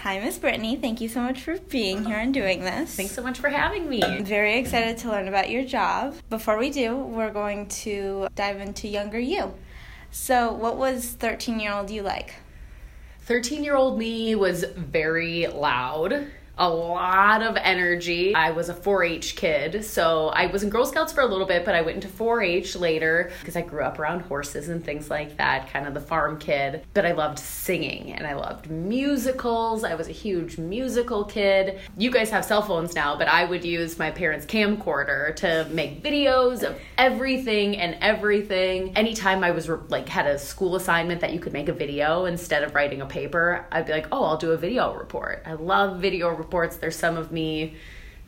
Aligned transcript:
hi, 0.00 0.18
Miss 0.18 0.38
Brittany. 0.38 0.76
Thank 0.76 1.02
you 1.02 1.10
so 1.10 1.20
much 1.20 1.42
for 1.42 1.58
being 1.58 2.04
here 2.06 2.16
and 2.16 2.32
doing 2.32 2.60
this. 2.60 2.96
Thanks 2.96 3.12
so 3.12 3.22
much 3.22 3.38
for 3.38 3.50
having 3.50 3.86
me. 3.86 4.02
I'm 4.02 4.24
very 4.24 4.58
excited 4.58 4.96
to 4.98 5.10
learn 5.10 5.28
about 5.28 5.50
your 5.50 5.62
job. 5.62 6.14
Before 6.30 6.56
we 6.56 6.70
do, 6.70 6.96
we're 6.96 7.30
going 7.30 7.66
to 7.68 8.28
dive 8.34 8.60
into 8.60 8.88
younger 8.88 9.18
you. 9.18 9.52
So, 10.10 10.52
what 10.52 10.78
was 10.78 11.10
13 11.10 11.60
year 11.60 11.72
old 11.72 11.90
you 11.90 12.02
like? 12.02 12.34
13 13.22 13.62
year 13.62 13.76
old 13.76 13.98
me 13.98 14.34
was 14.34 14.64
very 14.64 15.46
loud 15.46 16.28
a 16.60 16.68
lot 16.68 17.42
of 17.42 17.56
energy. 17.56 18.34
I 18.34 18.50
was 18.50 18.68
a 18.68 18.74
4 18.74 19.02
H 19.02 19.34
kid, 19.34 19.82
so 19.82 20.28
I 20.28 20.44
was 20.46 20.62
in 20.62 20.68
Girl 20.68 20.84
Scouts 20.84 21.10
for 21.10 21.22
a 21.22 21.26
little 21.26 21.46
bit, 21.46 21.64
but 21.64 21.74
I 21.74 21.80
went 21.80 21.94
into 21.94 22.08
4 22.08 22.42
H 22.42 22.76
later 22.76 23.32
because 23.40 23.56
I 23.56 23.62
grew 23.62 23.82
up 23.82 23.98
around 23.98 24.20
horses 24.20 24.68
and 24.68 24.84
things 24.84 25.08
like 25.08 25.38
that, 25.38 25.70
kind 25.70 25.86
of 25.86 25.94
the 25.94 26.02
farm 26.02 26.38
kid. 26.38 26.84
But 26.92 27.06
I 27.06 27.12
loved 27.12 27.38
singing 27.38 28.12
and 28.12 28.26
I 28.26 28.34
loved 28.34 28.70
musicals. 28.70 29.84
I 29.84 29.94
was 29.94 30.08
a 30.08 30.12
huge 30.12 30.58
musical 30.58 31.24
kid. 31.24 31.78
You 31.96 32.10
guys 32.10 32.28
have 32.28 32.44
cell 32.44 32.60
phones 32.60 32.94
now, 32.94 33.16
but 33.16 33.26
I 33.26 33.46
would 33.46 33.64
use 33.64 33.98
my 33.98 34.10
parents' 34.10 34.44
camcorder 34.44 35.34
to 35.36 35.66
make 35.72 36.02
videos 36.02 36.62
of 36.62 36.78
everything 36.98 37.78
and 37.78 37.96
everything. 38.02 38.94
Anytime 38.98 39.42
I 39.42 39.52
was 39.52 39.66
like 39.88 40.10
had 40.10 40.26
a 40.26 40.38
school 40.38 40.76
assignment 40.76 41.22
that 41.22 41.32
you 41.32 41.40
could 41.40 41.54
make 41.54 41.70
a 41.70 41.72
video 41.72 42.26
instead 42.26 42.62
of 42.64 42.74
writing 42.74 43.00
a 43.00 43.06
paper, 43.06 43.64
I'd 43.72 43.86
be 43.86 43.92
like, 43.92 44.08
"Oh, 44.12 44.24
I'll 44.24 44.36
do 44.36 44.50
a 44.50 44.58
video 44.58 44.92
report." 44.92 45.42
I 45.46 45.54
love 45.54 46.00
video 46.00 46.28
reports 46.28 46.49
reports. 46.50 46.78
There's 46.78 46.96
some 46.96 47.16
of 47.16 47.30
me 47.30 47.76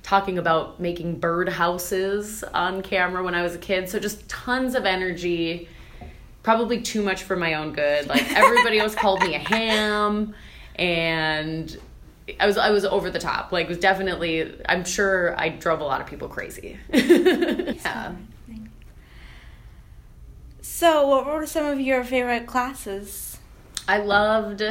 talking 0.05 0.39
about 0.39 0.79
making 0.79 1.19
bird 1.19 1.49
houses 1.49 2.45
on 2.55 2.83
camera 2.83 3.23
when 3.25 3.35
I 3.35 3.43
was 3.43 3.57
a 3.57 3.59
kid. 3.59 3.89
So 3.89 3.99
just 3.99 4.29
tons 4.29 4.77
of 4.77 4.85
energy. 4.85 5.69
Probably 6.45 6.81
too 6.81 7.03
much 7.03 7.25
for 7.25 7.35
my 7.35 7.55
own 7.55 7.73
good. 7.73 8.07
Like 8.09 8.33
everybody 8.37 8.79
else 8.79 8.95
called 8.95 9.21
me 9.23 9.35
a 9.35 9.41
ham 9.41 10.35
and 10.77 11.77
I 12.39 12.47
was 12.47 12.57
I 12.57 12.71
was 12.71 12.85
over 12.85 13.11
the 13.11 13.19
top. 13.19 13.51
Like 13.51 13.67
it 13.67 13.71
was 13.71 13.79
definitely 13.79 14.55
I'm 14.69 14.85
sure 14.85 15.39
I 15.39 15.49
drove 15.49 15.81
a 15.81 15.85
lot 15.85 16.01
of 16.01 16.07
people 16.07 16.29
crazy. 16.29 16.79
yeah. 16.93 18.15
So, 20.61 21.07
what 21.09 21.27
were 21.27 21.47
some 21.47 21.67
of 21.67 21.81
your 21.81 22.03
favorite 22.05 22.47
classes? 22.47 23.39
I 23.87 23.99
loved 23.99 24.63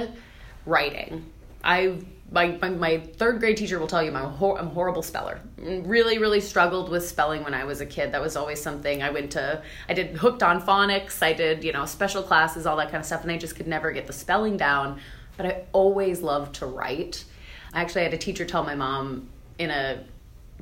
writing. 0.66 1.26
I 1.64 2.00
my, 2.32 2.58
my, 2.62 2.70
my, 2.70 2.98
third 2.98 3.40
grade 3.40 3.58
teacher 3.58 3.78
will 3.78 3.88
tell 3.88 4.02
you 4.02 4.12
hor- 4.14 4.58
I'm 4.58 4.68
a 4.68 4.70
horrible 4.70 5.02
speller. 5.02 5.42
Really, 5.58 6.18
really 6.18 6.40
struggled 6.40 6.90
with 6.90 7.06
spelling 7.06 7.44
when 7.44 7.54
I 7.54 7.66
was 7.66 7.82
a 7.82 7.86
kid. 7.86 8.14
That 8.14 8.22
was 8.22 8.38
always 8.38 8.62
something 8.62 9.04
I 9.04 9.10
went 9.10 9.32
to. 9.34 9.62
I 9.90 9.94
did 9.94 10.16
hooked 10.16 10.42
on 10.42 10.62
phonics. 10.62 11.22
I 11.22 11.34
did 11.34 11.64
you 11.64 11.74
know 11.74 11.86
special 11.86 12.24
classes, 12.24 12.66
all 12.66 12.78
that 12.78 12.90
kind 12.90 13.02
of 13.02 13.06
stuff, 13.06 13.24
and 13.24 13.32
I 13.32 13.38
just 13.38 13.58
could 13.58 13.68
never 13.68 13.92
get 13.92 14.08
the 14.08 14.14
spelling 14.14 14.56
down. 14.56 15.00
But 15.36 15.46
I 15.46 15.64
always 15.74 16.22
loved 16.22 16.56
to 16.56 16.66
write. 16.66 17.26
I 17.74 17.82
actually 17.82 18.04
had 18.04 18.14
a 18.14 18.18
teacher 18.18 18.46
tell 18.46 18.64
my 18.64 18.76
mom 18.76 19.30
in 19.60 19.70
a 19.70 20.04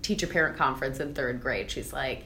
teacher 0.01 0.27
parent 0.27 0.57
conference 0.57 0.99
in 0.99 1.13
third 1.13 1.41
grade. 1.41 1.69
She's 1.69 1.93
like, 1.93 2.25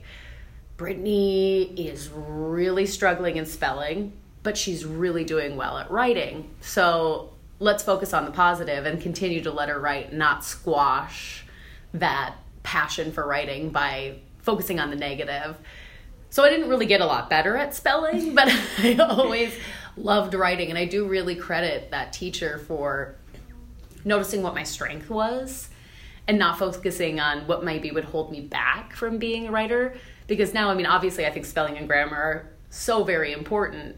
Brittany 0.77 1.63
is 1.75 2.09
really 2.09 2.85
struggling 2.85 3.37
in 3.37 3.45
spelling, 3.45 4.13
but 4.41 4.57
she's 4.57 4.85
really 4.85 5.23
doing 5.25 5.57
well 5.57 5.77
at 5.77 5.91
writing. 5.91 6.49
So 6.61 7.32
let's 7.63 7.81
focus 7.81 8.13
on 8.13 8.25
the 8.25 8.31
positive 8.31 8.85
and 8.85 9.01
continue 9.01 9.41
to 9.41 9.51
let 9.51 9.69
her 9.69 9.79
write, 9.79 10.11
not 10.13 10.43
squash 10.43 11.45
that 11.93 12.35
passion 12.61 13.11
for 13.11 13.25
writing 13.25 13.69
by 13.69 14.17
focusing 14.39 14.79
on 14.79 14.89
the 14.89 14.95
negative. 14.95 15.57
So 16.29 16.43
I 16.43 16.49
didn't 16.49 16.69
really 16.69 16.85
get 16.85 16.99
a 16.99 17.05
lot 17.05 17.29
better 17.29 17.55
at 17.55 17.73
spelling, 17.73 18.35
but 18.35 18.49
I 18.79 18.97
always 18.99 19.53
loved 19.95 20.33
writing. 20.33 20.69
And 20.69 20.77
I 20.77 20.85
do 20.85 21.07
really 21.07 21.35
credit 21.35 21.91
that 21.91 22.11
teacher 22.11 22.57
for 22.67 23.15
noticing 24.03 24.41
what 24.41 24.53
my 24.53 24.63
strength 24.63 25.09
was 25.09 25.69
and 26.27 26.37
not 26.37 26.59
focusing 26.59 27.21
on 27.21 27.47
what 27.47 27.63
maybe 27.63 27.91
would 27.91 28.05
hold 28.05 28.29
me 28.29 28.41
back 28.41 28.93
from 28.93 29.17
being 29.17 29.47
a 29.47 29.51
writer. 29.51 29.95
Because 30.27 30.53
now, 30.53 30.69
I 30.69 30.73
mean, 30.73 30.85
obviously, 30.85 31.25
I 31.25 31.31
think 31.31 31.45
spelling 31.45 31.77
and 31.77 31.87
grammar 31.87 32.17
are 32.17 32.49
so 32.69 33.05
very 33.05 33.31
important 33.31 33.95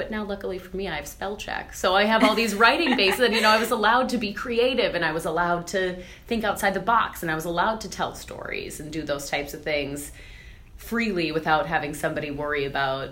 but 0.00 0.10
now 0.10 0.24
luckily 0.24 0.56
for 0.56 0.74
me 0.74 0.88
i 0.88 0.96
have 0.96 1.06
spell 1.06 1.36
check 1.36 1.74
so 1.74 1.94
i 1.94 2.04
have 2.04 2.24
all 2.24 2.34
these 2.34 2.54
writing 2.54 2.96
bases 2.96 3.20
and 3.20 3.34
you 3.34 3.40
know 3.42 3.50
i 3.50 3.58
was 3.58 3.70
allowed 3.70 4.08
to 4.08 4.16
be 4.16 4.32
creative 4.32 4.94
and 4.94 5.04
i 5.04 5.12
was 5.12 5.26
allowed 5.26 5.66
to 5.66 5.94
think 6.26 6.42
outside 6.42 6.72
the 6.72 6.80
box 6.80 7.20
and 7.20 7.30
i 7.30 7.34
was 7.34 7.44
allowed 7.44 7.82
to 7.82 7.90
tell 7.90 8.14
stories 8.14 8.80
and 8.80 8.90
do 8.90 9.02
those 9.02 9.28
types 9.28 9.52
of 9.52 9.62
things 9.62 10.10
freely 10.78 11.32
without 11.32 11.66
having 11.66 11.92
somebody 11.92 12.30
worry 12.30 12.64
about 12.64 13.10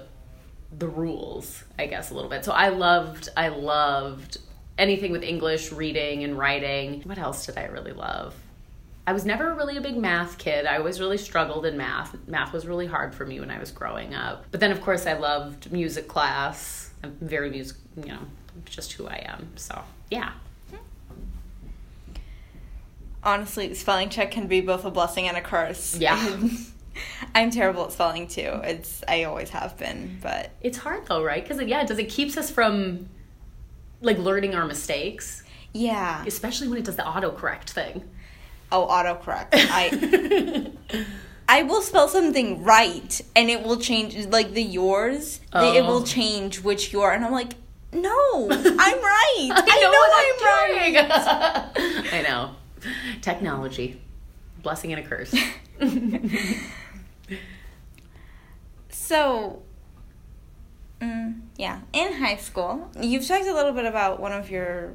the 0.79 0.89
rules 0.89 1.63
i 1.79 1.85
guess 1.85 2.11
a 2.11 2.15
little 2.15 2.31
bit. 2.31 2.43
So 2.43 2.53
i 2.53 2.71
loved 2.71 3.29
i 3.37 3.49
loved 3.49 4.39
anything 4.79 5.13
with 5.13 5.23
english 5.23 5.71
reading 5.71 6.25
and 6.25 6.39
writing. 6.39 7.03
What 7.03 7.19
else 7.19 7.45
did 7.45 7.59
i 7.59 7.67
really 7.67 7.93
love 7.93 8.35
I 9.09 9.13
was 9.13 9.25
never 9.25 9.55
really 9.55 9.79
a 9.79 9.81
big 9.81 9.97
math 9.97 10.37
kid. 10.37 10.67
I 10.67 10.77
always 10.77 11.01
really 11.01 11.17
struggled 11.17 11.65
in 11.65 11.79
math. 11.79 12.15
Math 12.29 12.53
was 12.53 12.67
really 12.67 12.87
hard 12.87 13.15
for 13.15 13.25
me 13.25 13.41
when 13.41 13.51
I 13.51 13.59
was 13.59 13.71
growing 13.71 14.13
up. 14.13 14.45
But 14.51 14.61
then, 14.61 14.71
of 14.71 14.83
course, 14.83 15.07
I 15.07 15.15
loved 15.15 15.73
music 15.73 16.09
class. 16.09 16.91
I'm 17.03 17.17
very 17.23 17.49
music, 17.49 17.79
you 17.97 18.09
know, 18.09 18.19
just 18.67 18.93
who 18.93 19.07
I 19.07 19.25
am. 19.27 19.49
So, 19.57 19.81
yeah. 20.11 20.33
Honestly, 23.23 23.73
spelling 23.73 24.11
check 24.11 24.31
can 24.31 24.47
be 24.47 24.61
both 24.61 24.85
a 24.85 24.91
blessing 24.91 25.27
and 25.27 25.39
a 25.39 25.43
curse. 25.43 25.97
Yeah. 25.97 26.39
I'm 27.35 27.51
terrible 27.51 27.87
at 27.87 27.93
spelling 27.93 28.29
too. 28.29 28.61
It's 28.63 29.03
I 29.09 29.25
always 29.25 29.49
have 29.49 29.79
been, 29.79 30.19
but 30.21 30.51
it's 30.61 30.77
hard 30.77 31.07
though, 31.07 31.25
right? 31.25 31.43
Because 31.43 31.67
yeah, 31.67 31.83
does 31.83 31.99
it 31.99 32.11
keeps 32.11 32.37
us 32.37 32.51
from 32.51 33.09
like 34.03 34.19
learning 34.19 34.55
our 34.55 34.67
mistakes? 34.67 35.45
Yeah. 35.73 36.25
Especially 36.27 36.69
when 36.69 36.77
it 36.77 36.85
does 36.85 36.97
the 36.97 37.05
autocorrect 37.05 37.71
thing. 37.71 38.07
Oh, 38.71 38.87
autocorrect. 38.87 39.49
I 39.53 40.73
I 41.49 41.63
will 41.63 41.81
spell 41.81 42.09
something 42.09 42.63
right 42.63 43.21
and 43.35 43.49
it 43.49 43.63
will 43.63 43.79
change 43.79 44.15
like 44.27 44.53
the 44.53 44.63
yours. 44.63 45.41
Oh. 45.53 45.73
It 45.73 45.83
will 45.83 46.03
oh. 46.03 46.05
change 46.05 46.63
which 46.63 46.93
your 46.93 47.11
and 47.11 47.25
I'm 47.25 47.33
like, 47.33 47.55
no, 47.93 48.49
I'm 48.51 48.59
right. 48.59 49.51
I, 49.51 49.63
I 49.67 49.81
know, 49.81 49.91
know 49.91 50.05
I'm, 50.15 50.27
I'm 50.29 51.17
right. 51.75 52.13
I 52.13 52.23
know. 52.23 52.55
Technology, 53.23 54.01
blessing 54.63 54.93
and 54.93 55.05
a 55.05 55.09
curse. 55.09 55.35
so, 58.91 59.63
mm, 61.01 61.41
yeah, 61.57 61.81
in 61.95 62.13
high 62.13 62.37
school, 62.37 62.91
you've 63.01 63.27
talked 63.27 63.47
a 63.47 63.55
little 63.55 63.73
bit 63.73 63.87
about 63.87 64.21
one 64.21 64.33
of 64.33 64.51
your 64.51 64.93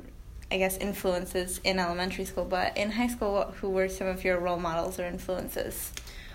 I 0.53 0.57
guess, 0.59 0.77
influences 0.77 1.59
in 1.63 1.79
elementary 1.79 2.25
school, 2.25 2.45
but 2.45 2.77
in 2.77 2.91
high 2.91 3.07
school, 3.07 3.51
who 3.59 3.71
were 3.71 3.89
some 3.89 4.05
of 4.05 4.23
your 4.23 4.39
role 4.39 4.59
models 4.59 4.99
or 4.99 5.05
influences? 5.05 5.91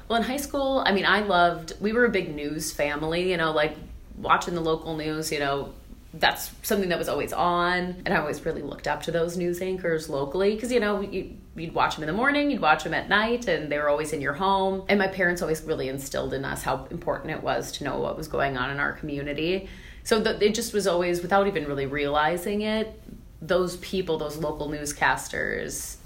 Well, 0.08 0.20
in 0.20 0.26
high 0.26 0.38
school, 0.38 0.82
I 0.84 0.90
mean, 0.90 1.06
I 1.06 1.20
loved, 1.20 1.74
we 1.80 1.92
were 1.92 2.04
a 2.04 2.10
big 2.10 2.34
news 2.34 2.72
family, 2.72 3.30
you 3.30 3.36
know, 3.36 3.52
like 3.52 3.76
watching 4.16 4.56
the 4.56 4.60
local 4.60 4.96
news, 4.96 5.30
you 5.30 5.38
know, 5.38 5.72
that's 6.14 6.50
something 6.62 6.88
that 6.88 6.98
was 6.98 7.08
always 7.08 7.32
on. 7.32 8.02
And 8.04 8.08
I 8.08 8.16
always 8.16 8.44
really 8.44 8.62
looked 8.62 8.88
up 8.88 9.04
to 9.04 9.12
those 9.12 9.36
news 9.36 9.62
anchors 9.62 10.08
locally 10.08 10.54
because, 10.54 10.72
you 10.72 10.80
know, 10.80 11.00
you, 11.00 11.36
would 11.54 11.74
watch 11.74 11.94
them 11.94 12.02
in 12.02 12.08
the 12.08 12.12
morning, 12.12 12.50
you'd 12.50 12.60
watch 12.60 12.82
them 12.82 12.94
at 12.94 13.08
night, 13.08 13.46
and 13.46 13.70
they 13.70 13.78
were 13.78 13.88
always 13.88 14.12
in 14.12 14.20
your 14.20 14.32
home. 14.32 14.84
And 14.88 14.98
my 14.98 15.08
parents 15.08 15.42
always 15.42 15.62
really 15.62 15.88
instilled 15.88 16.34
in 16.34 16.44
us 16.44 16.64
how 16.64 16.86
important 16.90 17.30
it 17.30 17.42
was 17.42 17.70
to 17.72 17.84
know 17.84 17.98
what 17.98 18.16
was 18.16 18.26
going 18.26 18.56
on 18.56 18.70
in 18.70 18.80
our 18.80 18.94
community. 18.94 19.68
So 20.02 20.18
the, 20.18 20.44
it 20.44 20.54
just 20.54 20.72
was 20.72 20.88
always, 20.88 21.20
without 21.20 21.46
even 21.46 21.66
really 21.66 21.86
realizing 21.86 22.62
it, 22.62 23.00
those 23.40 23.76
people, 23.78 24.18
those 24.18 24.36
local 24.36 24.68
newscasters, 24.68 25.96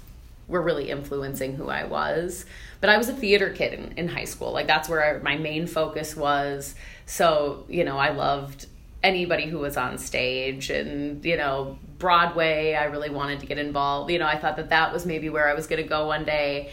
were 0.47 0.61
really 0.61 0.89
influencing 0.89 1.55
who 1.55 1.69
I 1.69 1.85
was. 1.85 2.45
But 2.81 2.89
I 2.89 2.97
was 2.97 3.09
a 3.09 3.13
theater 3.13 3.49
kid 3.49 3.73
in, 3.73 3.93
in 3.97 4.07
high 4.09 4.25
school. 4.25 4.51
Like 4.51 4.67
that's 4.67 4.89
where 4.89 5.15
I, 5.15 5.19
my 5.21 5.37
main 5.37 5.67
focus 5.67 6.15
was. 6.15 6.75
So, 7.05 7.65
you 7.69 7.83
know, 7.83 7.97
I 7.97 8.09
loved 8.09 8.67
anybody 9.01 9.47
who 9.47 9.59
was 9.59 9.77
on 9.77 9.97
stage 9.97 10.69
and, 10.69 11.23
you 11.23 11.37
know, 11.37 11.77
Broadway, 11.97 12.73
I 12.73 12.85
really 12.85 13.09
wanted 13.09 13.39
to 13.41 13.45
get 13.45 13.57
involved. 13.57 14.11
You 14.11 14.19
know, 14.19 14.27
I 14.27 14.37
thought 14.37 14.57
that 14.57 14.69
that 14.69 14.91
was 14.91 15.05
maybe 15.05 15.29
where 15.29 15.47
I 15.47 15.53
was 15.53 15.67
going 15.67 15.81
to 15.81 15.87
go 15.87 16.07
one 16.07 16.25
day. 16.25 16.71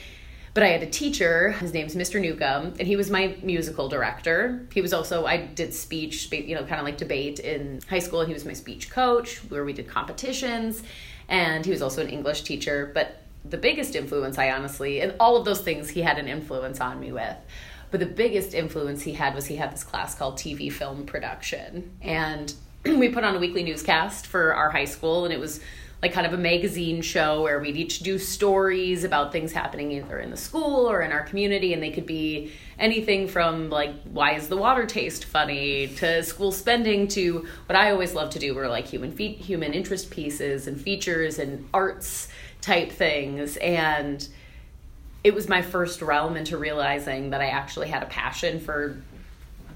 But 0.53 0.65
I 0.65 0.69
had 0.69 0.83
a 0.83 0.87
teacher, 0.87 1.53
his 1.53 1.73
name's 1.73 1.95
Mr. 1.95 2.21
Newcomb, 2.21 2.75
and 2.79 2.81
he 2.81 2.97
was 2.97 3.09
my 3.09 3.37
musical 3.43 3.89
director. 3.89 4.67
He 4.73 4.81
was 4.81 4.93
also, 4.93 5.25
I 5.25 5.37
did 5.37 5.73
speech, 5.73 6.31
you 6.33 6.57
know, 6.57 6.65
kind 6.65 6.81
of 6.81 6.85
like 6.85 6.97
debate 6.97 7.39
in 7.39 7.81
high 7.89 8.01
school, 8.01 8.21
and 8.21 8.29
he 8.29 8.35
was 8.35 8.45
my 8.45 8.53
speech 8.53 8.91
coach 8.91 9.39
where 9.49 9.65
we 9.65 9.73
did 9.73 9.87
competitions. 9.87 10.83
And 11.29 11.65
he 11.65 11.71
was 11.71 11.83
also 11.83 12.03
an 12.03 12.09
English 12.09 12.43
teacher. 12.43 12.91
But 12.93 13.23
the 13.45 13.59
biggest 13.59 13.95
influence, 13.95 14.39
I 14.39 14.51
honestly, 14.51 15.01
and 15.01 15.15
all 15.21 15.37
of 15.37 15.45
those 15.45 15.61
things 15.61 15.89
he 15.89 16.03
had 16.03 16.19
an 16.19 16.27
influence 16.27 16.81
on 16.81 16.99
me 16.99 17.13
with. 17.13 17.37
But 17.93 18.01
the 18.01 18.07
biggest 18.07 18.53
influence 18.53 19.03
he 19.03 19.13
had 19.13 19.35
was 19.35 19.47
he 19.47 19.57
had 19.57 19.73
this 19.73 19.85
class 19.85 20.17
called 20.17 20.35
TV 20.35 20.73
film 20.73 21.07
production. 21.07 21.93
And 22.03 22.53
we 22.85 23.09
put 23.09 23.23
on 23.23 23.37
a 23.37 23.39
weekly 23.39 23.63
newscast 23.63 24.27
for 24.27 24.55
our 24.55 24.71
high 24.71 24.85
school, 24.85 25.25
and 25.25 25.33
it 25.33 25.39
was 25.39 25.61
like 26.03 26.13
kind 26.13 26.27
of 26.27 26.33
a 26.33 26.39
magazine 26.39 27.03
show 27.03 27.43
where 27.43 27.61
we'd 27.61 27.77
each 27.77 28.01
do 28.01 28.19
stories 28.19 29.05
about 29.05 29.33
things 29.33 29.53
happening 29.53 29.93
either 29.93 30.19
in 30.19 30.31
the 30.31 30.37
school 30.37 30.91
or 30.91 31.03
in 31.03 31.13
our 31.13 31.23
community 31.23 31.75
and 31.75 31.83
they 31.83 31.91
could 31.91 32.07
be 32.07 32.51
anything 32.79 33.29
from 33.29 33.69
like 33.69 33.95
why 34.05 34.33
is 34.33 34.49
the 34.49 34.57
water 34.57 34.87
taste 34.87 35.27
funny 35.27 35.89
to 35.89 36.23
school 36.23 36.53
spending 36.53 37.07
to 37.07 37.47
what 37.67 37.77
I 37.77 37.91
always 37.91 38.15
love 38.15 38.31
to 38.31 38.39
do 38.39 38.55
were 38.55 38.69
like 38.69 38.87
human 38.87 39.13
fe- 39.13 39.35
human 39.35 39.75
interest 39.75 40.11
pieces 40.11 40.67
and 40.67 40.81
features 40.81 41.39
and 41.39 41.69
arts 41.75 42.29
type 42.61 42.91
things. 42.93 43.57
And 43.59 44.27
it 45.23 45.35
was 45.35 45.49
my 45.49 45.63
first 45.63 46.03
realm 46.03 46.37
into 46.37 46.57
realizing 46.57 47.31
that 47.31 47.41
I 47.41 47.49
actually 47.49 47.89
had 47.89 48.03
a 48.03 48.07
passion 48.07 48.61
for 48.61 49.03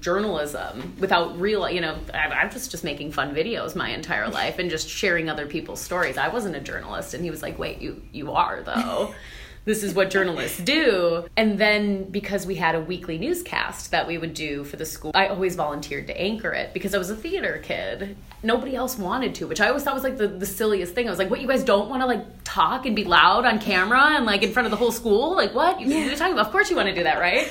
journalism 0.05 0.95
without 0.99 1.39
real 1.39 1.67
you 1.67 1.81
know 1.81 1.97
I, 2.13 2.27
I 2.27 2.45
was 2.45 2.67
just 2.67 2.83
making 2.83 3.11
fun 3.11 3.33
videos 3.33 3.75
my 3.75 3.89
entire 3.89 4.29
life 4.29 4.59
and 4.59 4.69
just 4.69 4.87
sharing 4.87 5.31
other 5.31 5.47
people's 5.47 5.81
stories. 5.81 6.15
I 6.15 6.27
wasn't 6.27 6.55
a 6.55 6.59
journalist. 6.59 7.15
And 7.15 7.23
he 7.23 7.31
was 7.31 7.41
like 7.41 7.57
wait 7.57 7.81
you 7.81 8.03
you 8.11 8.31
are 8.31 8.61
though. 8.61 9.15
This 9.65 9.81
is 9.81 9.95
what 9.95 10.11
journalists 10.11 10.59
do. 10.59 11.25
And 11.35 11.57
then 11.57 12.03
because 12.11 12.45
we 12.45 12.53
had 12.53 12.75
a 12.75 12.79
weekly 12.79 13.17
newscast 13.17 13.89
that 13.89 14.07
we 14.07 14.19
would 14.19 14.35
do 14.35 14.63
for 14.63 14.77
the 14.77 14.85
school 14.85 15.11
i 15.15 15.25
always 15.25 15.55
volunteered 15.55 16.05
to 16.05 16.21
anchor 16.21 16.51
it 16.51 16.71
because 16.71 16.93
i 16.93 16.99
was 16.99 17.09
a 17.09 17.15
theater 17.15 17.59
kid. 17.63 18.15
Nobody 18.43 18.75
else 18.75 18.95
wanted 18.95 19.33
to 19.35 19.47
which 19.47 19.59
i 19.59 19.69
always 19.69 19.81
thought 19.81 19.95
was 19.95 20.03
like 20.03 20.17
the, 20.17 20.27
the 20.27 20.45
silliest 20.45 20.93
thing. 20.93 21.07
I 21.07 21.09
was 21.09 21.17
like 21.17 21.31
what 21.31 21.41
you 21.41 21.47
guys 21.47 21.63
don't 21.63 21.89
want 21.89 22.03
to 22.03 22.05
like 22.05 22.23
talk 22.43 22.85
and 22.85 22.95
be 22.95 23.05
loud 23.05 23.43
on 23.45 23.57
camera 23.57 24.03
and 24.17 24.27
like 24.27 24.43
in 24.43 24.51
front 24.53 24.67
of 24.67 24.71
the 24.71 24.77
whole 24.77 24.91
school? 24.91 25.35
Like 25.35 25.55
what? 25.55 25.81
You, 25.81 25.87
yeah. 25.87 26.05
you're 26.05 26.15
talking 26.15 26.33
about 26.33 26.45
of 26.45 26.51
course 26.51 26.69
you 26.69 26.75
want 26.75 26.89
to 26.89 26.95
do 26.95 27.05
that 27.09 27.17
right 27.17 27.49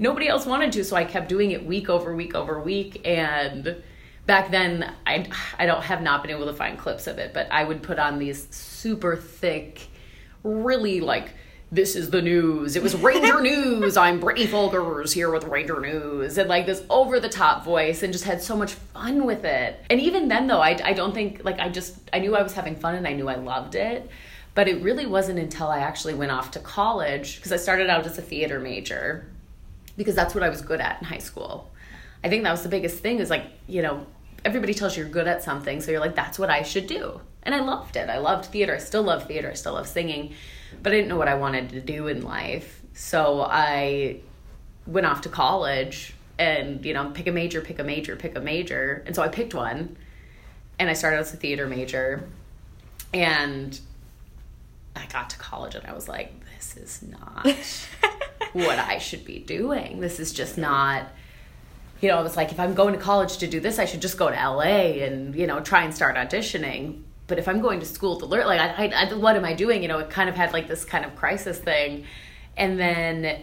nobody 0.00 0.26
else 0.26 0.46
wanted 0.46 0.72
to, 0.72 0.84
so 0.84 0.96
I 0.96 1.04
kept 1.04 1.28
doing 1.28 1.52
it 1.52 1.64
week 1.64 1.88
over 1.88 2.16
week 2.16 2.34
over 2.34 2.58
week. 2.58 3.06
And 3.06 3.76
back 4.26 4.50
then, 4.50 4.92
I 5.06 5.28
I 5.56 5.66
don't 5.66 5.82
have 5.82 6.02
not 6.02 6.22
been 6.22 6.32
able 6.32 6.46
to 6.46 6.54
find 6.54 6.76
clips 6.76 7.06
of 7.06 7.18
it, 7.18 7.32
but 7.32 7.46
I 7.52 7.62
would 7.62 7.84
put 7.84 8.00
on 8.00 8.18
these 8.18 8.48
super 8.50 9.14
thick, 9.14 9.86
really 10.42 11.00
like 11.00 11.34
this 11.72 11.94
is 11.94 12.10
the 12.10 12.20
news. 12.20 12.74
It 12.74 12.82
was 12.82 12.96
Ranger 12.96 13.40
News. 13.42 13.96
I'm 13.96 14.18
Brittany 14.18 14.48
Falkers 14.48 15.12
here 15.12 15.30
with 15.30 15.44
Ranger 15.44 15.80
News. 15.80 16.36
And 16.36 16.48
like 16.48 16.66
this 16.66 16.82
over 16.90 17.20
the 17.20 17.28
top 17.28 17.64
voice 17.64 18.02
and 18.02 18.12
just 18.12 18.24
had 18.24 18.42
so 18.42 18.56
much 18.56 18.72
fun 18.72 19.24
with 19.24 19.44
it. 19.44 19.80
And 19.88 20.00
even 20.00 20.26
then, 20.26 20.48
though, 20.48 20.60
I, 20.60 20.80
I 20.82 20.94
don't 20.94 21.14
think, 21.14 21.44
like, 21.44 21.60
I 21.60 21.68
just, 21.68 21.96
I 22.12 22.18
knew 22.18 22.34
I 22.34 22.42
was 22.42 22.54
having 22.54 22.74
fun 22.74 22.96
and 22.96 23.06
I 23.06 23.12
knew 23.12 23.28
I 23.28 23.36
loved 23.36 23.76
it. 23.76 24.10
But 24.56 24.66
it 24.66 24.82
really 24.82 25.06
wasn't 25.06 25.38
until 25.38 25.68
I 25.68 25.78
actually 25.78 26.14
went 26.14 26.32
off 26.32 26.50
to 26.52 26.58
college, 26.58 27.36
because 27.36 27.52
I 27.52 27.56
started 27.56 27.88
out 27.88 28.04
as 28.04 28.18
a 28.18 28.22
theater 28.22 28.58
major 28.58 29.30
because 30.00 30.14
that's 30.14 30.34
what 30.34 30.42
I 30.42 30.48
was 30.48 30.62
good 30.62 30.80
at 30.80 30.98
in 30.98 31.04
high 31.04 31.18
school. 31.18 31.70
I 32.24 32.30
think 32.30 32.42
that 32.44 32.52
was 32.52 32.62
the 32.62 32.70
biggest 32.70 33.00
thing 33.00 33.18
is 33.18 33.28
like, 33.28 33.44
you 33.66 33.82
know, 33.82 34.06
everybody 34.46 34.72
tells 34.72 34.96
you 34.96 35.02
you're 35.02 35.12
good 35.12 35.28
at 35.28 35.42
something, 35.42 35.82
so 35.82 35.90
you're 35.90 36.00
like, 36.00 36.14
that's 36.14 36.38
what 36.38 36.48
I 36.48 36.62
should 36.62 36.86
do. 36.86 37.20
And 37.42 37.54
I 37.54 37.60
loved 37.60 37.96
it. 37.96 38.08
I 38.08 38.16
loved 38.16 38.46
theater. 38.46 38.74
I 38.74 38.78
still 38.78 39.02
love 39.02 39.26
theater. 39.26 39.50
I 39.50 39.54
still 39.54 39.74
love 39.74 39.86
singing, 39.86 40.32
but 40.82 40.94
I 40.94 40.96
didn't 40.96 41.08
know 41.08 41.18
what 41.18 41.28
I 41.28 41.34
wanted 41.34 41.68
to 41.70 41.82
do 41.82 42.06
in 42.06 42.22
life. 42.22 42.80
So 42.94 43.42
I 43.42 44.20
went 44.86 45.06
off 45.06 45.20
to 45.22 45.28
college 45.28 46.14
and, 46.38 46.82
you 46.82 46.94
know, 46.94 47.10
pick 47.10 47.26
a 47.26 47.32
major, 47.32 47.60
pick 47.60 47.78
a 47.78 47.84
major, 47.84 48.16
pick 48.16 48.38
a 48.38 48.40
major. 48.40 49.02
And 49.04 49.14
so 49.14 49.22
I 49.22 49.28
picked 49.28 49.52
one 49.52 49.98
and 50.78 50.88
I 50.88 50.94
started 50.94 51.18
as 51.18 51.34
a 51.34 51.36
theater 51.36 51.66
major. 51.66 52.26
And 53.12 53.78
I 54.96 55.04
got 55.12 55.28
to 55.28 55.36
college 55.36 55.74
and 55.74 55.86
I 55.86 55.92
was 55.92 56.08
like, 56.08 56.32
this 56.56 56.78
is 56.78 57.02
not 57.02 57.44
what 58.52 58.78
I 58.78 58.98
should 58.98 59.24
be 59.24 59.38
doing. 59.38 60.00
This 60.00 60.20
is 60.20 60.32
just 60.32 60.58
not 60.58 61.06
you 62.00 62.08
know, 62.08 62.24
it's 62.24 62.36
like 62.36 62.50
if 62.50 62.58
I'm 62.58 62.74
going 62.74 62.94
to 62.94 63.00
college 63.00 63.38
to 63.38 63.46
do 63.46 63.60
this, 63.60 63.78
I 63.78 63.84
should 63.84 64.00
just 64.00 64.16
go 64.16 64.30
to 64.30 64.34
LA 64.34 65.02
and, 65.04 65.34
you 65.34 65.46
know, 65.46 65.60
try 65.60 65.84
and 65.84 65.94
start 65.94 66.16
auditioning. 66.16 67.02
But 67.26 67.38
if 67.38 67.46
I'm 67.46 67.60
going 67.60 67.80
to 67.80 67.86
school 67.86 68.18
to 68.20 68.26
learn, 68.26 68.46
like, 68.46 68.60
I, 68.60 68.86
I, 68.86 69.14
what 69.14 69.36
am 69.36 69.44
I 69.44 69.52
doing? 69.52 69.82
You 69.82 69.88
know, 69.88 69.98
it 69.98 70.10
kind 70.10 70.28
of 70.28 70.34
had 70.34 70.52
like 70.52 70.66
this 70.66 70.84
kind 70.84 71.04
of 71.04 71.14
crisis 71.14 71.58
thing. 71.58 72.06
And 72.56 72.80
then 72.80 73.42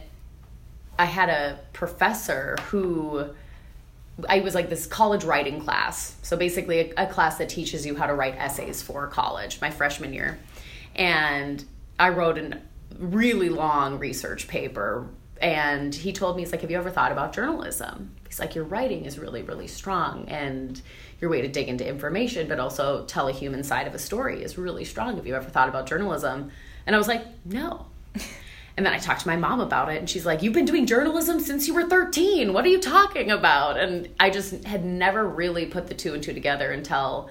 I 0.98 1.06
had 1.06 1.30
a 1.30 1.60
professor 1.74 2.58
who 2.70 3.30
I 4.28 4.40
was 4.40 4.56
like 4.56 4.70
this 4.70 4.88
college 4.88 5.24
writing 5.24 5.62
class. 5.62 6.16
So 6.24 6.36
basically, 6.36 6.80
a, 6.80 7.04
a 7.04 7.08
class 7.08 7.38
that 7.38 7.50
teaches 7.50 7.86
you 7.86 7.96
how 7.96 8.08
to 8.08 8.16
write 8.16 8.36
essays 8.38 8.82
for 8.82 9.06
college, 9.08 9.62
my 9.62 9.70
freshman 9.70 10.14
year. 10.14 10.40
And 10.96 11.64
I 12.00 12.10
wrote 12.10 12.40
an 12.40 12.62
really 13.00 13.50
long 13.50 14.00
research 14.00 14.48
paper 14.48 15.08
and 15.42 15.94
he 15.94 16.12
told 16.12 16.36
me 16.36 16.42
he's 16.42 16.52
like 16.52 16.62
have 16.62 16.72
you 16.72 16.78
ever 16.78 16.90
thought 16.90 17.12
about 17.12 17.34
journalism? 17.34 18.12
He's 18.28 18.40
like 18.40 18.56
your 18.56 18.64
writing 18.64 19.06
is 19.06 19.20
really 19.20 19.44
really 19.44 19.68
strong 19.68 20.26
and 20.28 20.82
your 21.22 21.30
way 21.30 21.42
to 21.42 21.48
dig 21.48 21.68
into 21.68 21.88
information 21.88 22.48
but 22.48 22.60
also 22.60 23.06
tell 23.06 23.28
a 23.28 23.32
human 23.32 23.64
side 23.64 23.88
of 23.88 23.94
a 23.94 24.00
story 24.00 24.44
is 24.44 24.58
really 24.58 24.86
strong. 24.86 25.16
Have 25.16 25.28
you 25.28 25.36
ever 25.36 25.50
thought 25.50 25.70
about 25.70 25.86
journalism? 25.88 26.52
And 26.86 26.96
i 26.96 26.98
was 26.98 27.08
like 27.08 27.24
no. 27.46 27.86
And 28.76 28.86
then 28.86 28.94
i 28.94 29.00
talked 29.00 29.22
to 29.22 29.28
my 29.28 29.36
mom 29.36 29.60
about 29.60 29.92
it 29.92 29.98
and 29.98 30.08
she's 30.08 30.26
like 30.26 30.44
you've 30.44 30.54
been 30.54 30.66
doing 30.66 30.86
journalism 30.86 31.40
since 31.40 31.68
you 31.68 31.74
were 31.74 31.88
13 31.88 32.54
what 32.54 32.64
are 32.64 32.70
you 32.70 32.80
talking 32.80 33.32
about? 33.32 33.80
And 33.80 34.10
i 34.20 34.30
just 34.30 34.64
had 34.66 34.86
never 34.86 35.28
really 35.28 35.66
put 35.66 35.88
the 35.88 35.96
two 35.96 36.14
and 36.14 36.22
two 36.22 36.34
together 36.34 36.72
until 36.72 37.30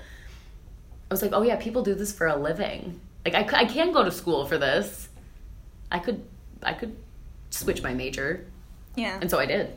i 1.10 1.14
was 1.14 1.22
like 1.22 1.32
oh 1.32 1.42
yeah 1.42 1.56
people 1.56 1.82
do 1.82 1.94
this 1.94 2.12
for 2.12 2.26
a 2.26 2.36
living. 2.36 3.00
Like 3.24 3.34
i, 3.34 3.60
I 3.60 3.64
can 3.64 3.92
go 3.92 4.04
to 4.04 4.10
school 4.12 4.44
for 4.44 4.58
this 4.58 5.05
I 5.90 5.98
could 5.98 6.24
I 6.62 6.72
could 6.72 6.96
switch 7.50 7.82
my 7.82 7.94
major. 7.94 8.46
Yeah. 8.94 9.18
And 9.20 9.30
so 9.30 9.38
I 9.38 9.46
did. 9.46 9.72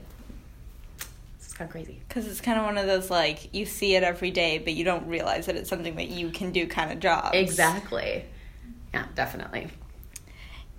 It's 1.40 1.54
kind 1.54 1.68
of 1.68 1.72
crazy. 1.72 2.02
Because 2.08 2.28
it's 2.28 2.42
kind 2.42 2.60
of 2.60 2.66
one 2.66 2.78
of 2.78 2.88
those 2.88 3.10
like 3.10 3.54
you 3.54 3.66
see 3.66 3.96
it 3.96 4.04
every 4.04 4.32
day, 4.32 4.58
but 4.58 4.74
you 4.74 4.84
don't 4.84 5.08
realize 5.08 5.46
that 5.48 5.56
it's 5.56 5.70
something 5.70 5.96
that 5.96 6.10
you 6.10 6.30
can 6.30 6.52
do 6.52 6.68
kind 6.68 6.92
of 6.92 7.00
job. 7.00 7.34
Exactly. 7.34 8.26
Yeah, 8.94 9.06
definitely. 9.16 9.70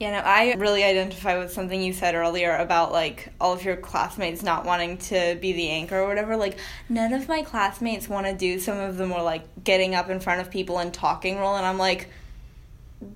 Yeah, 0.00 0.12
no, 0.12 0.18
I 0.26 0.54
really 0.54 0.82
identify 0.82 1.36
with 1.38 1.52
something 1.52 1.82
you 1.82 1.92
said 1.92 2.14
earlier 2.14 2.56
about 2.56 2.90
like 2.90 3.34
all 3.38 3.52
of 3.52 3.62
your 3.62 3.76
classmates 3.76 4.42
not 4.42 4.64
wanting 4.64 4.96
to 4.96 5.36
be 5.42 5.52
the 5.52 5.68
anchor 5.68 5.98
or 6.00 6.08
whatever. 6.08 6.38
Like, 6.38 6.56
none 6.88 7.12
of 7.12 7.28
my 7.28 7.42
classmates 7.42 8.08
want 8.08 8.26
to 8.26 8.32
do 8.32 8.58
some 8.58 8.78
of 8.78 8.96
the 8.96 9.06
more 9.06 9.22
like 9.22 9.42
getting 9.62 9.94
up 9.94 10.08
in 10.08 10.18
front 10.18 10.40
of 10.40 10.50
people 10.50 10.78
and 10.78 10.92
talking 10.92 11.36
role, 11.38 11.54
and 11.54 11.66
I'm 11.66 11.76
like, 11.76 12.08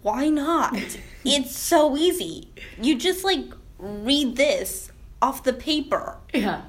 why 0.02 0.28
not? 0.28 0.75
it's 1.25 1.56
so 1.56 1.96
easy. 1.96 2.48
You 2.81 2.98
just 2.98 3.25
like 3.25 3.44
read 3.78 4.36
this 4.36 4.90
off 5.20 5.42
the 5.44 5.52
paper. 5.52 6.19
Yeah. 6.32 6.62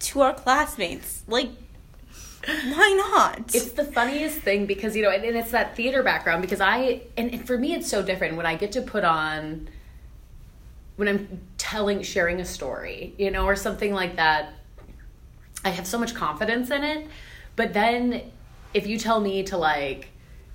To 0.00 0.22
our 0.22 0.34
classmates. 0.34 1.22
Like 1.26 1.50
why 2.46 3.10
not? 3.10 3.54
It's 3.54 3.72
the 3.72 3.84
funniest 3.84 4.38
thing 4.38 4.66
because 4.66 4.94
you 4.94 5.02
know, 5.02 5.10
and, 5.10 5.24
and 5.24 5.36
it's 5.36 5.50
that 5.52 5.76
theater 5.76 6.02
background 6.02 6.42
because 6.42 6.60
I 6.60 7.02
and, 7.16 7.32
and 7.32 7.46
for 7.46 7.56
me 7.56 7.74
it's 7.74 7.88
so 7.88 8.02
different 8.02 8.36
when 8.36 8.46
I 8.46 8.56
get 8.56 8.72
to 8.72 8.82
put 8.82 9.04
on 9.04 9.68
when 10.96 11.08
I'm 11.08 11.40
telling 11.58 12.02
sharing 12.02 12.40
a 12.40 12.44
story, 12.44 13.14
you 13.18 13.30
know, 13.30 13.46
or 13.46 13.56
something 13.56 13.92
like 13.92 14.16
that. 14.16 14.54
I 15.64 15.70
have 15.70 15.86
so 15.86 15.98
much 15.98 16.14
confidence 16.14 16.70
in 16.70 16.84
it. 16.84 17.06
But 17.56 17.72
then 17.72 18.30
if 18.74 18.86
you 18.86 18.98
tell 18.98 19.20
me 19.20 19.42
to 19.44 19.56
like 19.56 20.10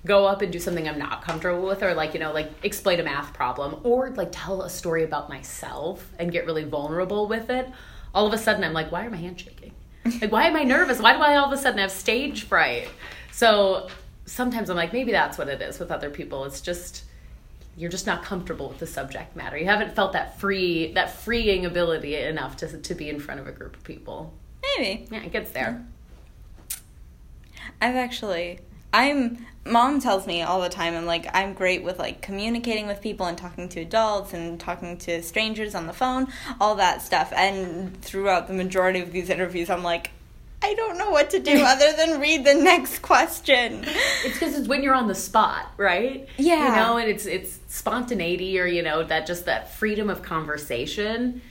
go 0.05 0.25
up 0.25 0.41
and 0.41 0.51
do 0.51 0.59
something 0.59 0.87
I'm 0.87 0.97
not 0.97 1.23
comfortable 1.23 1.67
with, 1.67 1.83
or 1.83 1.93
like, 1.93 2.13
you 2.13 2.19
know, 2.19 2.31
like 2.31 2.51
explain 2.63 2.99
a 2.99 3.03
math 3.03 3.33
problem, 3.33 3.81
or 3.83 4.09
like 4.11 4.29
tell 4.31 4.61
a 4.61 4.69
story 4.69 5.03
about 5.03 5.29
myself 5.29 6.11
and 6.17 6.31
get 6.31 6.45
really 6.45 6.63
vulnerable 6.63 7.27
with 7.27 7.49
it, 7.49 7.67
all 8.13 8.25
of 8.25 8.33
a 8.33 8.37
sudden 8.37 8.63
I'm 8.63 8.73
like, 8.73 8.91
why 8.91 9.05
are 9.05 9.09
my 9.09 9.17
hands 9.17 9.41
shaking? 9.41 9.73
Like, 10.21 10.31
why 10.31 10.45
am 10.45 10.55
I 10.55 10.63
nervous? 10.63 10.99
Why 10.99 11.13
do 11.13 11.19
I 11.19 11.35
all 11.35 11.45
of 11.45 11.51
a 11.51 11.61
sudden 11.61 11.79
have 11.79 11.91
stage 11.91 12.45
fright? 12.45 12.89
So 13.31 13.89
sometimes 14.25 14.69
I'm 14.69 14.77
like, 14.77 14.93
maybe 14.93 15.11
that's 15.11 15.37
what 15.37 15.49
it 15.49 15.61
is 15.61 15.79
with 15.79 15.91
other 15.91 16.09
people. 16.09 16.45
It's 16.45 16.61
just, 16.61 17.03
you're 17.75 17.91
just 17.91 18.07
not 18.07 18.23
comfortable 18.23 18.69
with 18.69 18.79
the 18.79 18.87
subject 18.87 19.35
matter. 19.35 19.57
You 19.57 19.65
haven't 19.65 19.95
felt 19.95 20.13
that 20.13 20.39
free, 20.39 20.93
that 20.93 21.11
freeing 21.11 21.65
ability 21.65 22.15
enough 22.15 22.57
to, 22.57 22.77
to 22.77 22.95
be 22.95 23.09
in 23.09 23.19
front 23.19 23.39
of 23.39 23.47
a 23.47 23.51
group 23.51 23.75
of 23.75 23.83
people. 23.83 24.33
Maybe. 24.77 25.07
Yeah, 25.11 25.23
it 25.23 25.31
gets 25.31 25.51
there. 25.51 25.85
I've 27.81 27.95
actually 27.95 28.59
I'm 28.93 29.45
mom 29.65 29.99
tells 29.99 30.25
me 30.25 30.41
all 30.41 30.61
the 30.61 30.69
time 30.69 30.93
and 30.93 31.05
like 31.05 31.27
I'm 31.33 31.53
great 31.53 31.83
with 31.83 31.99
like 31.99 32.21
communicating 32.21 32.87
with 32.87 33.01
people 33.01 33.25
and 33.25 33.37
talking 33.37 33.69
to 33.69 33.81
adults 33.81 34.33
and 34.33 34.59
talking 34.59 34.97
to 34.99 35.21
strangers 35.21 35.75
on 35.75 35.85
the 35.87 35.93
phone, 35.93 36.27
all 36.59 36.75
that 36.75 37.01
stuff. 37.01 37.31
And 37.35 38.01
throughout 38.01 38.47
the 38.47 38.53
majority 38.53 38.99
of 38.99 39.11
these 39.11 39.29
interviews 39.29 39.69
I'm 39.69 39.83
like 39.83 40.11
I 40.61 40.73
don't 40.73 40.97
know 40.97 41.09
what 41.09 41.29
to 41.31 41.39
do 41.39 41.53
other 41.65 41.93
than 41.93 42.19
read 42.19 42.45
the 42.45 42.55
next 42.55 43.01
question. 43.01 43.85
It's 44.25 44.33
because 44.33 44.57
it's 44.57 44.67
when 44.67 44.83
you're 44.83 44.95
on 44.95 45.07
the 45.07 45.15
spot, 45.15 45.67
right? 45.77 46.27
Yeah. 46.37 46.69
You 46.69 46.75
know, 46.75 46.97
and 46.97 47.09
it's 47.09 47.25
it's 47.25 47.59
spontaneity 47.67 48.59
or 48.59 48.65
you 48.65 48.81
know 48.81 49.03
that 49.03 49.27
just 49.27 49.45
that 49.45 49.73
freedom 49.73 50.09
of 50.09 50.21
conversation 50.21 51.41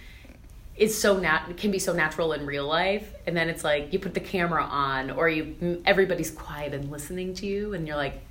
is 0.78 0.98
so 0.98 1.18
nat 1.18 1.44
can 1.56 1.70
be 1.70 1.78
so 1.78 1.92
natural 1.92 2.32
in 2.32 2.46
real 2.46 2.66
life 2.66 3.12
and 3.26 3.36
then 3.36 3.48
it's 3.48 3.64
like 3.64 3.92
you 3.92 3.98
put 3.98 4.14
the 4.14 4.20
camera 4.20 4.62
on 4.62 5.10
or 5.10 5.28
you 5.28 5.82
everybody's 5.84 6.30
quiet 6.30 6.72
and 6.72 6.90
listening 6.90 7.34
to 7.34 7.46
you 7.46 7.74
and 7.74 7.86
you're 7.86 7.96
like 7.96 8.22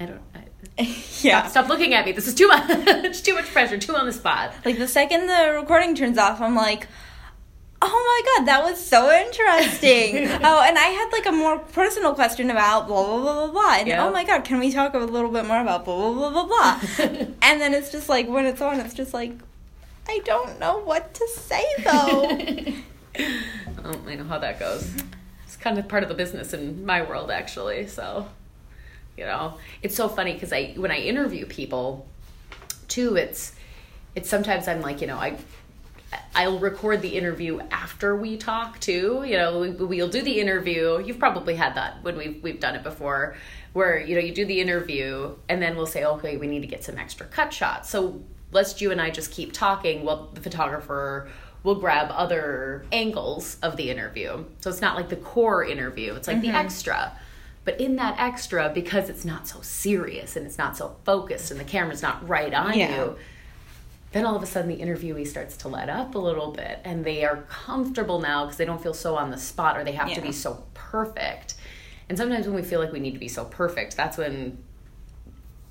i 0.00 0.06
don't 0.06 0.20
I, 0.34 0.42
yeah 1.20 1.42
stop, 1.42 1.50
stop, 1.50 1.68
looking 1.68 1.94
at 1.94 2.04
me 2.04 2.12
this 2.12 2.26
is 2.26 2.34
too 2.34 2.48
much 2.48 3.22
too 3.22 3.34
much 3.34 3.46
pressure 3.46 3.78
too 3.78 3.94
on 3.94 4.06
the 4.06 4.12
spot 4.12 4.52
like 4.64 4.76
the 4.78 4.88
second 4.88 5.26
the 5.28 5.56
recording 5.60 5.94
turns 5.94 6.18
off 6.18 6.40
i'm 6.40 6.54
like 6.56 6.88
Oh 7.84 7.88
my 7.88 8.38
god, 8.38 8.46
that 8.46 8.62
was 8.62 8.78
so 8.80 9.10
interesting. 9.10 10.28
oh, 10.44 10.62
and 10.62 10.78
I 10.78 10.84
had 10.84 11.08
like 11.10 11.26
a 11.26 11.32
more 11.32 11.58
personal 11.58 12.14
question 12.14 12.48
about 12.48 12.86
blah 12.86 13.04
blah 13.04 13.20
blah 13.20 13.34
blah 13.34 13.50
blah. 13.50 13.74
And 13.80 13.88
Yeah. 13.88 14.06
oh 14.06 14.12
my 14.12 14.22
god, 14.22 14.44
can 14.44 14.60
we 14.60 14.70
talk 14.70 14.94
a 14.94 14.98
little 14.98 15.32
bit 15.32 15.46
more 15.46 15.60
about 15.60 15.84
blah 15.84 15.96
blah 15.96 16.30
blah 16.30 16.44
blah 16.44 16.46
blah? 16.46 16.80
and 17.42 17.60
then 17.60 17.74
it's 17.74 17.90
just 17.90 18.08
like 18.08 18.28
when 18.28 18.46
it's 18.46 18.60
on, 18.60 18.78
it's 18.78 18.94
just 18.94 19.12
like 19.12 19.32
I 20.08 20.20
don't 20.24 20.58
know 20.58 20.78
what 20.78 21.14
to 21.14 21.28
say 21.28 21.64
though. 21.84 22.28
oh, 23.84 24.00
I 24.06 24.14
know 24.14 24.24
how 24.24 24.38
that 24.38 24.58
goes. 24.58 24.94
It's 25.44 25.56
kind 25.56 25.78
of 25.78 25.88
part 25.88 26.02
of 26.02 26.08
the 26.08 26.14
business 26.14 26.52
in 26.52 26.84
my 26.84 27.02
world, 27.02 27.30
actually. 27.30 27.86
So, 27.86 28.28
you 29.16 29.24
know, 29.24 29.58
it's 29.82 29.94
so 29.94 30.08
funny 30.08 30.32
because 30.32 30.52
I 30.52 30.74
when 30.76 30.90
I 30.90 30.98
interview 30.98 31.46
people, 31.46 32.06
too, 32.88 33.16
it's 33.16 33.52
it's 34.14 34.28
sometimes 34.28 34.68
I'm 34.68 34.80
like, 34.80 35.00
you 35.00 35.06
know, 35.06 35.16
I 35.16 35.36
I'll 36.34 36.58
record 36.58 37.02
the 37.02 37.16
interview 37.16 37.60
after 37.70 38.16
we 38.16 38.36
talk 38.36 38.80
too. 38.80 39.24
You 39.26 39.36
know, 39.36 39.60
we, 39.60 39.70
we'll 39.70 40.08
do 40.08 40.22
the 40.22 40.40
interview. 40.40 41.02
You've 41.02 41.18
probably 41.18 41.54
had 41.54 41.74
that 41.76 42.02
when 42.02 42.16
we've 42.16 42.42
we've 42.42 42.60
done 42.60 42.74
it 42.74 42.82
before, 42.82 43.36
where 43.72 43.98
you 43.98 44.14
know 44.14 44.20
you 44.20 44.34
do 44.34 44.44
the 44.44 44.60
interview 44.60 45.34
and 45.48 45.62
then 45.62 45.76
we'll 45.76 45.86
say, 45.86 46.04
okay, 46.04 46.36
we 46.36 46.46
need 46.46 46.60
to 46.60 46.66
get 46.66 46.84
some 46.84 46.98
extra 46.98 47.26
cut 47.26 47.52
shots. 47.52 47.90
So 47.90 48.22
let's 48.52 48.80
you 48.80 48.90
and 48.90 49.00
I 49.00 49.10
just 49.10 49.32
keep 49.32 49.52
talking. 49.52 50.04
Well, 50.04 50.30
the 50.32 50.40
photographer 50.40 51.28
will 51.62 51.74
grab 51.76 52.08
other 52.10 52.84
angles 52.92 53.56
of 53.62 53.76
the 53.76 53.90
interview. 53.90 54.44
So 54.60 54.70
it's 54.70 54.80
not 54.80 54.96
like 54.96 55.08
the 55.08 55.16
core 55.16 55.64
interview. 55.64 56.14
It's 56.14 56.28
like 56.28 56.40
the 56.40 56.48
mm-hmm. 56.48 56.56
extra. 56.56 57.12
But 57.64 57.80
in 57.80 57.96
that 57.96 58.18
extra, 58.18 58.70
because 58.74 59.08
it's 59.08 59.24
not 59.24 59.46
so 59.46 59.60
serious 59.60 60.36
and 60.36 60.44
it's 60.46 60.58
not 60.58 60.76
so 60.76 60.96
focused 61.04 61.50
and 61.50 61.60
the 61.60 61.64
camera's 61.64 62.02
not 62.02 62.28
right 62.28 62.52
on 62.52 62.76
Yeah. 62.76 62.96
you, 62.96 63.16
then 64.10 64.26
all 64.26 64.34
of 64.34 64.42
a 64.42 64.46
sudden 64.46 64.68
the 64.68 64.84
interviewee 64.84 65.26
starts 65.26 65.56
to 65.58 65.68
let 65.68 65.88
up 65.88 66.14
a 66.14 66.18
little 66.18 66.50
bit 66.50 66.80
and 66.84 67.04
they 67.04 67.24
are 67.24 67.44
comfortable 67.48 68.20
now 68.20 68.44
because 68.44 68.58
they 68.58 68.64
don't 68.64 68.82
feel 68.82 68.92
so 68.92 69.16
on 69.16 69.30
the 69.30 69.38
spot 69.38 69.78
or 69.78 69.84
they 69.84 69.92
have 69.92 70.12
to 70.12 70.20
be 70.20 70.32
so 70.32 70.64
perfect. 70.74 71.54
And 72.08 72.18
sometimes 72.18 72.46
when 72.46 72.56
we 72.56 72.62
feel 72.62 72.80
like 72.80 72.92
we 72.92 73.00
need 73.00 73.12
to 73.12 73.20
be 73.20 73.28
so 73.28 73.44
perfect, 73.44 73.96
that's 73.96 74.18
when 74.18 74.58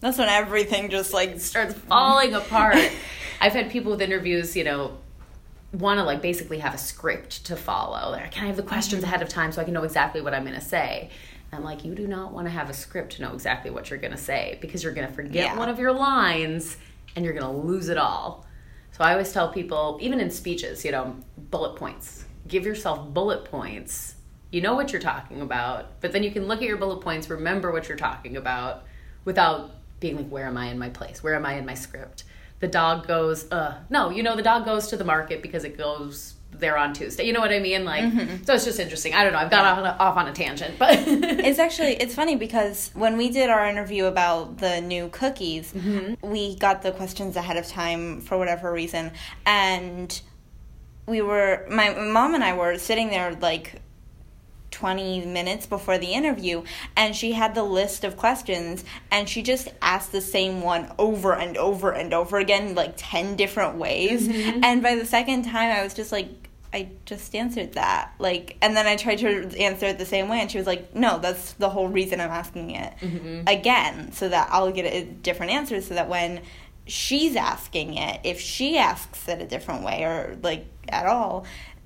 That's 0.01 0.17
when 0.17 0.29
everything 0.29 0.89
just 0.89 1.13
like 1.13 1.39
starts 1.39 1.73
falling 1.73 2.33
apart. 2.33 2.75
I've 3.41 3.53
had 3.53 3.71
people 3.71 3.91
with 3.91 4.01
interviews, 4.01 4.55
you 4.55 4.63
know, 4.63 4.97
want 5.73 5.99
to 5.99 6.03
like 6.03 6.21
basically 6.21 6.59
have 6.59 6.73
a 6.73 6.77
script 6.77 7.45
to 7.45 7.55
follow. 7.55 8.11
Like, 8.11 8.31
can 8.31 8.43
I 8.43 8.47
have 8.47 8.57
the 8.57 8.63
questions 8.63 9.03
mm-hmm. 9.03 9.13
ahead 9.13 9.21
of 9.21 9.29
time 9.29 9.51
so 9.51 9.61
I 9.61 9.63
can 9.63 9.73
know 9.73 9.83
exactly 9.83 10.21
what 10.21 10.33
I'm 10.33 10.43
going 10.43 10.59
to 10.59 10.65
say? 10.65 11.09
And 11.51 11.59
I'm 11.59 11.63
like, 11.63 11.85
you 11.85 11.95
do 11.95 12.07
not 12.07 12.33
want 12.33 12.47
to 12.47 12.51
have 12.51 12.69
a 12.69 12.73
script 12.73 13.13
to 13.13 13.21
know 13.21 13.33
exactly 13.33 13.71
what 13.71 13.89
you're 13.89 13.99
going 13.99 14.11
to 14.11 14.17
say 14.17 14.57
because 14.61 14.83
you're 14.83 14.93
going 14.93 15.07
to 15.07 15.13
forget 15.13 15.45
Yeah. 15.45 15.57
one 15.57 15.69
of 15.69 15.79
your 15.79 15.91
lines 15.91 16.77
and 17.15 17.23
you're 17.23 17.33
going 17.33 17.45
to 17.45 17.61
lose 17.61 17.89
it 17.89 17.97
all. 17.97 18.45
So 18.91 19.03
I 19.03 19.11
always 19.11 19.31
tell 19.31 19.51
people, 19.51 19.97
even 20.01 20.19
in 20.19 20.29
speeches, 20.29 20.83
you 20.83 20.91
know, 20.91 21.15
bullet 21.37 21.75
points. 21.77 22.25
Give 22.47 22.65
yourself 22.65 23.13
bullet 23.13 23.45
points. 23.45 24.15
You 24.51 24.61
know 24.61 24.75
what 24.75 24.91
you're 24.91 25.01
talking 25.01 25.41
about, 25.41 26.01
but 26.01 26.11
then 26.11 26.23
you 26.23 26.31
can 26.31 26.45
look 26.45 26.61
at 26.61 26.67
your 26.67 26.77
bullet 26.77 27.01
points, 27.01 27.29
remember 27.29 27.71
what 27.71 27.87
you're 27.87 27.97
talking 27.97 28.35
about 28.35 28.83
without 29.23 29.71
being 30.01 30.17
like, 30.17 30.27
where 30.27 30.47
am 30.47 30.57
I 30.57 30.65
in 30.67 30.77
my 30.77 30.89
place? 30.89 31.23
Where 31.23 31.35
am 31.35 31.45
I 31.45 31.53
in 31.53 31.65
my 31.65 31.75
script? 31.75 32.25
The 32.59 32.67
dog 32.67 33.07
goes, 33.07 33.49
uh, 33.51 33.77
no, 33.89 34.09
you 34.09 34.21
know, 34.21 34.35
the 34.35 34.41
dog 34.43 34.65
goes 34.65 34.87
to 34.87 34.97
the 34.97 35.05
market 35.05 35.41
because 35.41 35.63
it 35.63 35.77
goes 35.77 36.33
there 36.51 36.77
on 36.77 36.93
Tuesday. 36.93 37.23
You 37.25 37.33
know 37.33 37.39
what 37.39 37.51
I 37.51 37.59
mean? 37.59 37.85
Like, 37.85 38.03
so 38.45 38.53
it's 38.53 38.65
just 38.65 38.79
interesting. 38.79 39.13
I 39.13 39.23
don't 39.23 39.31
know. 39.31 39.39
I've 39.39 39.49
got 39.49 39.65
off, 39.79 39.99
off 39.99 40.17
on 40.17 40.27
a 40.27 40.33
tangent, 40.33 40.77
but 40.77 40.99
It's 41.07 41.59
actually 41.59 41.93
it's 41.93 42.13
funny 42.13 42.35
because 42.35 42.91
when 42.93 43.15
we 43.15 43.29
did 43.29 43.49
our 43.49 43.65
interview 43.65 44.05
about 44.05 44.57
the 44.57 44.81
new 44.81 45.07
cookies, 45.09 45.73
we 46.21 46.55
got 46.57 46.81
the 46.81 46.91
questions 46.91 47.35
ahead 47.37 47.55
of 47.57 47.67
time 47.67 48.19
for 48.19 48.37
whatever 48.37 48.71
reason, 48.71 49.11
and 49.45 50.21
we 51.07 51.21
were 51.21 51.65
my 51.69 51.93
mom 51.93 52.35
and 52.35 52.43
I 52.43 52.55
were 52.55 52.77
sitting 52.77 53.09
there 53.09 53.33
like 53.41 53.81
20 54.71 55.25
minutes 55.25 55.65
before 55.65 55.97
the 55.97 56.13
interview 56.13 56.63
and 56.95 57.15
she 57.15 57.33
had 57.33 57.53
the 57.53 57.63
list 57.63 58.03
of 58.03 58.17
questions 58.17 58.83
and 59.11 59.27
she 59.27 59.43
just 59.43 59.67
asked 59.81 60.11
the 60.11 60.21
same 60.21 60.61
one 60.61 60.91
over 60.97 61.33
and 61.33 61.57
over 61.57 61.91
and 61.91 62.13
over 62.13 62.37
again 62.37 62.73
like 62.73 62.93
10 62.95 63.35
different 63.35 63.77
ways. 63.77 64.27
Mm-hmm. 64.27 64.63
And 64.63 64.81
by 64.81 64.95
the 64.95 65.05
second 65.05 65.43
time 65.43 65.75
I 65.75 65.83
was 65.83 65.93
just 65.93 66.11
like 66.11 66.29
I 66.73 66.89
just 67.05 67.35
answered 67.35 67.73
that 67.73 68.13
like 68.17 68.57
and 68.61 68.75
then 68.75 68.87
I 68.87 68.95
tried 68.95 69.17
to 69.19 69.59
answer 69.59 69.87
it 69.87 69.97
the 69.97 70.05
same 70.05 70.29
way 70.29 70.39
and 70.39 70.49
she 70.49 70.57
was 70.57 70.67
like 70.67 70.95
no 70.95 71.19
that's 71.19 71.53
the 71.53 71.69
whole 71.69 71.89
reason 71.89 72.21
I'm 72.21 72.29
asking 72.29 72.71
it 72.71 72.93
mm-hmm. 73.01 73.47
again 73.47 74.13
so 74.13 74.29
that 74.29 74.49
I'll 74.51 74.71
get 74.71 74.85
a 74.85 75.05
different 75.05 75.51
answer 75.51 75.81
so 75.81 75.95
that 75.95 76.07
when 76.07 76.41
she's 76.87 77.35
asking 77.35 77.95
it 77.95 78.21
if 78.23 78.39
she 78.39 78.77
asks 78.77 79.27
it 79.27 79.41
a 79.41 79.45
different 79.45 79.83
way 79.83 80.03
or 80.03 80.37
like 80.41 80.65
at 80.89 81.05
all 81.05 81.45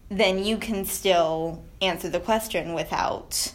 then 0.09 0.43
you 0.43 0.57
can 0.57 0.85
still 0.85 1.63
answer 1.81 2.09
the 2.09 2.19
question 2.19 2.73
without 2.73 3.53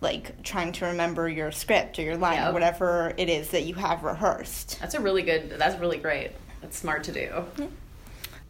like 0.00 0.42
trying 0.42 0.72
to 0.72 0.86
remember 0.86 1.28
your 1.28 1.50
script 1.50 1.98
or 1.98 2.02
your 2.02 2.16
line 2.16 2.36
Yep. 2.36 2.50
or 2.50 2.52
whatever 2.52 3.14
it 3.16 3.28
is 3.28 3.50
that 3.50 3.64
you 3.64 3.74
have 3.74 4.02
rehearsed. 4.02 4.78
that's 4.80 4.94
a 4.94 5.00
really 5.00 5.22
good, 5.22 5.54
that's 5.58 5.78
really 5.78 5.98
great. 5.98 6.32
That's 6.60 6.78
smart 6.78 7.04
to 7.04 7.12
do. 7.12 7.28
Mm-hmm. 7.28 7.66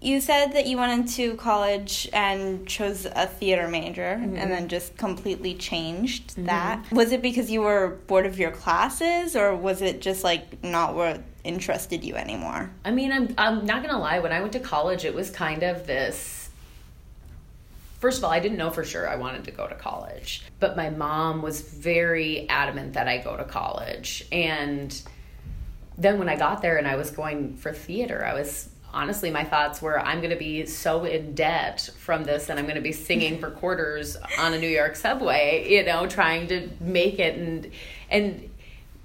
You 0.00 0.20
said 0.20 0.52
that 0.52 0.66
you 0.66 0.76
went 0.76 0.92
into 0.92 1.36
college 1.36 2.08
and 2.12 2.66
chose 2.68 3.06
a 3.06 3.26
theater 3.26 3.66
major 3.66 4.18
mm-hmm. 4.20 4.36
and 4.36 4.50
then 4.50 4.68
just 4.68 4.96
completely 4.96 5.54
changed 5.54 6.32
mm-hmm. 6.32 6.46
that. 6.46 6.90
Was 6.92 7.12
it 7.12 7.22
because 7.22 7.50
you 7.50 7.62
were 7.62 7.98
bored 8.06 8.26
of 8.26 8.38
your 8.38 8.50
classes 8.50 9.34
or 9.34 9.56
was 9.56 9.80
it 9.82 10.00
just 10.00 10.22
like 10.22 10.62
not 10.62 10.94
what 10.94 11.22
interested 11.44 12.04
you 12.04 12.14
anymore? 12.16 12.70
I 12.84 12.90
mean, 12.90 13.10
I'm 13.10 13.34
I'm 13.38 13.64
not 13.64 13.82
gonna 13.82 13.98
lie. 13.98 14.18
When 14.18 14.32
I 14.32 14.40
went 14.40 14.52
to 14.52 14.60
college, 14.60 15.04
it 15.04 15.14
was 15.14 15.30
kind 15.30 15.62
of 15.62 15.86
this. 15.86 16.45
First 17.98 18.18
of 18.18 18.24
all, 18.24 18.30
I 18.30 18.40
didn't 18.40 18.58
know 18.58 18.70
for 18.70 18.84
sure 18.84 19.08
I 19.08 19.16
wanted 19.16 19.44
to 19.44 19.50
go 19.50 19.66
to 19.66 19.74
college, 19.74 20.44
but 20.60 20.76
my 20.76 20.90
mom 20.90 21.40
was 21.40 21.62
very 21.62 22.48
adamant 22.48 22.92
that 22.92 23.08
I 23.08 23.18
go 23.18 23.36
to 23.36 23.44
college. 23.44 24.26
And 24.30 25.00
then 25.96 26.18
when 26.18 26.28
I 26.28 26.36
got 26.36 26.60
there 26.60 26.76
and 26.76 26.86
I 26.86 26.96
was 26.96 27.10
going 27.10 27.56
for 27.56 27.72
theater, 27.72 28.24
I 28.24 28.34
was 28.34 28.68
honestly 28.92 29.30
my 29.30 29.44
thoughts 29.44 29.82
were 29.82 29.98
I'm 30.00 30.18
going 30.20 30.30
to 30.30 30.36
be 30.36 30.64
so 30.66 31.04
in 31.04 31.34
debt 31.34 31.90
from 31.98 32.24
this 32.24 32.48
and 32.48 32.58
I'm 32.58 32.66
going 32.66 32.76
to 32.76 32.82
be 32.82 32.92
singing 32.92 33.38
for 33.38 33.50
quarters 33.62 34.16
on 34.38 34.54
a 34.54 34.58
New 34.58 34.68
York 34.68 34.96
subway, 34.96 35.66
you 35.68 35.84
know, 35.84 36.06
trying 36.06 36.48
to 36.48 36.68
make 36.80 37.18
it 37.18 37.38
and 37.38 37.70
and 38.10 38.50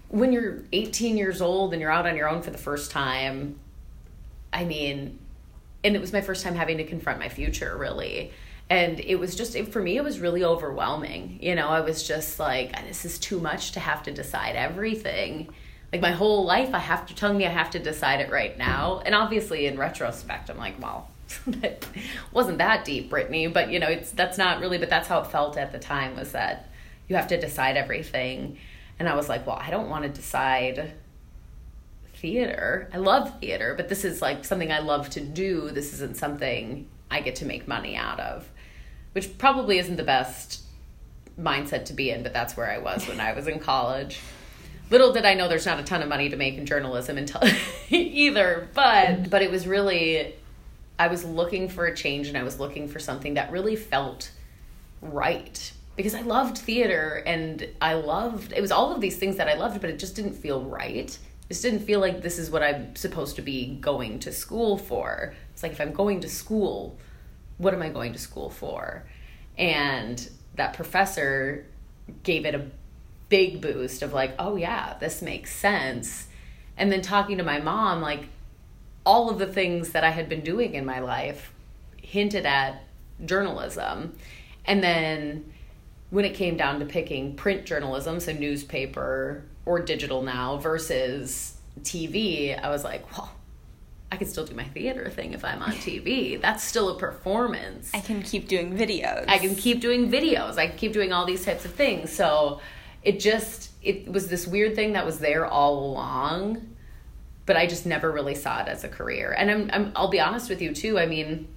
when 0.10 0.34
you're 0.34 0.64
18 0.74 1.18
years 1.18 1.42
old 1.42 1.74
and 1.74 1.82
you're 1.82 1.92
out 1.92 2.06
on 2.06 2.18
your 2.18 2.30
own 2.30 2.42
for 2.42 2.52
the 2.52 2.58
first 2.58 2.92
time, 2.92 3.58
I 4.52 4.66
mean, 4.66 5.18
and 5.86 5.96
it 5.96 6.02
was 6.02 6.12
my 6.12 6.20
first 6.20 6.44
time 6.44 6.56
having 6.56 6.78
to 6.78 6.84
confront 6.84 7.20
my 7.20 7.30
future, 7.30 7.78
really. 7.78 8.34
And 8.72 9.02
it 9.02 9.16
was 9.16 9.36
just, 9.36 9.54
it, 9.58 9.68
for 9.74 9.82
me, 9.82 9.98
it 9.98 10.04
was 10.04 10.22
really 10.22 10.46
overwhelming. 10.46 11.40
You 11.42 11.56
know, 11.56 11.68
I 11.68 11.82
was 11.82 12.08
just 12.08 12.40
like, 12.40 12.72
this 12.88 13.04
is 13.04 13.20
too 13.20 13.38
much 13.38 13.74
to 13.74 13.82
have 13.82 14.02
to 14.04 14.14
decide 14.14 14.56
everything. 14.56 15.50
Like 15.92 16.00
my 16.00 16.12
whole 16.12 16.46
life, 16.46 16.74
I 16.74 16.80
have 16.80 17.06
to, 17.08 17.14
telling 17.14 17.38
me 17.38 17.46
I 17.46 17.50
have 17.50 17.72
to 17.72 17.80
decide 17.80 18.22
it 18.22 18.32
right 18.32 18.58
now. 18.58 19.02
And 19.06 19.14
obviously, 19.14 19.66
in 19.66 19.78
retrospect, 19.78 20.50
I'm 20.50 20.58
like, 20.58 20.82
well, 20.82 21.10
that 21.48 21.86
wasn't 22.32 22.60
that 22.60 22.86
deep, 22.86 23.10
Brittany. 23.10 23.48
But, 23.48 23.72
you 23.72 23.80
know, 23.80 23.90
it's, 23.90 24.12
that's 24.12 24.38
not 24.38 24.62
really, 24.62 24.78
but 24.78 24.90
that's 24.90 25.10
how 25.10 25.20
it 25.20 25.28
felt 25.28 25.58
at 25.58 25.74
the 25.74 25.80
time 25.80 26.16
was 26.16 26.32
that 26.32 26.70
you 27.10 27.18
have 27.18 27.28
to 27.28 27.38
decide 27.38 27.76
everything. 27.76 28.58
And 29.00 29.10
I 29.10 29.16
was 29.16 29.28
like, 29.28 29.46
well, 29.46 29.60
I 29.62 29.70
don't 29.70 29.90
want 29.90 30.04
to 30.04 30.10
decide 30.10 30.94
theater. 32.16 32.88
I 32.94 33.00
love 33.00 33.38
theater, 33.42 33.74
but 33.76 33.90
this 33.90 34.06
is 34.06 34.22
like 34.22 34.46
something 34.46 34.72
I 34.72 34.80
love 34.80 35.10
to 35.10 35.20
do. 35.20 35.72
This 35.72 35.92
isn't 35.92 36.16
something 36.16 36.88
I 37.12 37.20
get 37.20 37.36
to 37.36 37.46
make 37.46 37.68
money 37.68 37.98
out 37.98 38.22
of, 38.22 38.50
which 39.14 39.38
probably 39.38 39.78
isn't 39.80 39.98
the 39.98 40.04
best 40.04 40.62
mindset 41.40 41.86
to 41.86 41.94
be 41.94 42.12
in, 42.12 42.24
but 42.24 42.34
that's 42.34 42.56
where 42.56 42.70
I 42.70 42.78
was 42.78 43.08
when 43.08 43.20
I 43.20 43.34
was 43.34 43.48
in 43.48 43.60
college. 43.60 44.20
Little 44.90 45.14
did 45.14 45.26
I 45.26 45.34
know 45.34 45.48
there's 45.48 45.66
not 45.66 45.80
a 45.80 45.84
ton 45.84 46.02
of 46.02 46.10
money 46.10 46.30
to 46.30 46.36
make 46.36 46.58
in 46.58 46.66
journalism 46.66 47.18
until 47.18 47.42
either, 47.90 48.70
but 48.74 49.30
but 49.30 49.42
it 49.42 49.50
was 49.50 49.66
really 49.66 50.36
I 51.00 51.08
was 51.08 51.24
looking 51.24 51.70
for 51.70 51.86
a 51.86 51.96
change 51.96 52.28
and 52.28 52.38
I 52.38 52.44
was 52.44 52.60
looking 52.60 52.88
for 52.88 53.00
something 53.00 53.36
that 53.36 53.52
really 53.52 53.76
felt 53.76 54.32
right 55.02 55.74
because 55.96 56.14
I 56.14 56.22
loved 56.22 56.58
theater 56.58 57.24
and 57.26 57.68
I 57.82 57.94
loved 57.94 58.54
it 58.54 58.62
was 58.62 58.72
all 58.72 58.94
of 58.94 59.02
these 59.02 59.18
things 59.18 59.38
that 59.38 59.48
I 59.48 59.56
loved, 59.56 59.82
but 59.82 59.90
it 59.90 59.98
just 59.98 60.16
didn't 60.16 60.34
feel 60.34 60.64
right. 60.64 61.18
It 61.50 61.54
just 61.54 61.64
didn't 61.64 61.80
feel 61.80 62.00
like 62.00 62.22
this 62.22 62.38
is 62.38 62.52
what 62.52 62.62
I'm 62.62 62.96
supposed 62.96 63.36
to 63.38 63.42
be 63.42 63.78
going 63.82 64.20
to 64.20 64.32
school 64.32 64.78
for. 64.78 65.34
It's 65.54 65.64
like 65.64 65.72
if 65.72 65.82
I'm 65.82 65.94
going 65.94 66.20
to 66.22 66.30
school, 66.30 66.98
what 67.62 67.76
am 67.76 67.82
I 67.82 67.90
going 67.90 68.14
to 68.14 68.20
school 68.20 68.50
for? 68.50 69.04
And 69.58 70.30
that 70.56 70.74
professor 70.74 71.66
gave 72.24 72.46
it 72.46 72.56
a 72.56 72.66
big 73.30 73.62
boost 73.62 74.02
of 74.02 74.14
like, 74.14 74.34
oh 74.40 74.56
yeah, 74.56 74.98
this 75.00 75.22
makes 75.22 75.56
sense. 75.56 76.28
And 76.76 76.92
then 76.92 77.02
talking 77.02 77.38
to 77.38 77.44
my 77.44 77.60
mom, 77.60 78.02
like 78.02 78.26
all 79.06 79.30
of 79.30 79.38
the 79.38 79.46
things 79.46 79.92
that 79.92 80.04
I 80.04 80.10
had 80.10 80.28
been 80.28 80.42
doing 80.42 80.74
in 80.74 80.86
my 80.86 81.00
life 81.00 81.54
hinted 82.02 82.46
at 82.46 82.84
journalism. 83.24 84.18
And 84.66 84.84
then 84.84 85.54
when 86.10 86.26
it 86.26 86.34
came 86.34 86.58
down 86.58 86.80
to 86.80 86.86
picking 86.86 87.36
print 87.36 87.66
journalism, 87.66 88.20
so 88.20 88.34
newspaper 88.34 89.44
or 89.66 89.80
digital 89.80 90.24
now 90.24 90.58
versus 90.58 91.58
TV, 91.82 92.60
I 92.60 92.70
was 92.70 92.84
like, 92.84 93.16
well, 93.16 93.32
I 94.12 94.18
can 94.18 94.28
still 94.28 94.46
do 94.46 94.54
my 94.54 94.66
theater 94.66 95.10
thing 95.10 95.34
if 95.34 95.46
I'm 95.46 95.62
on 95.62 95.72
TV. 95.72 96.40
That's 96.40 96.64
still 96.64 96.90
a 96.90 97.00
performance. 97.00 97.90
I 97.94 98.02
can 98.02 98.22
keep 98.22 98.48
doing 98.48 98.78
videos. 98.78 99.26
I 99.28 99.38
can 99.38 99.56
keep 99.56 99.80
doing 99.80 100.12
videos. 100.12 100.58
I 100.58 100.68
can 100.68 100.78
keep 100.78 100.92
doing 100.92 101.14
all 101.14 101.26
these 101.26 101.46
types 101.46 101.64
of 101.64 101.74
things. 101.74 102.12
So 102.12 102.60
it 103.04 103.20
just 103.20 103.72
it 103.82 104.12
was 104.12 104.28
this 104.28 104.46
weird 104.46 104.76
thing 104.76 104.94
that 104.94 105.06
was 105.06 105.20
there 105.20 105.46
all 105.46 105.86
along, 105.86 106.76
but 107.46 107.56
I 107.56 107.66
just 107.66 107.86
never 107.86 108.12
really 108.12 108.36
saw 108.36 108.62
it 108.62 108.68
as 108.68 108.84
a 108.84 108.90
career. 108.90 109.34
And 109.38 109.50
I'm, 109.50 109.70
I'm 109.72 109.92
I'll 109.96 110.10
be 110.10 110.20
honest 110.20 110.50
with 110.50 110.62
you 110.62 110.74
too. 110.74 111.00
I 111.00 111.06
mean, 111.06 111.48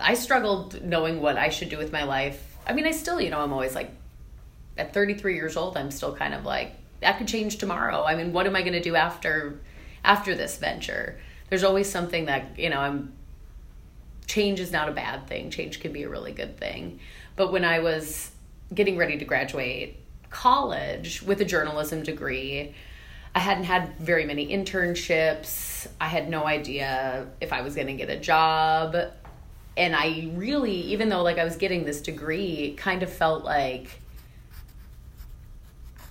I 0.00 0.14
struggled 0.14 0.82
knowing 0.84 1.20
what 1.20 1.38
I 1.38 1.48
should 1.48 1.70
do 1.70 1.78
with 1.78 1.92
my 1.92 2.04
life. 2.04 2.56
I 2.66 2.74
mean, 2.74 2.86
I 2.86 2.90
still, 2.90 3.20
you 3.20 3.30
know, 3.30 3.40
I'm 3.40 3.52
always 3.52 3.74
like 3.74 3.90
at 4.76 4.92
33 4.92 5.34
years 5.34 5.56
old, 5.56 5.76
I'm 5.76 5.90
still 5.90 6.14
kind 6.14 6.34
of 6.34 6.44
like 6.44 6.74
that 7.00 7.16
could 7.16 7.26
change 7.26 7.56
tomorrow. 7.56 8.04
I 8.04 8.14
mean, 8.16 8.32
what 8.32 8.46
am 8.46 8.54
I 8.54 8.60
going 8.60 8.74
to 8.74 8.82
do 8.82 8.96
after 8.96 9.58
after 10.04 10.34
this 10.34 10.58
venture? 10.58 11.18
There's 11.48 11.64
always 11.64 11.90
something 11.90 12.26
that, 12.26 12.58
you 12.58 12.70
know, 12.70 12.78
I'm 12.78 13.12
change 14.28 14.60
is 14.60 14.70
not 14.70 14.88
a 14.88 14.92
bad 14.92 15.26
thing. 15.26 15.50
Change 15.50 15.80
can 15.80 15.92
be 15.92 16.04
a 16.04 16.08
really 16.08 16.32
good 16.32 16.58
thing. 16.58 17.00
But 17.34 17.50
when 17.50 17.64
I 17.64 17.80
was 17.80 18.30
getting 18.72 18.96
ready 18.96 19.16
to 19.18 19.24
graduate 19.24 19.98
college 20.30 21.22
with 21.22 21.40
a 21.40 21.44
journalism 21.44 22.02
degree, 22.02 22.74
I 23.34 23.40
hadn't 23.40 23.64
had 23.64 23.98
very 23.98 24.24
many 24.24 24.48
internships. 24.48 25.88
I 26.00 26.08
had 26.08 26.28
no 26.28 26.46
idea 26.46 27.26
if 27.40 27.52
I 27.52 27.62
was 27.62 27.74
going 27.74 27.86
to 27.86 27.94
get 27.94 28.10
a 28.10 28.18
job. 28.18 28.96
And 29.76 29.96
I 29.96 30.30
really, 30.34 30.72
even 30.72 31.08
though 31.08 31.22
like 31.22 31.38
I 31.38 31.44
was 31.44 31.56
getting 31.56 31.84
this 31.84 32.00
degree, 32.00 32.74
kind 32.76 33.02
of 33.02 33.10
felt 33.10 33.44
like 33.44 34.00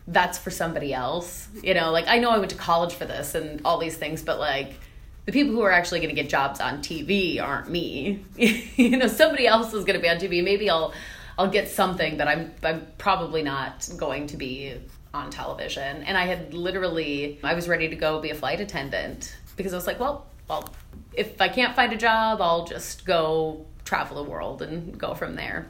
that's 0.07 0.37
for 0.37 0.51
somebody 0.51 0.93
else. 0.93 1.47
You 1.61 1.73
know, 1.73 1.91
like 1.91 2.07
I 2.07 2.17
know 2.17 2.31
I 2.31 2.39
went 2.39 2.51
to 2.51 2.57
college 2.57 2.93
for 2.93 3.05
this 3.05 3.35
and 3.35 3.61
all 3.65 3.77
these 3.77 3.97
things, 3.97 4.23
but 4.23 4.39
like 4.39 4.79
the 5.27 5.33
people 5.33 5.53
who 5.53 5.61
are 5.61 5.73
actually 5.73 5.99
going 5.99 6.15
to 6.15 6.19
get 6.19 6.29
jobs 6.29 6.61
on 6.61 6.79
TV 6.79 7.39
aren't 7.41 7.69
me. 7.69 8.23
you 8.37 8.97
know, 8.97 9.07
somebody 9.07 9.45
else 9.45 9.73
is 9.73 9.83
going 9.83 9.97
to 9.97 10.01
be 10.01 10.07
on 10.07 10.15
TV. 10.15 10.43
Maybe 10.43 10.69
I'll 10.69 10.93
I'll 11.37 11.49
get 11.49 11.67
something, 11.67 12.17
but 12.17 12.29
I'm 12.29 12.53
I'm 12.63 12.87
probably 12.97 13.43
not 13.43 13.87
going 13.97 14.27
to 14.27 14.37
be 14.37 14.73
on 15.13 15.29
television. 15.29 16.03
And 16.03 16.17
I 16.17 16.25
had 16.25 16.53
literally 16.53 17.39
I 17.43 17.55
was 17.55 17.67
ready 17.67 17.89
to 17.89 17.95
go 17.97 18.21
be 18.21 18.29
a 18.29 18.35
flight 18.35 18.61
attendant 18.61 19.35
because 19.57 19.73
I 19.73 19.75
was 19.75 19.85
like, 19.85 19.99
well, 19.99 20.25
well, 20.47 20.73
if 21.11 21.41
I 21.41 21.49
can't 21.49 21.75
find 21.75 21.91
a 21.91 21.97
job, 21.97 22.41
I'll 22.41 22.65
just 22.65 23.05
go 23.05 23.65
travel 23.83 24.23
the 24.23 24.29
world 24.29 24.61
and 24.61 24.97
go 24.97 25.13
from 25.13 25.35
there. 25.35 25.67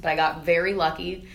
But 0.00 0.10
I 0.10 0.16
got 0.16 0.44
very 0.44 0.74
lucky 0.74 1.26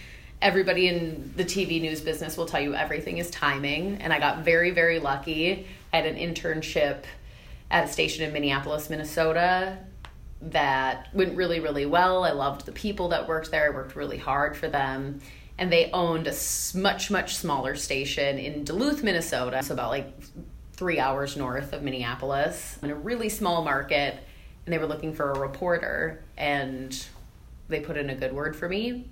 everybody 0.41 0.87
in 0.87 1.31
the 1.35 1.43
TV 1.43 1.79
news 1.79 2.01
business 2.01 2.35
will 2.35 2.47
tell 2.47 2.59
you 2.59 2.73
everything 2.73 3.19
is 3.19 3.29
timing. 3.29 3.97
And 3.97 4.11
I 4.11 4.17
got 4.17 4.39
very, 4.39 4.71
very 4.71 4.97
lucky. 4.97 5.67
I 5.93 5.97
had 5.97 6.07
an 6.07 6.15
internship 6.15 7.03
at 7.71 7.85
a 7.85 7.91
station 7.91 8.23
in 8.23 8.33
Minneapolis, 8.33 8.89
Minnesota 8.89 9.77
that 10.41 11.07
went 11.13 11.35
really, 11.35 11.59
really 11.59 11.85
well. 11.85 12.23
I 12.23 12.31
loved 12.31 12.65
the 12.65 12.71
people 12.71 13.09
that 13.09 13.27
worked 13.27 13.49
there. 13.49 13.67
I 13.67 13.69
worked 13.69 13.95
really 13.95 14.17
hard 14.17 14.57
for 14.57 14.67
them. 14.67 15.19
And 15.57 15.71
they 15.71 15.89
owned 15.91 16.27
a 16.27 16.33
much, 16.75 17.09
much 17.09 17.35
smaller 17.35 17.75
station 17.75 18.37
in 18.37 18.63
Duluth, 18.63 19.03
Minnesota. 19.03 19.63
So 19.63 19.73
about 19.73 19.89
like 19.89 20.11
three 20.73 20.99
hours 20.99 21.37
north 21.37 21.73
of 21.73 21.83
Minneapolis 21.83 22.77
in 22.81 22.89
a 22.89 22.95
really 22.95 23.29
small 23.29 23.63
market. 23.63 24.17
And 24.65 24.73
they 24.73 24.77
were 24.77 24.87
looking 24.87 25.13
for 25.13 25.31
a 25.31 25.39
reporter. 25.39 26.23
And 26.37 27.05
they 27.69 27.79
put 27.79 27.95
in 27.95 28.09
a 28.09 28.15
good 28.15 28.33
word 28.33 28.55
for 28.55 28.67
me 28.67 29.05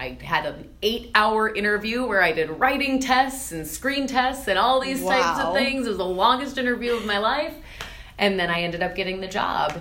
I 0.00 0.16
had 0.22 0.46
an 0.46 0.70
eight 0.82 1.10
hour 1.14 1.52
interview 1.52 2.06
where 2.06 2.22
I 2.22 2.32
did 2.32 2.48
writing 2.50 3.00
tests 3.00 3.52
and 3.52 3.66
screen 3.66 4.06
tests 4.06 4.48
and 4.48 4.58
all 4.58 4.80
these 4.80 5.02
wow. 5.02 5.10
types 5.10 5.40
of 5.44 5.54
things. 5.54 5.86
It 5.86 5.90
was 5.90 5.98
the 5.98 6.06
longest 6.06 6.58
interview 6.58 6.94
of 6.94 7.04
my 7.04 7.18
life. 7.18 7.54
And 8.20 8.38
then 8.38 8.50
I 8.50 8.62
ended 8.62 8.82
up 8.82 8.94
getting 8.94 9.20
the 9.20 9.26
job 9.26 9.76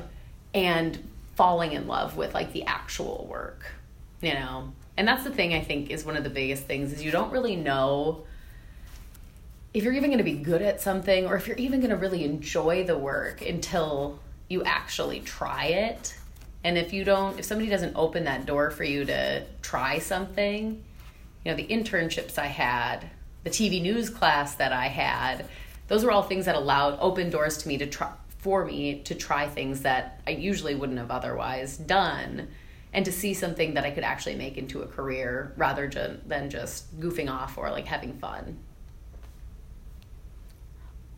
and 0.56 0.98
falling 1.36 1.74
in 1.74 1.88
love 1.88 2.18
with 2.18 2.34
like 2.34 2.52
the 2.54 2.64
actual 2.64 3.28
work, 3.30 3.72
you 4.22 4.34
know? 4.34 4.74
And 4.98 5.08
that's 5.08 5.24
the 5.24 5.30
thing 5.30 5.54
I 5.54 5.62
think 5.62 5.92
is 5.92 6.04
one 6.04 6.18
of 6.18 6.24
the 6.24 6.32
biggest 6.32 6.64
things 6.64 6.92
is 6.92 7.04
you 7.04 7.12
don't 7.12 7.32
really 7.32 7.56
know 7.56 8.24
if 9.74 9.84
you're 9.84 9.94
even 9.94 10.10
going 10.10 10.18
to 10.18 10.24
be 10.24 10.34
good 10.34 10.64
at 10.64 10.82
something 10.82 11.28
or 11.28 11.36
if 11.36 11.48
you're 11.48 11.58
even 11.58 11.80
going 11.80 11.92
to 11.92 11.98
really 11.98 12.24
enjoy 12.24 12.84
the 12.84 12.98
work 12.98 13.46
until 13.46 14.18
you 14.48 14.64
actually 14.64 15.20
try 15.20 15.66
it 15.66 16.16
and 16.64 16.78
if 16.78 16.92
you 16.92 17.04
don't, 17.04 17.40
if 17.40 17.46
somebody 17.46 17.70
doesn't 17.70 17.96
open 17.96 18.26
that 18.26 18.46
door 18.46 18.70
for 18.72 18.84
you 18.84 19.06
to 19.06 19.44
try 19.62 20.00
something, 20.00 20.84
you 21.46 21.52
know, 21.52 21.56
the 21.56 21.68
internships 21.68 22.38
I 22.38 22.48
had, 22.48 23.10
the 23.44 23.50
TV 23.50 23.82
news 23.82 24.10
class 24.10 24.56
that 24.56 24.74
I 24.74 24.88
had, 24.88 25.46
those 25.88 26.04
were 26.04 26.12
all 26.12 26.24
things 26.24 26.46
that 26.46 26.56
allowed 26.56 26.98
open 27.00 27.30
doors 27.30 27.58
to 27.60 27.68
me 27.68 27.78
to 27.78 27.88
try 27.88 28.12
for 28.40 28.66
me 28.66 29.02
to 29.02 29.16
try 29.16 29.48
things 29.48 29.82
that 29.82 30.22
I 30.26 30.32
usually 30.32 30.76
wouldn't 30.76 30.98
have 30.98 31.12
otherwise 31.12 31.78
done 31.78 32.48
and 32.92 33.06
to 33.06 33.12
see 33.12 33.34
something 33.34 33.76
that 33.76 33.86
I 33.86 33.92
could 33.92 34.04
actually 34.04 34.36
make 34.36 34.58
into 34.58 34.82
a 34.82 34.88
career 34.88 35.54
rather 35.58 35.88
than 36.26 36.50
just 36.50 37.00
goofing 37.00 37.30
off 37.30 37.58
or 37.58 37.70
like 37.70 37.86
having 37.86 38.14
fun. 38.14 38.58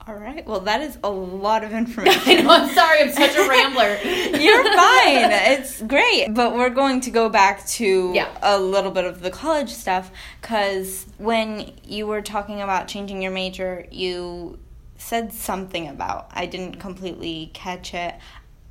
All 0.07 0.15
right. 0.15 0.45
Well, 0.47 0.61
that 0.61 0.81
is 0.81 0.97
a 1.03 1.09
lot 1.09 1.63
of 1.63 1.71
information. 1.73 2.39
I 2.39 2.41
know. 2.41 2.49
I'm 2.49 2.73
sorry. 2.73 3.01
I'm 3.01 3.11
such 3.11 3.35
a 3.35 3.47
rambler. 3.47 3.97
You're 4.39 4.63
fine. 4.63 5.31
It's 5.31 5.81
great. 5.83 6.33
But 6.33 6.55
we're 6.55 6.71
going 6.71 7.01
to 7.01 7.11
go 7.11 7.29
back 7.29 7.65
to 7.67 8.11
yeah. 8.13 8.29
a 8.41 8.59
little 8.59 8.91
bit 8.91 9.05
of 9.05 9.21
the 9.21 9.29
college 9.29 9.69
stuff 9.69 10.11
because 10.41 11.05
when 11.19 11.71
you 11.85 12.07
were 12.07 12.21
talking 12.21 12.61
about 12.61 12.87
changing 12.87 13.21
your 13.21 13.31
major, 13.31 13.85
you 13.91 14.57
said 15.01 15.33
something 15.33 15.87
about, 15.87 16.29
I 16.31 16.45
didn't 16.45 16.79
completely 16.79 17.49
catch 17.53 17.93
it, 17.93 18.15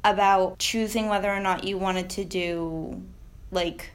about 0.04 0.58
choosing 0.58 1.08
whether 1.08 1.28
or 1.28 1.40
not 1.40 1.64
you 1.64 1.76
wanted 1.76 2.08
to 2.10 2.24
do 2.24 3.02
like 3.50 3.90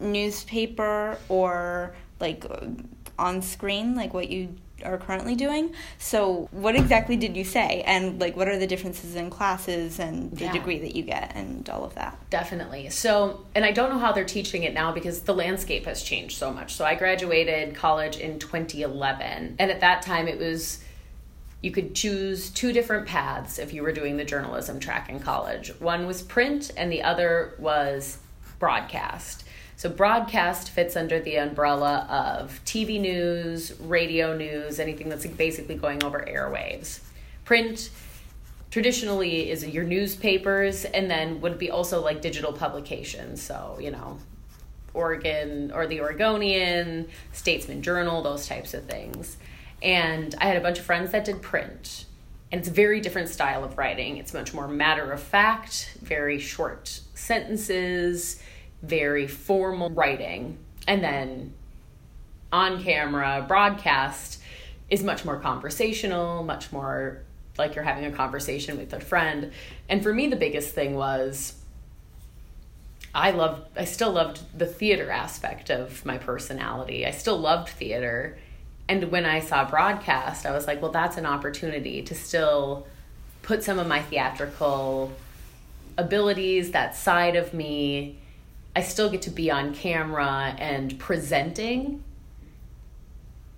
newspaper 0.00 1.18
or 1.28 1.94
like 2.18 2.44
on 3.18 3.42
screen, 3.42 3.94
like 3.94 4.14
what 4.14 4.30
you 4.30 4.56
are 4.84 4.98
currently 4.98 5.34
doing. 5.34 5.74
So, 5.98 6.48
what 6.50 6.76
exactly 6.76 7.16
did 7.16 7.36
you 7.36 7.44
say? 7.44 7.82
And, 7.86 8.20
like, 8.20 8.36
what 8.36 8.46
are 8.46 8.58
the 8.58 8.66
differences 8.66 9.14
in 9.14 9.30
classes 9.30 9.98
and 9.98 10.30
the 10.32 10.44
yeah. 10.44 10.52
degree 10.52 10.78
that 10.80 10.94
you 10.94 11.02
get 11.02 11.32
and 11.34 11.68
all 11.70 11.82
of 11.82 11.94
that? 11.94 12.18
Definitely. 12.28 12.90
So, 12.90 13.46
and 13.54 13.64
I 13.64 13.72
don't 13.72 13.88
know 13.88 13.98
how 13.98 14.12
they're 14.12 14.24
teaching 14.24 14.64
it 14.64 14.74
now 14.74 14.92
because 14.92 15.20
the 15.20 15.34
landscape 15.34 15.86
has 15.86 16.02
changed 16.02 16.36
so 16.36 16.52
much. 16.52 16.74
So, 16.74 16.84
I 16.84 16.94
graduated 16.94 17.74
college 17.74 18.18
in 18.18 18.38
2011. 18.38 19.56
And 19.58 19.70
at 19.70 19.80
that 19.80 20.02
time, 20.02 20.28
it 20.28 20.38
was 20.38 20.80
you 21.66 21.72
could 21.72 21.96
choose 21.96 22.48
two 22.50 22.72
different 22.72 23.08
paths 23.08 23.58
if 23.58 23.72
you 23.74 23.82
were 23.82 23.90
doing 23.90 24.16
the 24.16 24.24
journalism 24.24 24.78
track 24.78 25.10
in 25.10 25.18
college. 25.18 25.70
One 25.80 26.06
was 26.06 26.22
print, 26.22 26.70
and 26.76 26.92
the 26.92 27.02
other 27.02 27.56
was 27.58 28.18
broadcast. 28.60 29.42
So 29.74 29.90
broadcast 29.90 30.70
fits 30.70 30.94
under 30.94 31.18
the 31.18 31.38
umbrella 31.38 32.06
of 32.08 32.60
TV 32.64 33.00
news, 33.00 33.74
radio 33.80 34.36
news, 34.36 34.78
anything 34.78 35.08
that's 35.08 35.26
basically 35.26 35.74
going 35.74 36.04
over 36.04 36.24
airwaves. 36.28 37.00
Print 37.44 37.90
traditionally 38.70 39.50
is 39.50 39.66
your 39.66 39.82
newspapers 39.82 40.84
and 40.84 41.10
then 41.10 41.40
would 41.40 41.58
be 41.58 41.68
also 41.68 42.00
like 42.00 42.22
digital 42.22 42.52
publications. 42.52 43.42
So, 43.42 43.76
you 43.80 43.90
know, 43.90 44.18
Oregon 44.94 45.72
or 45.74 45.88
the 45.88 46.00
Oregonian, 46.00 47.08
Statesman 47.32 47.82
Journal, 47.82 48.22
those 48.22 48.46
types 48.46 48.72
of 48.72 48.84
things. 48.84 49.36
And 49.86 50.34
I 50.38 50.46
had 50.46 50.58
a 50.58 50.60
bunch 50.60 50.78
of 50.78 50.84
friends 50.84 51.12
that 51.12 51.24
did 51.24 51.40
print. 51.40 52.04
And 52.52 52.58
it's 52.58 52.68
a 52.68 52.72
very 52.72 53.00
different 53.00 53.30
style 53.30 53.64
of 53.64 53.78
writing. 53.78 54.18
It's 54.18 54.34
much 54.34 54.52
more 54.52 54.68
matter 54.68 55.10
of 55.12 55.22
fact, 55.22 55.96
very 56.02 56.38
short 56.38 57.00
sentences 57.14 58.42
very 58.82 59.26
formal 59.26 59.90
writing 59.90 60.58
and 60.86 61.02
then 61.02 61.52
on 62.52 62.82
camera 62.82 63.44
broadcast 63.46 64.40
is 64.88 65.02
much 65.02 65.24
more 65.24 65.38
conversational, 65.40 66.44
much 66.44 66.70
more 66.70 67.22
like 67.58 67.74
you're 67.74 67.84
having 67.84 68.04
a 68.04 68.12
conversation 68.12 68.78
with 68.78 68.92
a 68.92 69.00
friend. 69.00 69.50
And 69.88 70.02
for 70.02 70.12
me 70.12 70.28
the 70.28 70.36
biggest 70.36 70.74
thing 70.74 70.94
was 70.94 71.54
I 73.14 73.30
loved 73.30 73.76
I 73.76 73.84
still 73.84 74.12
loved 74.12 74.40
the 74.56 74.66
theater 74.66 75.10
aspect 75.10 75.70
of 75.70 76.04
my 76.04 76.18
personality. 76.18 77.06
I 77.06 77.10
still 77.10 77.38
loved 77.38 77.70
theater. 77.70 78.38
And 78.88 79.10
when 79.10 79.24
I 79.24 79.40
saw 79.40 79.68
broadcast, 79.68 80.46
I 80.46 80.52
was 80.52 80.66
like, 80.66 80.80
well 80.80 80.92
that's 80.92 81.16
an 81.16 81.26
opportunity 81.26 82.02
to 82.02 82.14
still 82.14 82.86
put 83.42 83.62
some 83.62 83.78
of 83.78 83.86
my 83.86 84.02
theatrical 84.02 85.12
abilities, 85.98 86.72
that 86.72 86.94
side 86.94 87.36
of 87.36 87.54
me 87.54 88.18
I 88.76 88.82
still 88.82 89.08
get 89.08 89.22
to 89.22 89.30
be 89.30 89.50
on 89.50 89.74
camera 89.74 90.54
and 90.58 90.98
presenting. 90.98 92.04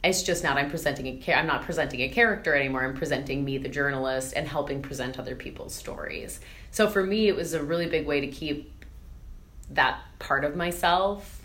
It's 0.04 0.22
just 0.22 0.44
not 0.44 0.56
I'm 0.56 0.70
presenting 0.70 1.06
a 1.26 1.34
I'm 1.34 1.48
not 1.48 1.62
presenting 1.62 2.02
a 2.02 2.08
character 2.08 2.54
anymore. 2.54 2.84
I'm 2.84 2.94
presenting 2.94 3.44
me 3.44 3.58
the 3.58 3.68
journalist 3.68 4.32
and 4.36 4.46
helping 4.46 4.80
present 4.80 5.18
other 5.18 5.34
people's 5.34 5.74
stories. 5.74 6.38
So 6.70 6.88
for 6.88 7.02
me 7.02 7.26
it 7.26 7.34
was 7.34 7.52
a 7.52 7.62
really 7.62 7.88
big 7.88 8.06
way 8.06 8.20
to 8.20 8.28
keep 8.28 8.72
that 9.70 10.00
part 10.20 10.44
of 10.44 10.54
myself 10.54 11.37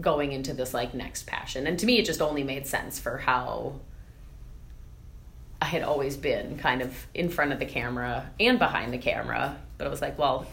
going 0.00 0.32
into 0.32 0.54
this 0.54 0.74
like 0.74 0.94
next 0.94 1.26
passion. 1.26 1.66
And 1.66 1.78
to 1.78 1.86
me 1.86 1.98
it 1.98 2.04
just 2.04 2.20
only 2.20 2.42
made 2.42 2.66
sense 2.66 2.98
for 2.98 3.18
how 3.18 3.74
I 5.62 5.66
had 5.66 5.82
always 5.82 6.16
been 6.16 6.56
kind 6.58 6.80
of 6.80 7.06
in 7.14 7.28
front 7.28 7.52
of 7.52 7.58
the 7.58 7.66
camera 7.66 8.30
and 8.40 8.58
behind 8.58 8.92
the 8.92 8.98
camera, 8.98 9.58
but 9.76 9.86
I 9.86 9.90
was 9.90 10.00
like, 10.00 10.18
well, 10.18 10.46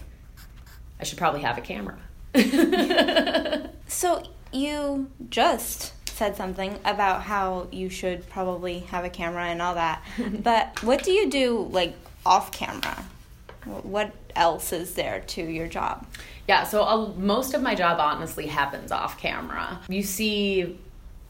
I 1.00 1.04
should 1.04 1.18
probably 1.18 1.42
have 1.42 1.58
a 1.58 1.62
camera. 1.62 1.98
so 3.88 4.24
you 4.52 5.10
just 5.30 5.94
said 6.10 6.36
something 6.36 6.78
about 6.84 7.22
how 7.22 7.68
you 7.72 7.90
should 7.90 8.28
probably 8.30 8.80
have 8.80 9.06
a 9.06 9.10
camera 9.10 9.46
and 9.46 9.62
all 9.62 9.76
that. 9.76 10.04
but 10.44 10.82
what 10.84 11.04
do 11.04 11.12
you 11.12 11.30
do 11.30 11.68
like 11.72 11.96
off 12.26 12.52
camera? 12.52 13.06
What 13.66 14.14
else 14.36 14.74
is 14.74 14.96
there 14.96 15.22
to 15.28 15.42
your 15.44 15.68
job? 15.68 16.06
Yeah, 16.48 16.64
so 16.64 16.84
I'll, 16.84 17.14
most 17.14 17.54
of 17.54 17.62
my 17.62 17.76
job 17.76 18.00
honestly 18.00 18.48
happens 18.48 18.92
off 18.92 19.20
camera. 19.20 19.80
You 19.90 20.02
see 20.02 20.80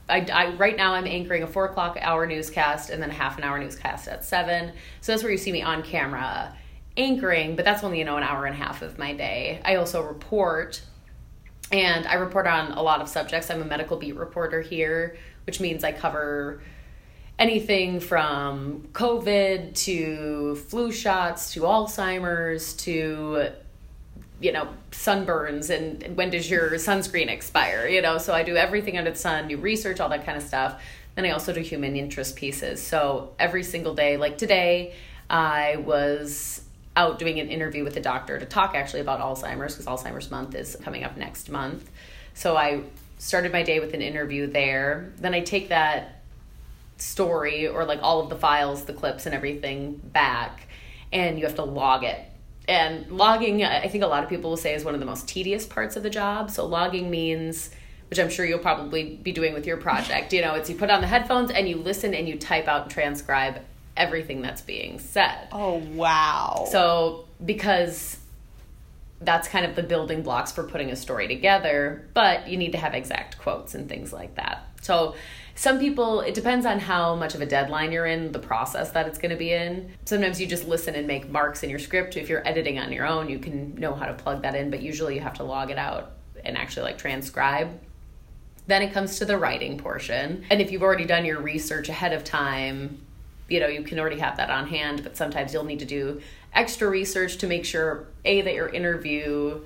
I, 0.10 0.26
I, 0.32 0.56
right 0.56 0.78
now 0.78 0.94
I'm 0.94 1.06
anchoring 1.06 1.44
a 1.44 1.48
four 1.48 1.66
o'clock 1.66 1.98
hour 2.00 2.26
newscast 2.26 2.90
and 2.90 3.02
then 3.02 3.10
a 3.10 3.14
half 3.14 3.38
an 3.38 3.44
hour 3.44 3.60
newscast 3.60 4.08
at 4.08 4.24
seven. 4.24 4.72
So 5.02 5.12
that's 5.12 5.24
where 5.24 5.32
you 5.32 5.38
see 5.38 5.52
me 5.52 5.62
on 5.62 5.84
camera 5.84 6.56
anchoring, 6.96 7.56
but 7.56 7.66
that's 7.66 7.84
only 7.84 8.00
you 8.00 8.06
know 8.06 8.18
an 8.18 8.24
hour 8.24 8.46
and 8.46 8.56
a 8.56 8.58
half 8.58 8.82
of 8.82 8.98
my 8.98 9.14
day. 9.14 9.62
I 9.66 9.76
also 9.76 10.02
report, 10.02 10.82
and 11.72 12.08
I 12.08 12.16
report 12.16 12.48
on 12.48 12.72
a 12.72 12.82
lot 12.82 13.02
of 13.02 13.10
subjects. 13.10 13.52
I'm 13.52 13.62
a 13.62 13.66
medical 13.66 13.98
beat 13.98 14.16
reporter 14.16 14.62
here, 14.62 15.18
which 15.46 15.60
means 15.60 15.84
I 15.84 15.92
cover 15.92 16.62
anything 17.38 18.00
from 18.00 18.88
COVID 18.94 19.76
to 19.76 20.56
flu 20.56 20.92
shots 20.92 21.54
to 21.54 21.62
Alzheimer's 21.62 22.74
to 22.78 23.52
you 24.40 24.52
know 24.52 24.68
sunburns 24.92 25.70
and 25.70 26.16
when 26.16 26.30
does 26.30 26.50
your 26.50 26.72
sunscreen 26.72 27.28
expire 27.28 27.88
you 27.88 28.02
know? 28.02 28.18
So 28.18 28.34
i 28.34 28.44
do 28.44 28.56
everything 28.56 28.98
under 28.98 29.12
the 29.12 29.18
sun 29.18 29.48
do 29.48 29.58
research 29.58 30.00
all 30.00 30.10
that 30.10 30.26
kind 30.26 30.38
of 30.38 30.44
stuff. 30.44 30.82
Then 31.16 31.26
i 31.26 31.32
also 31.32 31.54
do 31.54 31.62
human 31.62 31.96
interest 31.96 32.36
pieces. 32.36 32.82
So 32.82 33.34
every 33.40 33.64
single 33.64 33.96
day 33.96 34.18
like 34.18 34.38
today 34.38 34.94
i 35.30 35.78
was 35.78 36.62
out 36.96 37.20
doing 37.20 37.40
an 37.40 37.50
interview 37.50 37.84
with 37.84 37.96
a 37.98 38.02
doctor 38.02 38.40
to 38.40 38.46
talk 38.46 38.74
actually 38.76 39.02
about 39.02 39.20
alzheimer's 39.20 39.76
because 39.76 39.86
alzheimer's 39.86 40.32
month 40.32 40.56
is 40.56 40.76
coming 40.84 41.04
up 41.04 41.18
next 41.18 41.50
month. 41.50 41.90
So 42.34 42.56
i 42.56 42.82
started 43.20 43.52
my 43.52 43.64
day 43.64 43.80
with 43.80 43.96
an 43.96 44.02
interview 44.02 44.46
there. 44.48 45.12
Then 45.18 45.34
i 45.34 45.42
take 45.42 45.70
that 45.70 46.22
story 46.98 47.68
or 47.68 47.86
like 47.86 48.00
all 48.02 48.22
of 48.22 48.30
the 48.30 48.36
files 48.36 48.86
the 48.86 48.94
clips 48.94 49.26
and 49.26 49.36
everything 49.36 50.02
back 50.04 50.68
and 51.12 51.38
you 51.38 51.46
have 51.46 51.56
to 51.56 51.64
log 51.64 52.04
it 52.04 52.20
and 52.68 53.10
logging 53.12 53.64
i 53.64 53.88
think 53.88 54.04
a 54.04 54.08
lot 54.08 54.24
of 54.24 54.30
people 54.30 54.50
will 54.50 54.58
say 54.58 54.74
is 54.74 54.84
one 54.84 54.94
of 54.94 55.00
the 55.00 55.06
most 55.06 55.28
tedious 55.28 55.66
parts 55.66 55.96
of 55.96 56.04
the 56.04 56.10
job. 56.10 56.52
So 56.52 56.66
logging 56.66 57.10
means 57.10 57.70
which 58.10 58.20
i'm 58.20 58.30
sure 58.30 58.46
you'll 58.46 58.60
probably 58.60 59.16
be 59.16 59.32
doing 59.32 59.54
with 59.54 59.66
your 59.66 59.78
project 59.78 60.32
you 60.32 60.42
know 60.42 60.54
it's 60.56 60.70
you 60.70 60.76
put 60.76 60.90
on 60.90 61.02
the 61.02 61.08
headphones 61.08 61.52
and 61.52 61.68
you 61.68 61.78
listen 61.78 62.14
and 62.14 62.28
you 62.28 62.38
type 62.38 62.68
out 62.68 62.84
and 62.84 62.92
transcribe 62.92 63.62
everything 63.98 64.42
that's 64.42 64.62
being 64.62 65.00
said. 65.00 65.48
Oh 65.52 65.78
wow. 65.94 66.68
So 66.72 67.26
because 67.44 68.18
that's 69.20 69.48
kind 69.48 69.66
of 69.66 69.76
the 69.76 69.84
building 69.84 70.22
blocks 70.22 70.52
for 70.52 70.64
putting 70.64 70.92
a 70.92 70.96
story 70.96 71.28
together 71.28 72.08
but 72.14 72.48
you 72.48 72.56
need 72.56 72.74
to 72.74 72.78
have 72.78 72.94
exact 72.94 73.40
quotes 73.40 73.74
and 73.74 73.90
things 73.90 74.14
like 74.14 74.36
that. 74.36 74.68
So 74.82 75.16
some 75.58 75.80
people 75.80 76.22
it 76.22 76.36
depends 76.36 76.68
on 76.68 76.80
how 76.80 77.16
much 77.16 77.34
of 77.34 77.42
a 77.42 77.46
deadline 77.46 77.92
you're 77.92 78.06
in 78.06 78.32
the 78.32 78.40
process 78.40 78.92
that 78.92 79.08
it's 79.08 79.18
going 79.18 79.32
to 79.32 79.36
be 79.36 79.52
in. 79.52 79.92
Sometimes 80.06 80.40
you 80.40 80.46
just 80.46 80.68
listen 80.68 80.94
and 80.94 81.08
make 81.08 81.30
marks 81.30 81.64
in 81.64 81.70
your 81.72 81.80
script. 81.80 82.16
If 82.16 82.30
you're 82.30 82.48
editing 82.48 82.78
on 82.78 82.94
your 82.94 83.08
own 83.08 83.28
you 83.28 83.40
can 83.40 83.74
know 83.76 83.96
how 83.96 84.06
to 84.06 84.14
plug 84.14 84.44
that 84.44 84.54
in 84.54 84.70
but 84.70 84.84
usually 84.84 85.16
you 85.16 85.22
have 85.22 85.34
to 85.36 85.44
log 85.44 85.72
it 85.72 85.80
out 85.80 86.12
and 86.46 86.56
actually 86.58 86.84
like 86.84 87.00
transcribe. 87.00 87.80
Then 88.68 88.84
it 88.84 88.94
comes 88.94 89.18
to 89.18 89.26
the 89.26 89.38
writing 89.38 89.80
portion 89.80 90.46
and 90.52 90.62
if 90.62 90.72
you've 90.72 90.84
already 90.84 91.06
done 91.06 91.26
your 91.26 91.42
research 91.42 91.90
ahead 91.90 92.14
of 92.14 92.24
time 92.24 93.02
you 93.50 93.60
know 93.60 93.68
you 93.68 93.82
can 93.82 93.98
already 93.98 94.20
have 94.20 94.38
that 94.38 94.52
on 94.52 94.68
hand 94.68 95.02
but 95.02 95.18
sometimes 95.18 95.54
you'll 95.54 95.64
need 95.64 95.80
to 95.80 95.86
do 95.86 96.22
extra 96.54 96.88
research 96.88 97.38
to 97.38 97.48
make 97.48 97.66
sure 97.66 98.06
a 98.26 98.42
that 98.42 98.54
your 98.54 98.70
interview 98.70 99.60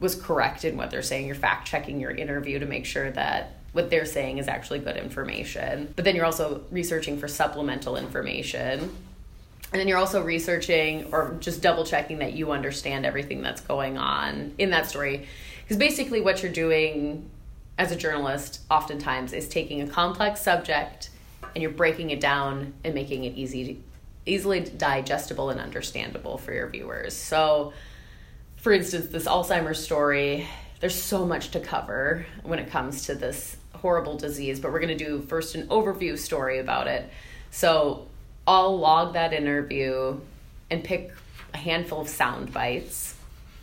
was 0.00 0.16
correct 0.16 0.64
in 0.64 0.76
what 0.76 0.90
they're 0.90 1.02
saying. 1.02 1.26
You're 1.26 1.36
fact 1.36 1.68
checking 1.68 2.00
your 2.00 2.10
interview 2.10 2.58
to 2.58 2.66
make 2.66 2.86
sure 2.86 3.12
that 3.12 3.59
what 3.72 3.90
they're 3.90 4.06
saying 4.06 4.38
is 4.38 4.48
actually 4.48 4.80
good 4.80 4.96
information. 4.96 5.92
But 5.94 6.04
then 6.04 6.16
you're 6.16 6.24
also 6.24 6.64
researching 6.70 7.18
for 7.18 7.28
supplemental 7.28 7.96
information. 7.96 8.80
And 9.72 9.78
then 9.78 9.86
you're 9.86 9.98
also 9.98 10.22
researching 10.22 11.12
or 11.12 11.36
just 11.40 11.62
double 11.62 11.84
checking 11.84 12.18
that 12.18 12.32
you 12.32 12.50
understand 12.50 13.06
everything 13.06 13.42
that's 13.42 13.60
going 13.60 13.98
on 13.98 14.54
in 14.58 14.70
that 14.70 14.88
story. 14.88 15.28
Because 15.62 15.76
basically, 15.76 16.20
what 16.20 16.42
you're 16.42 16.52
doing 16.52 17.30
as 17.78 17.92
a 17.92 17.96
journalist 17.96 18.60
oftentimes 18.70 19.32
is 19.32 19.48
taking 19.48 19.80
a 19.80 19.86
complex 19.86 20.42
subject 20.42 21.10
and 21.54 21.62
you're 21.62 21.70
breaking 21.70 22.10
it 22.10 22.20
down 22.20 22.74
and 22.84 22.94
making 22.94 23.24
it 23.24 23.34
easy 23.36 23.74
to, 23.74 23.82
easily 24.26 24.60
digestible 24.60 25.50
and 25.50 25.60
understandable 25.60 26.38
for 26.38 26.52
your 26.52 26.68
viewers. 26.68 27.14
So, 27.14 27.72
for 28.56 28.72
instance, 28.72 29.06
this 29.06 29.26
Alzheimer's 29.26 29.82
story, 29.82 30.46
there's 30.80 30.94
so 30.94 31.24
much 31.24 31.52
to 31.52 31.60
cover 31.60 32.26
when 32.42 32.58
it 32.58 32.70
comes 32.70 33.06
to 33.06 33.14
this 33.14 33.56
horrible 33.74 34.16
disease, 34.16 34.60
but 34.60 34.72
we're 34.72 34.80
going 34.80 34.96
to 34.96 35.04
do 35.04 35.20
first 35.22 35.54
an 35.54 35.66
overview 35.68 36.18
story 36.18 36.58
about 36.58 36.86
it. 36.86 37.08
So 37.50 38.06
I'll 38.46 38.78
log 38.78 39.14
that 39.14 39.32
interview 39.32 40.20
and 40.70 40.84
pick 40.84 41.12
a 41.54 41.56
handful 41.56 42.00
of 42.00 42.08
sound 42.08 42.52
bites, 42.52 43.14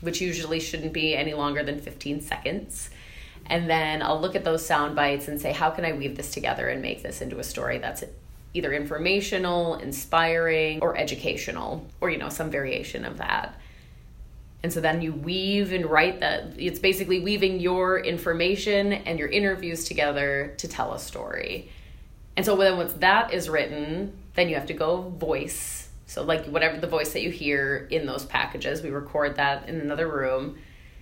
which 0.02 0.22
usually 0.22 0.60
shouldn't 0.60 0.94
be 0.94 1.16
any 1.16 1.34
longer 1.34 1.64
than 1.64 1.80
15 1.80 2.22
seconds. 2.22 2.90
And 3.46 3.70
then 3.70 4.02
I'll 4.02 4.20
look 4.20 4.36
at 4.36 4.44
those 4.44 4.66
sound 4.66 4.96
bites 4.96 5.28
and 5.28 5.40
say, 5.40 5.54
how 5.54 5.70
can 5.70 5.86
I 5.86 5.94
weave 5.94 6.18
this 6.18 6.32
together 6.32 6.68
and 6.68 6.82
make 6.82 7.02
this 7.02 7.22
into 7.22 7.40
a 7.40 7.44
story 7.44 7.78
that's 7.78 8.04
either 8.54 8.74
informational, 8.74 9.76
inspiring, 9.76 10.80
or 10.82 10.98
educational, 10.98 11.86
or, 12.02 12.10
you 12.10 12.18
know, 12.18 12.30
some 12.30 12.50
variation 12.50 13.06
of 13.06 13.18
that. 13.18 13.56
And 14.64 14.74
so 14.74 14.82
then 14.82 15.02
you 15.02 15.14
weave 15.14 15.72
and 15.72 15.86
write 15.86 16.20
that. 16.20 16.54
It's 16.58 16.80
basically 16.80 17.20
weaving 17.20 17.60
your 17.60 18.00
information 18.00 18.92
and 18.92 19.20
your 19.20 19.28
interviews 19.28 19.86
together 19.86 20.56
to 20.58 20.68
tell 20.68 20.94
a 20.94 21.00
story. 21.00 21.70
And 22.36 22.46
so 22.46 22.56
then 22.56 22.78
once 22.78 22.94
that 22.94 23.34
is 23.34 23.50
written, 23.50 24.18
then 24.36 24.50
you 24.50 24.56
have 24.56 24.68
to 24.68 24.74
go 24.74 25.02
voice. 25.02 25.90
So, 26.06 26.24
like 26.24 26.46
whatever 26.46 26.80
the 26.80 26.88
voice 26.88 27.14
that 27.14 27.22
you 27.22 27.32
hear 27.32 27.88
in 27.92 28.06
those 28.06 28.26
packages, 28.26 28.82
we 28.82 28.90
record 28.90 29.36
that 29.36 29.68
in 29.68 29.82
another 29.82 30.08
room. 30.08 30.58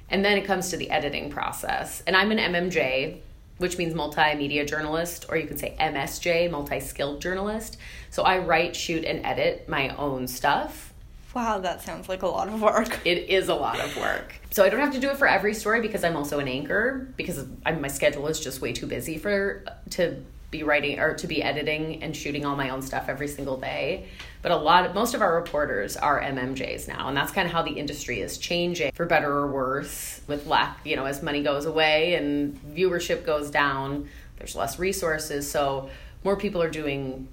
And 0.10 0.24
then 0.24 0.38
it 0.38 0.46
comes 0.46 0.70
to 0.70 0.78
the 0.78 0.90
editing 0.90 1.30
process. 1.30 2.02
And 2.08 2.16
I'm 2.16 2.32
an 2.32 2.38
MMJ, 2.38 3.20
which 3.58 3.78
means 3.78 3.94
multimedia 3.94 4.68
journalist, 4.68 5.26
or 5.30 5.38
you 5.38 5.48
can 5.48 5.58
say 5.58 5.76
MSJ, 5.80 6.50
multi 6.50 6.80
skilled 6.80 7.22
journalist. 7.22 7.78
So 8.10 8.24
I 8.24 8.40
write, 8.40 8.76
shoot, 8.76 9.04
and 9.06 9.26
edit 9.26 9.68
my 9.70 9.96
own 9.96 10.28
stuff. 10.28 10.94
Wow, 11.36 11.60
that 11.60 11.82
sounds 11.82 12.08
like 12.08 12.22
a 12.22 12.28
lot 12.28 12.48
of 12.48 12.62
work. 12.62 12.98
It 13.06 13.30
is 13.30 13.50
a 13.50 13.56
lot 13.56 13.82
of 13.82 13.96
work. 13.98 14.34
So 14.52 14.64
I 14.64 14.70
don't 14.70 14.80
have 14.80 14.94
to 14.94 15.02
do 15.02 15.10
it 15.10 15.18
for 15.18 15.28
every 15.28 15.54
story 15.54 15.82
because 15.82 16.06
I'm 16.06 16.16
also 16.16 16.40
an 16.40 16.48
anchor 16.48 17.10
because 17.18 17.46
I'm, 17.66 17.82
my 17.82 17.90
schedule 17.90 18.26
is 18.28 18.40
just 18.40 18.62
way 18.62 18.72
too 18.72 18.88
busy 18.88 19.18
for 19.18 19.66
to 19.92 20.24
be 20.50 20.64
writing 20.64 20.98
or 20.98 21.14
to 21.16 21.28
be 21.28 21.44
editing 21.44 22.02
and 22.02 22.16
shooting 22.16 22.46
all 22.46 22.56
my 22.56 22.70
own 22.70 22.82
stuff 22.82 23.10
every 23.10 23.28
single 23.28 23.58
day. 23.58 24.08
But 24.44 24.54
a 24.54 24.56
lot 24.56 24.96
most 24.96 25.14
of 25.14 25.22
our 25.22 25.36
reporters 25.36 25.98
are 25.98 26.22
MMJs 26.22 26.88
now, 26.88 27.10
and 27.10 27.18
that's 27.18 27.34
kind 27.34 27.46
of 27.46 27.52
how 27.52 27.64
the 27.64 27.74
industry 27.74 28.22
is 28.22 28.38
changing 28.38 28.94
for 28.94 29.06
better 29.06 29.30
or 29.30 29.48
worse. 29.52 30.22
With 30.28 30.48
lack, 30.48 30.80
you 30.86 30.96
know, 30.96 31.04
as 31.04 31.22
money 31.22 31.44
goes 31.44 31.66
away 31.66 32.16
and 32.16 32.58
viewership 32.74 33.26
goes 33.26 33.52
down, 33.52 34.08
there's 34.38 34.56
less 34.56 34.80
resources, 34.80 35.52
so 35.52 35.90
more 36.24 36.38
people 36.38 36.62
are 36.62 36.72
doing. 36.72 37.28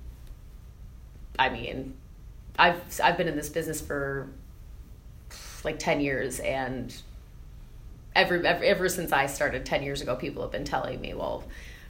I 1.39 1.51
mean, 1.51 1.95
I've 2.59 2.81
I've 3.03 3.17
been 3.17 3.29
in 3.29 3.37
this 3.37 3.49
business 3.49 3.81
for 3.81 4.29
like 5.65 5.79
10 5.79 6.01
years 6.01 6.41
and 6.41 6.95
ever, 8.15 8.45
ever 8.45 8.65
ever 8.65 8.89
since 8.89 9.13
I 9.13 9.27
started 9.27 9.65
10 9.65 9.83
years 9.83 10.03
ago 10.03 10.17
people 10.17 10.43
have 10.43 10.53
been 10.53 10.65
telling 10.65 11.01
me, 11.01 11.15
well, 11.15 11.45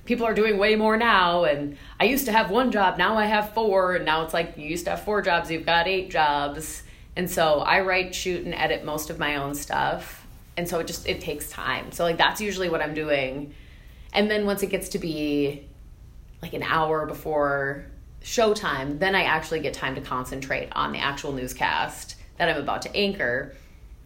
people 0.04 0.26
are 0.26 0.34
doing 0.34 0.58
way 0.58 0.76
more 0.76 0.96
now 0.96 1.44
and 1.44 1.76
I 1.98 2.04
used 2.04 2.26
to 2.26 2.32
have 2.32 2.50
one 2.50 2.70
job, 2.70 2.98
now 2.98 3.16
I 3.16 3.26
have 3.26 3.54
four 3.54 3.94
and 3.96 4.04
now 4.04 4.22
it's 4.24 4.34
like 4.34 4.56
you 4.56 4.68
used 4.68 4.84
to 4.84 4.90
have 4.90 5.02
four 5.02 5.22
jobs, 5.22 5.50
you've 5.50 5.66
got 5.66 5.86
eight 5.88 6.10
jobs. 6.10 6.82
And 7.14 7.30
so 7.30 7.60
I 7.60 7.80
write, 7.80 8.14
shoot 8.14 8.44
and 8.44 8.54
edit 8.54 8.84
most 8.84 9.10
of 9.10 9.18
my 9.18 9.36
own 9.36 9.54
stuff. 9.54 10.26
And 10.56 10.68
so 10.68 10.78
it 10.80 10.86
just 10.86 11.06
it 11.06 11.20
takes 11.20 11.50
time. 11.50 11.92
So 11.92 12.04
like 12.04 12.18
that's 12.18 12.40
usually 12.40 12.68
what 12.68 12.82
I'm 12.82 12.94
doing. 12.94 13.54
And 14.12 14.30
then 14.30 14.46
once 14.46 14.62
it 14.62 14.68
gets 14.68 14.90
to 14.90 14.98
be 14.98 15.66
like 16.42 16.52
an 16.52 16.62
hour 16.62 17.06
before 17.06 17.86
showtime, 18.22 18.98
then 18.98 19.14
I 19.14 19.22
actually 19.22 19.60
get 19.60 19.74
time 19.74 19.94
to 19.94 20.00
concentrate 20.00 20.68
on 20.72 20.92
the 20.92 20.98
actual 20.98 21.32
newscast 21.32 22.16
that 22.38 22.48
I'm 22.48 22.60
about 22.60 22.82
to 22.82 22.96
anchor. 22.96 23.54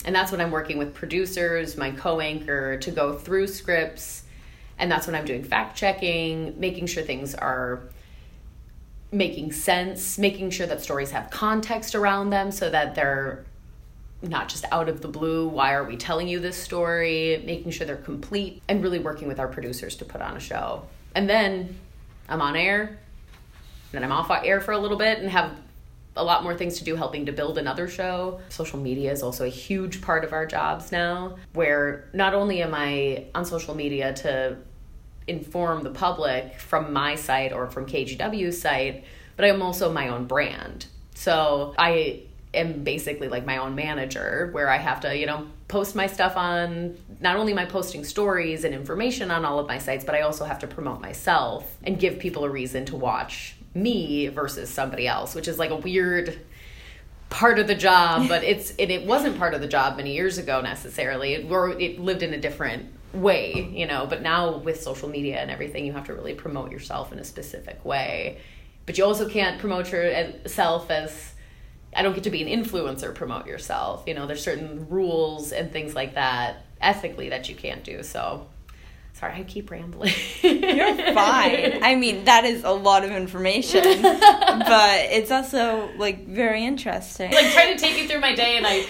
And 0.04 0.14
that's 0.14 0.30
when 0.30 0.40
I'm 0.40 0.50
working 0.50 0.78
with 0.78 0.94
producers, 0.94 1.76
my 1.76 1.90
co 1.90 2.20
anchor, 2.20 2.78
to 2.78 2.90
go 2.90 3.14
through 3.14 3.46
scripts. 3.48 4.24
And 4.78 4.90
that's 4.90 5.06
when 5.06 5.16
I'm 5.16 5.24
doing 5.24 5.42
fact 5.42 5.76
checking, 5.76 6.58
making 6.60 6.86
sure 6.86 7.02
things 7.02 7.34
are 7.34 7.80
making 9.10 9.52
sense, 9.52 10.18
making 10.18 10.50
sure 10.50 10.66
that 10.66 10.82
stories 10.82 11.10
have 11.12 11.30
context 11.30 11.94
around 11.94 12.30
them 12.30 12.50
so 12.50 12.68
that 12.68 12.94
they're 12.94 13.44
not 14.22 14.48
just 14.48 14.64
out 14.70 14.88
of 14.88 15.00
the 15.00 15.08
blue. 15.08 15.48
Why 15.48 15.72
are 15.72 15.84
we 15.84 15.96
telling 15.96 16.28
you 16.28 16.40
this 16.40 16.56
story? 16.56 17.42
Making 17.46 17.70
sure 17.70 17.86
they're 17.86 17.96
complete 17.96 18.62
and 18.68 18.82
really 18.82 18.98
working 18.98 19.28
with 19.28 19.38
our 19.38 19.48
producers 19.48 19.96
to 19.96 20.04
put 20.04 20.20
on 20.20 20.36
a 20.36 20.40
show. 20.40 20.86
And 21.14 21.28
then 21.28 21.78
I'm 22.28 22.42
on 22.42 22.56
air 22.56 22.98
then 23.92 24.04
I'm 24.04 24.12
off 24.12 24.30
air 24.44 24.60
for 24.60 24.72
a 24.72 24.78
little 24.78 24.96
bit 24.96 25.18
and 25.18 25.30
have 25.30 25.52
a 26.16 26.24
lot 26.24 26.42
more 26.42 26.54
things 26.54 26.78
to 26.78 26.84
do 26.84 26.96
helping 26.96 27.26
to 27.26 27.32
build 27.32 27.58
another 27.58 27.88
show. 27.88 28.40
Social 28.48 28.78
media 28.78 29.12
is 29.12 29.22
also 29.22 29.44
a 29.44 29.50
huge 29.50 30.00
part 30.00 30.24
of 30.24 30.32
our 30.32 30.46
jobs 30.46 30.90
now, 30.90 31.36
where 31.52 32.08
not 32.12 32.34
only 32.34 32.62
am 32.62 32.74
I 32.74 33.26
on 33.34 33.44
social 33.44 33.74
media 33.74 34.14
to 34.14 34.56
inform 35.26 35.82
the 35.82 35.90
public 35.90 36.58
from 36.58 36.92
my 36.92 37.16
site 37.16 37.52
or 37.52 37.66
from 37.66 37.86
KGW's 37.86 38.60
site, 38.60 39.04
but 39.36 39.44
I'm 39.44 39.60
also 39.60 39.92
my 39.92 40.08
own 40.08 40.26
brand. 40.26 40.86
So 41.14 41.74
I 41.78 42.22
am 42.54 42.84
basically 42.84 43.28
like 43.28 43.44
my 43.44 43.58
own 43.58 43.74
manager 43.74 44.48
where 44.52 44.70
I 44.70 44.78
have 44.78 45.00
to, 45.00 45.16
you 45.16 45.26
know, 45.26 45.46
post 45.68 45.96
my 45.96 46.06
stuff 46.06 46.36
on 46.36 46.96
not 47.20 47.36
only 47.36 47.52
my 47.52 47.66
posting 47.66 48.04
stories 48.04 48.64
and 48.64 48.74
information 48.74 49.30
on 49.30 49.44
all 49.44 49.58
of 49.58 49.66
my 49.66 49.78
sites, 49.78 50.04
but 50.04 50.14
I 50.14 50.22
also 50.22 50.44
have 50.44 50.60
to 50.60 50.66
promote 50.66 51.00
myself 51.00 51.76
and 51.82 51.98
give 51.98 52.18
people 52.18 52.44
a 52.44 52.48
reason 52.48 52.86
to 52.86 52.96
watch 52.96 53.55
me 53.76 54.28
versus 54.28 54.68
somebody 54.68 55.06
else, 55.06 55.34
which 55.34 55.48
is 55.48 55.58
like 55.58 55.70
a 55.70 55.76
weird 55.76 56.38
part 57.28 57.58
of 57.58 57.66
the 57.66 57.74
job, 57.74 58.28
but 58.28 58.42
it's 58.52 58.72
it, 58.78 58.90
it 58.90 59.06
wasn't 59.06 59.38
part 59.38 59.54
of 59.54 59.60
the 59.60 59.68
job 59.68 59.96
many 59.96 60.14
years 60.14 60.38
ago 60.38 60.60
necessarily. 60.60 61.34
It, 61.34 61.50
or 61.50 61.70
it 61.70 62.00
lived 62.00 62.22
in 62.22 62.34
a 62.34 62.40
different 62.40 62.92
way, 63.12 63.70
you 63.72 63.86
know, 63.86 64.06
but 64.06 64.22
now 64.22 64.58
with 64.58 64.82
social 64.82 65.08
media 65.08 65.38
and 65.38 65.50
everything, 65.50 65.86
you 65.86 65.92
have 65.92 66.06
to 66.06 66.14
really 66.14 66.34
promote 66.34 66.70
yourself 66.70 67.12
in 67.12 67.18
a 67.18 67.24
specific 67.24 67.84
way. 67.84 68.40
But 68.84 68.98
you 68.98 69.04
also 69.04 69.28
can't 69.28 69.58
promote 69.58 69.90
yourself 69.90 70.90
as 70.90 71.34
I 71.94 72.02
don't 72.02 72.14
get 72.14 72.24
to 72.24 72.30
be 72.30 72.42
an 72.42 72.64
influencer, 72.64 73.14
promote 73.14 73.46
yourself. 73.46 74.04
You 74.06 74.14
know, 74.14 74.26
there's 74.26 74.42
certain 74.42 74.88
rules 74.88 75.52
and 75.52 75.72
things 75.72 75.94
like 75.94 76.14
that 76.14 76.66
ethically 76.80 77.30
that 77.30 77.48
you 77.48 77.56
can't 77.56 77.82
do. 77.82 78.02
So 78.02 78.46
Sorry, 79.18 79.32
I 79.32 79.44
keep 79.44 79.70
rambling. 79.70 80.12
You're 80.42 80.94
fine. 81.14 81.82
I 81.82 81.94
mean, 81.94 82.26
that 82.26 82.44
is 82.44 82.64
a 82.64 82.70
lot 82.70 83.02
of 83.02 83.10
information, 83.12 83.82
but 84.02 85.00
it's 85.10 85.30
also 85.30 85.88
like 85.96 86.26
very 86.26 86.62
interesting. 86.62 87.32
Like 87.32 87.50
trying 87.52 87.74
to 87.74 87.80
take 87.80 87.96
you 87.96 88.06
through 88.06 88.20
my 88.20 88.34
day, 88.34 88.58
and 88.58 88.66
I 88.66 88.84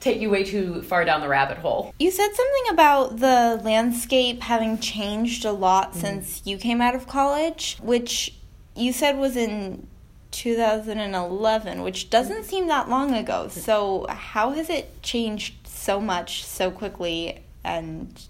take 0.00 0.20
you 0.20 0.30
way 0.30 0.42
too 0.42 0.82
far 0.82 1.04
down 1.04 1.20
the 1.20 1.28
rabbit 1.28 1.58
hole. 1.58 1.94
You 2.00 2.10
said 2.10 2.30
something 2.34 2.72
about 2.72 3.18
the 3.18 3.60
landscape 3.62 4.42
having 4.42 4.80
changed 4.80 5.44
a 5.44 5.52
lot 5.52 5.92
mm-hmm. 5.92 6.00
since 6.00 6.42
you 6.44 6.58
came 6.58 6.80
out 6.80 6.96
of 6.96 7.06
college, 7.06 7.78
which 7.80 8.34
you 8.74 8.92
said 8.92 9.16
was 9.16 9.36
in 9.36 9.86
2011, 10.32 11.82
which 11.82 12.10
doesn't 12.10 12.42
seem 12.42 12.66
that 12.66 12.88
long 12.88 13.14
ago. 13.14 13.46
So, 13.46 14.06
how 14.08 14.50
has 14.50 14.70
it 14.70 15.04
changed 15.04 15.68
so 15.68 16.00
much 16.00 16.44
so 16.44 16.72
quickly 16.72 17.44
and 17.62 18.27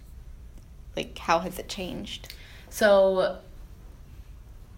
like 0.99 1.17
how 1.17 1.39
has 1.39 1.59
it 1.59 1.69
changed? 1.69 2.35
So 2.71 3.39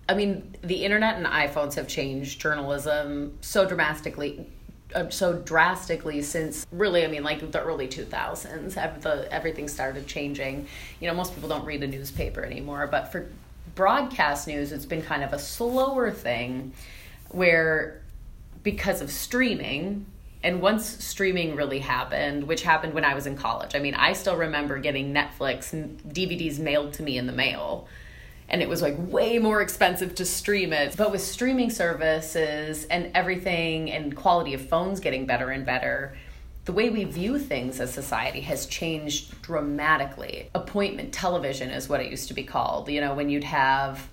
I 0.08 0.14
mean, 0.14 0.56
the 0.62 0.84
internet 0.84 1.16
and 1.16 1.26
iPhones 1.26 1.74
have 1.74 1.88
changed 1.88 2.40
journalism 2.40 3.38
so 3.40 3.64
dramatically 3.64 4.46
uh, 4.94 5.08
so 5.08 5.34
drastically 5.34 6.20
since 6.20 6.66
really 6.72 7.04
i 7.04 7.06
mean 7.06 7.22
like 7.22 7.48
the 7.52 7.62
early 7.62 7.86
2000s 7.86 8.74
the, 9.02 9.32
everything 9.32 9.68
started 9.68 10.04
changing 10.08 10.66
you 10.98 11.06
know 11.06 11.14
most 11.14 11.32
people 11.32 11.48
don't 11.48 11.64
read 11.64 11.80
a 11.84 11.86
newspaper 11.86 12.42
anymore 12.42 12.88
but 12.88 13.12
for 13.12 13.30
broadcast 13.76 14.48
news 14.48 14.72
it's 14.72 14.86
been 14.86 15.00
kind 15.00 15.22
of 15.22 15.32
a 15.32 15.38
slower 15.38 16.10
thing 16.10 16.72
where 17.28 18.02
because 18.64 19.00
of 19.00 19.12
streaming 19.12 20.04
and 20.42 20.62
once 20.62 21.04
streaming 21.04 21.54
really 21.54 21.80
happened, 21.80 22.44
which 22.44 22.62
happened 22.62 22.94
when 22.94 23.04
I 23.04 23.14
was 23.14 23.26
in 23.26 23.36
college, 23.36 23.74
I 23.74 23.78
mean, 23.78 23.94
I 23.94 24.14
still 24.14 24.36
remember 24.36 24.78
getting 24.78 25.12
Netflix 25.12 25.72
DVDs 26.12 26.58
mailed 26.58 26.94
to 26.94 27.02
me 27.02 27.18
in 27.18 27.26
the 27.26 27.32
mail. 27.32 27.88
And 28.48 28.62
it 28.62 28.68
was 28.68 28.82
like 28.82 28.96
way 28.98 29.38
more 29.38 29.60
expensive 29.60 30.14
to 30.16 30.24
stream 30.24 30.72
it. 30.72 30.96
But 30.96 31.12
with 31.12 31.20
streaming 31.20 31.70
services 31.70 32.84
and 32.86 33.10
everything 33.14 33.92
and 33.92 34.16
quality 34.16 34.54
of 34.54 34.66
phones 34.68 34.98
getting 34.98 35.26
better 35.26 35.50
and 35.50 35.64
better, 35.64 36.16
the 36.64 36.72
way 36.72 36.90
we 36.90 37.04
view 37.04 37.38
things 37.38 37.78
as 37.78 37.92
society 37.92 38.40
has 38.40 38.66
changed 38.66 39.40
dramatically. 39.42 40.50
Appointment 40.54 41.12
television 41.12 41.70
is 41.70 41.88
what 41.88 42.00
it 42.00 42.10
used 42.10 42.28
to 42.28 42.34
be 42.34 42.44
called. 42.44 42.88
You 42.88 43.00
know, 43.00 43.14
when 43.14 43.28
you'd 43.28 43.44
have 43.44 44.08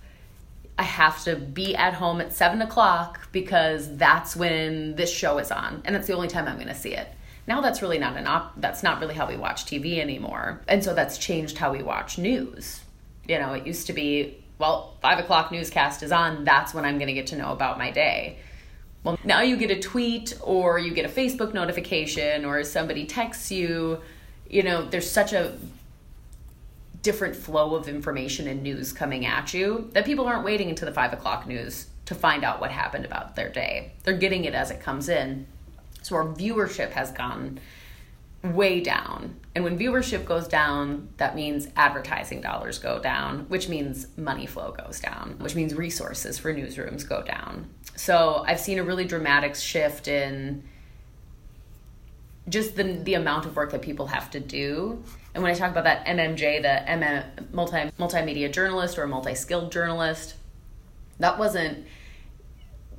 I 0.78 0.84
have 0.84 1.24
to 1.24 1.36
be 1.36 1.76
at 1.76 1.94
home 1.94 2.22
at 2.22 2.34
seven 2.34 2.62
o'clock 2.62 3.32
because 3.32 3.96
that's 3.98 4.36
when 4.36 4.96
this 4.96 5.12
show 5.12 5.40
is 5.40 5.52
on, 5.52 5.82
and 5.86 5.96
that's 5.96 6.08
the 6.08 6.14
only 6.14 6.28
time 6.28 6.48
I'm 6.48 6.56
going 6.56 6.68
to 6.68 6.76
see 6.76 6.94
it. 6.94 7.08
Now 7.48 7.62
that's 7.62 7.82
really 7.82 7.98
not 7.98 8.18
an 8.18 8.28
op- 8.28 8.60
that's 8.60 8.84
not 8.84 9.00
really 9.00 9.16
how 9.16 9.28
we 9.28 9.38
watch 9.38 9.66
TV 9.66 10.00
anymore, 10.00 10.62
and 10.68 10.84
so 10.84 10.94
that's 10.94 11.18
changed 11.18 11.58
how 11.58 11.72
we 11.72 11.82
watch 11.82 12.18
news. 12.18 12.82
You 13.28 13.40
know, 13.40 13.54
it 13.54 13.66
used 13.66 13.88
to 13.88 13.94
be 13.94 14.44
well, 14.60 14.96
five 15.02 15.20
o'clock 15.20 15.52
newscast 15.52 16.04
is 16.04 16.12
on. 16.12 16.44
That's 16.44 16.74
when 16.74 16.86
I'm 16.86 16.98
going 16.98 17.08
to 17.08 17.14
get 17.14 17.28
to 17.28 17.36
know 17.36 17.52
about 17.52 17.78
my 17.78 17.92
day. 17.92 18.40
Well, 19.04 19.20
now 19.24 19.42
you 19.42 19.56
get 19.56 19.72
a 19.72 19.80
tweet 19.80 20.38
or 20.42 20.80
you 20.80 20.92
get 20.92 21.06
a 21.06 21.10
Facebook 21.10 21.54
notification 21.54 22.44
or 22.44 22.64
somebody 22.64 23.06
texts 23.06 23.52
you. 23.52 24.02
You 24.50 24.64
know, 24.64 24.88
there's 24.88 25.10
such 25.10 25.34
a 25.34 25.58
different 27.08 27.38
flow 27.38 27.74
of 27.74 27.88
information 27.88 28.50
and 28.50 28.62
news 28.62 28.92
coming 28.92 29.26
at 29.26 29.54
you 29.54 29.90
that 29.94 30.04
people 30.04 30.28
aren't 30.28 30.44
waiting 30.44 30.68
until 30.68 30.86
the 30.86 30.94
five 30.94 31.14
o'clock 31.14 31.48
news 31.48 31.88
to 32.04 32.14
find 32.14 32.44
out 32.44 32.60
what 32.60 32.70
happened 32.70 33.06
about 33.06 33.34
their 33.34 33.48
day. 33.48 33.94
They're 34.04 34.18
getting 34.18 34.44
it 34.44 34.54
as 34.54 34.72
it 34.72 34.82
comes 34.82 35.08
in. 35.08 35.48
So 36.02 36.18
our 36.18 36.26
viewership 36.26 36.92
has 36.92 37.12
gone 37.12 37.62
way 38.44 38.82
down. 38.82 39.40
And 39.56 39.64
when 39.64 39.80
viewership 39.80 40.26
goes 40.26 40.50
down, 40.50 41.08
that 41.16 41.34
means 41.34 41.70
advertising 41.78 42.42
dollars 42.42 42.78
go 42.78 43.00
down, 43.00 43.46
which 43.48 43.70
means 43.70 44.08
money 44.18 44.46
flow 44.46 44.74
goes 44.74 45.00
down, 45.00 45.38
which 45.40 45.56
means 45.56 45.74
resources 45.74 46.38
for 46.38 46.54
newsrooms 46.54 47.08
go 47.08 47.24
down. 47.24 47.70
So 47.96 48.44
I've 48.46 48.60
seen 48.60 48.80
a 48.80 48.84
really 48.84 49.06
dramatic 49.06 49.56
shift 49.56 50.10
in 50.10 50.62
just 52.50 52.76
the 52.76 52.84
the 52.84 53.14
amount 53.14 53.46
of 53.46 53.56
work 53.56 53.72
that 53.72 53.82
people 53.82 54.08
have 54.08 54.30
to 54.32 54.42
do. 54.42 55.02
And 55.38 55.44
when 55.44 55.54
I 55.54 55.56
talk 55.56 55.70
about 55.70 55.84
that 55.84 56.04
MMJ, 56.08 56.64
the 56.64 56.92
MM, 56.92 57.54
multi 57.54 57.78
multimedia 58.00 58.52
journalist 58.52 58.98
or 58.98 59.06
multi 59.06 59.36
skilled 59.36 59.72
journalist, 59.72 60.34
that 61.20 61.38
wasn't 61.38 61.86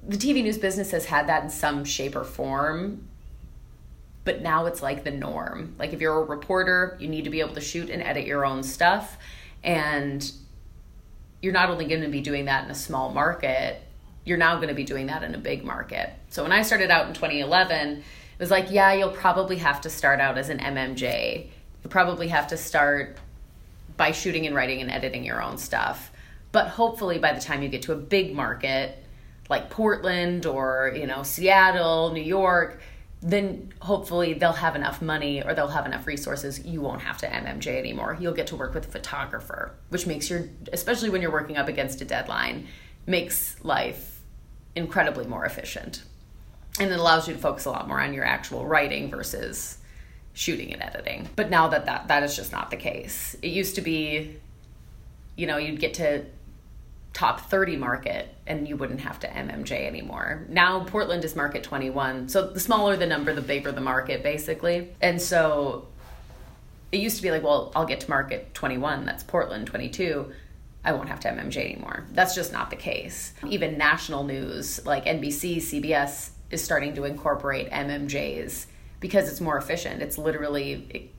the 0.07 0.17
TV 0.17 0.45
news 0.45 0.57
business 0.57 0.93
has 0.93 1.07
had 1.07 1.27
that 1.27 1.43
in 1.43 1.51
some 1.51 1.85
shape 1.85 2.15
or 2.15 2.23
form, 2.23 3.09
but 4.23 4.41
now 4.41 4.67
it's 4.67 4.83
like 4.83 5.03
the 5.03 5.11
norm. 5.11 5.75
Like 5.81 5.93
if 5.93 6.01
you're 6.01 6.17
a 6.17 6.23
reporter, 6.23 6.97
you 7.01 7.09
need 7.09 7.25
to 7.25 7.31
be 7.31 7.41
able 7.41 7.55
to 7.55 7.61
shoot 7.61 7.91
and 7.91 8.01
edit 8.05 8.25
your 8.25 8.47
own 8.47 8.63
stuff, 8.63 9.19
and 9.65 10.31
you're 11.43 11.53
not 11.53 11.71
only 11.71 11.87
going 11.87 12.03
to 12.03 12.09
be 12.09 12.21
doing 12.21 12.45
that 12.45 12.67
in 12.67 12.71
a 12.71 12.77
small 12.77 13.11
market, 13.11 13.83
you're 14.25 14.39
now 14.39 14.55
going 14.59 14.69
to 14.69 14.75
be 14.75 14.85
doing 14.85 15.07
that 15.07 15.25
in 15.25 15.35
a 15.35 15.39
big 15.39 15.65
market. 15.65 16.13
So 16.29 16.45
when 16.45 16.53
I 16.53 16.63
started 16.63 16.93
out 16.93 17.09
in 17.09 17.15
2011 17.15 18.05
it 18.39 18.43
was 18.43 18.53
like, 18.53 18.71
yeah, 18.71 18.93
you'll 18.93 19.11
probably 19.11 19.57
have 19.57 19.81
to 19.81 19.91
start 19.91 20.21
out 20.21 20.39
as 20.39 20.49
an 20.49 20.61
MMJ. 20.61 21.49
You'll 21.83 21.91
probably 21.91 22.29
have 22.29 22.49
to 22.49 22.57
start 22.57 23.17
by 23.97 24.13
shooting 24.13 24.47
and 24.47 24.55
writing 24.55 24.81
and 24.81 24.91
editing 24.91 25.25
your 25.25 25.43
own 25.43 25.59
stuff. 25.59 26.11
But 26.53 26.69
hopefully 26.69 27.19
by 27.19 27.33
the 27.33 27.41
time 27.41 27.63
you 27.63 27.69
get 27.69 27.83
to 27.83 27.93
a 27.93 27.97
big 27.97 28.35
market 28.35 29.05
like 29.49 29.71
Portland 29.71 30.47
or, 30.47 30.93
you 30.95 31.07
know, 31.07 31.23
Seattle, 31.23 32.13
New 32.13 32.23
York, 32.23 32.81
then 33.21 33.73
hopefully 33.81 34.35
they'll 34.35 34.53
have 34.53 34.77
enough 34.77 35.03
money 35.03 35.43
or 35.43 35.55
they'll 35.55 35.69
have 35.69 35.87
enough 35.87 36.07
resources. 36.07 36.65
You 36.65 36.81
won't 36.81 37.03
have 37.03 37.19
to 37.19 37.27
mmj 37.27 37.67
anymore. 37.67 38.17
You'll 38.21 38.35
get 38.35 38.47
to 38.49 38.57
work 38.57 38.75
with 38.75 38.87
a 38.87 38.91
photographer 38.91 39.75
which 39.89 40.07
makes 40.07 40.31
your 40.31 40.45
especially 40.73 41.11
when 41.11 41.23
you're 41.23 41.33
working 41.33 41.57
up 41.57 41.69
against 41.69 42.01
a 42.01 42.05
deadline 42.05 42.69
makes 43.07 43.57
life 43.65 44.21
incredibly 44.77 45.27
more 45.27 45.45
efficient. 45.45 46.03
And 46.79 46.93
it 46.93 46.99
allows 46.99 47.27
you 47.27 47.35
to 47.35 47.41
focus 47.41 47.65
a 47.65 47.71
lot 47.71 47.89
more 47.89 48.01
on 48.01 48.15
your 48.15 48.25
actual 48.25 48.65
writing 48.65 49.11
versus 49.11 49.78
shooting 50.39 50.73
and 50.73 50.81
editing. 50.81 51.29
But 51.35 51.51
now 51.51 51.67
that 51.69 51.87
that, 51.87 52.07
that 52.07 52.23
is 52.23 52.37
just 52.37 52.53
not 52.53 52.71
the 52.71 52.77
case. 52.77 53.37
It 53.43 53.49
used 53.49 53.75
to 53.75 53.81
be, 53.81 54.37
you 55.37 55.49
know, 55.49 55.57
you'd 55.57 55.81
get 55.81 55.95
to 55.95 56.27
top 57.13 57.41
30 57.51 57.77
market 57.77 58.33
and 58.47 58.69
you 58.69 58.77
wouldn't 58.77 59.01
have 59.01 59.19
to 59.21 59.27
MMJ 59.27 59.73
anymore. 59.85 60.47
Now 60.49 60.85
Portland 60.85 61.25
is 61.25 61.35
market 61.35 61.65
21. 61.65 62.29
So 62.29 62.47
the 62.47 62.61
smaller 62.61 62.97
the 62.97 63.07
number, 63.07 63.35
the 63.35 63.43
bigger 63.43 63.73
the 63.73 63.81
market 63.81 64.23
basically. 64.23 64.93
And 65.01 65.21
so 65.21 65.89
it 66.93 67.01
used 67.01 67.17
to 67.17 67.23
be 67.23 67.33
like, 67.33 67.43
well, 67.43 67.73
I'll 67.75 67.87
get 67.87 68.01
to 68.01 68.09
market 68.09 68.55
21, 68.55 69.05
that's 69.05 69.25
Portland 69.25 69.67
22. 69.67 70.33
I 70.85 70.93
won't 70.93 71.09
have 71.09 71.19
to 71.21 71.29
MMJ 71.29 71.73
anymore. 71.73 72.07
That's 72.13 72.37
just 72.37 72.53
not 72.53 72.71
the 72.71 72.77
case. 72.77 73.33
Even 73.49 73.77
national 73.77 74.23
news 74.23 74.87
like 74.87 75.05
NBC, 75.07 75.57
CBS, 75.57 76.31
is 76.53 76.63
starting 76.63 76.95
to 76.95 77.05
incorporate 77.05 77.69
MMJs 77.71 78.67
because 79.01 79.29
it's 79.29 79.41
more 79.41 79.57
efficient. 79.57 80.03
It's 80.03 80.19
literally 80.19 81.11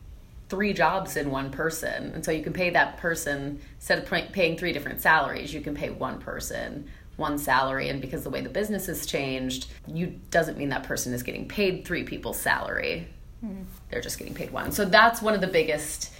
three 0.49 0.73
jobs 0.73 1.15
in 1.15 1.29
one 1.29 1.51
person. 1.51 2.11
And 2.13 2.25
so 2.25 2.31
you 2.31 2.43
can 2.43 2.53
pay 2.53 2.71
that 2.71 2.97
person, 2.97 3.61
instead 3.75 3.99
of 3.99 4.33
paying 4.33 4.57
three 4.57 4.73
different 4.73 5.01
salaries, 5.01 5.53
you 5.53 5.61
can 5.61 5.75
pay 5.75 5.89
one 5.89 6.19
person 6.19 6.89
one 7.19 7.37
salary 7.37 7.89
and 7.89 8.01
because 8.01 8.23
the 8.23 8.29
way 8.29 8.41
the 8.41 8.49
business 8.49 8.87
has 8.87 9.05
changed 9.05 9.67
you 9.85 10.07
doesn't 10.31 10.57
mean 10.57 10.69
that 10.69 10.83
person 10.83 11.13
is 11.13 11.21
getting 11.21 11.47
paid 11.47 11.85
three 11.85 12.03
people's 12.03 12.39
salary 12.39 13.05
mm. 13.45 13.63
they're 13.89 14.01
just 14.01 14.17
getting 14.17 14.33
paid 14.33 14.49
one 14.51 14.71
so 14.71 14.85
that's 14.85 15.21
one 15.21 15.35
of 15.35 15.41
the 15.41 15.47
biggest 15.47 16.11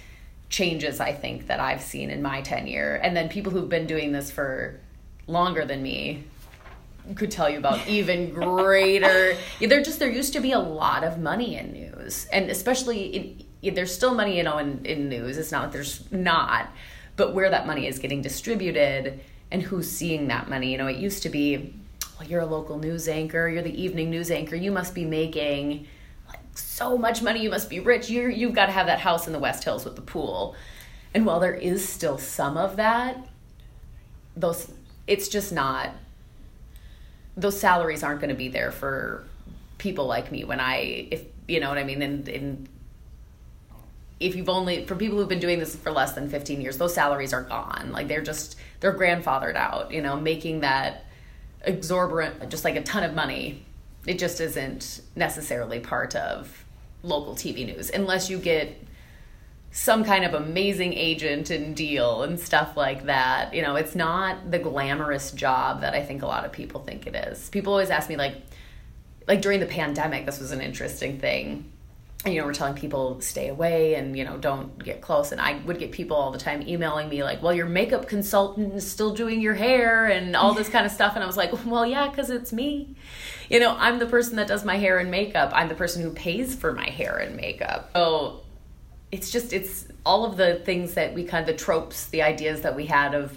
changes 0.50 1.00
i 1.00 1.12
think 1.12 1.46
that 1.46 1.58
i've 1.58 1.80
seen 1.80 2.10
in 2.10 2.22
my 2.22 2.42
tenure 2.42 3.00
and 3.02 3.16
then 3.16 3.28
people 3.28 3.50
who've 3.50 3.68
been 3.68 3.86
doing 3.86 4.12
this 4.12 4.30
for 4.30 4.78
longer 5.26 5.64
than 5.64 5.82
me 5.82 6.22
could 7.14 7.30
tell 7.30 7.48
you 7.48 7.58
about 7.58 7.86
even 7.88 8.30
greater. 8.30 9.36
there 9.60 9.82
just 9.82 9.98
there 9.98 10.10
used 10.10 10.32
to 10.34 10.40
be 10.40 10.52
a 10.52 10.58
lot 10.58 11.04
of 11.04 11.18
money 11.18 11.56
in 11.56 11.72
news, 11.72 12.26
and 12.32 12.50
especially 12.50 13.46
in, 13.62 13.74
there's 13.74 13.94
still 13.94 14.14
money, 14.14 14.36
you 14.36 14.42
know, 14.42 14.58
in, 14.58 14.84
in 14.84 15.08
news. 15.08 15.36
It's 15.36 15.52
not 15.52 15.62
that 15.62 15.72
there's 15.72 16.10
not, 16.10 16.70
but 17.16 17.34
where 17.34 17.50
that 17.50 17.66
money 17.66 17.86
is 17.86 17.98
getting 17.98 18.22
distributed 18.22 19.20
and 19.50 19.62
who's 19.62 19.90
seeing 19.90 20.28
that 20.28 20.48
money. 20.48 20.72
You 20.72 20.78
know, 20.78 20.86
it 20.86 20.96
used 20.96 21.22
to 21.24 21.28
be, 21.28 21.74
well, 22.18 22.28
you're 22.28 22.40
a 22.40 22.46
local 22.46 22.78
news 22.78 23.08
anchor, 23.08 23.48
you're 23.48 23.62
the 23.62 23.82
evening 23.82 24.10
news 24.10 24.30
anchor, 24.30 24.56
you 24.56 24.70
must 24.70 24.94
be 24.94 25.04
making 25.04 25.86
like 26.28 26.40
so 26.54 26.96
much 26.96 27.22
money, 27.22 27.42
you 27.42 27.50
must 27.50 27.68
be 27.68 27.80
rich. 27.80 28.08
You 28.08 28.28
you've 28.28 28.54
got 28.54 28.66
to 28.66 28.72
have 28.72 28.86
that 28.86 29.00
house 29.00 29.26
in 29.26 29.32
the 29.32 29.38
West 29.38 29.64
Hills 29.64 29.84
with 29.84 29.96
the 29.96 30.02
pool. 30.02 30.54
And 31.12 31.26
while 31.26 31.40
there 31.40 31.54
is 31.54 31.86
still 31.86 32.18
some 32.18 32.56
of 32.56 32.76
that, 32.76 33.26
those 34.36 34.72
it's 35.06 35.28
just 35.28 35.52
not 35.52 35.90
those 37.36 37.58
salaries 37.58 38.02
aren't 38.02 38.20
going 38.20 38.30
to 38.30 38.36
be 38.36 38.48
there 38.48 38.70
for 38.70 39.24
people 39.78 40.06
like 40.06 40.30
me 40.30 40.44
when 40.44 40.60
I 40.60 41.08
if 41.10 41.24
you 41.48 41.60
know 41.60 41.68
what 41.68 41.78
I 41.78 41.84
mean? 41.84 42.02
And, 42.02 42.28
and 42.28 42.68
if 44.18 44.36
you've 44.36 44.48
only 44.48 44.84
for 44.84 44.94
people 44.94 45.18
who've 45.18 45.28
been 45.28 45.40
doing 45.40 45.58
this 45.58 45.74
for 45.74 45.90
less 45.90 46.12
than 46.12 46.28
15 46.28 46.60
years 46.60 46.78
those 46.78 46.94
salaries 46.94 47.32
are 47.32 47.42
gone. 47.42 47.90
Like 47.92 48.08
they're 48.08 48.22
just 48.22 48.56
they're 48.80 48.96
grandfathered 48.96 49.56
out 49.56 49.92
you 49.92 50.02
know? 50.02 50.20
Making 50.20 50.60
that 50.60 51.04
exorbitant 51.62 52.50
just 52.50 52.64
like 52.64 52.76
a 52.76 52.82
ton 52.82 53.04
of 53.04 53.14
money 53.14 53.62
it 54.06 54.18
just 54.18 54.40
isn't 54.40 55.02
necessarily 55.14 55.78
part 55.78 56.16
of 56.16 56.64
local 57.02 57.34
TV 57.34 57.66
news 57.66 57.90
unless 57.90 58.30
you 58.30 58.38
get 58.38 58.82
some 59.72 60.02
kind 60.04 60.24
of 60.24 60.34
amazing 60.34 60.94
agent 60.94 61.50
and 61.50 61.76
deal 61.76 62.22
and 62.22 62.40
stuff 62.40 62.76
like 62.76 63.06
that. 63.06 63.54
You 63.54 63.62
know, 63.62 63.76
it's 63.76 63.94
not 63.94 64.50
the 64.50 64.58
glamorous 64.58 65.30
job 65.30 65.82
that 65.82 65.94
I 65.94 66.02
think 66.02 66.22
a 66.22 66.26
lot 66.26 66.44
of 66.44 66.52
people 66.52 66.80
think 66.80 67.06
it 67.06 67.14
is. 67.14 67.48
People 67.50 67.72
always 67.72 67.90
ask 67.90 68.08
me 68.08 68.16
like 68.16 68.34
like 69.28 69.42
during 69.42 69.60
the 69.60 69.66
pandemic, 69.66 70.26
this 70.26 70.40
was 70.40 70.50
an 70.50 70.60
interesting 70.60 71.20
thing. 71.20 71.70
And, 72.24 72.34
you 72.34 72.40
know, 72.40 72.46
we're 72.46 72.52
telling 72.52 72.74
people 72.74 73.20
stay 73.20 73.48
away 73.48 73.94
and, 73.94 74.18
you 74.18 74.24
know, 74.24 74.36
don't 74.36 74.82
get 74.84 75.00
close. 75.00 75.32
And 75.32 75.40
I 75.40 75.58
would 75.64 75.78
get 75.78 75.90
people 75.92 76.16
all 76.16 76.32
the 76.32 76.38
time 76.38 76.66
emailing 76.66 77.08
me 77.08 77.22
like, 77.22 77.42
well, 77.42 77.54
your 77.54 77.66
makeup 77.66 78.08
consultant 78.08 78.74
is 78.74 78.90
still 78.90 79.14
doing 79.14 79.40
your 79.40 79.54
hair 79.54 80.06
and 80.06 80.36
all 80.36 80.52
this 80.52 80.68
kind 80.68 80.84
of 80.84 80.92
stuff. 80.92 81.14
And 81.14 81.22
I 81.22 81.26
was 81.26 81.36
like, 81.36 81.52
well, 81.64 81.86
yeah, 81.86 82.08
because 82.08 82.28
it's 82.28 82.52
me. 82.52 82.94
You 83.48 83.60
know, 83.60 83.74
I'm 83.78 84.00
the 84.00 84.06
person 84.06 84.36
that 84.36 84.48
does 84.48 84.64
my 84.64 84.76
hair 84.76 84.98
and 84.98 85.10
makeup. 85.10 85.50
I'm 85.54 85.68
the 85.68 85.74
person 85.74 86.02
who 86.02 86.10
pays 86.10 86.54
for 86.54 86.72
my 86.72 86.90
hair 86.90 87.16
and 87.16 87.36
makeup. 87.36 87.90
So 87.94 88.42
it's 89.12 89.30
just 89.30 89.52
it's 89.52 89.86
all 90.04 90.24
of 90.24 90.36
the 90.36 90.56
things 90.56 90.94
that 90.94 91.14
we 91.14 91.24
kind 91.24 91.48
of 91.48 91.56
the 91.56 91.62
tropes 91.62 92.06
the 92.06 92.22
ideas 92.22 92.62
that 92.62 92.74
we 92.76 92.86
had 92.86 93.14
of 93.14 93.36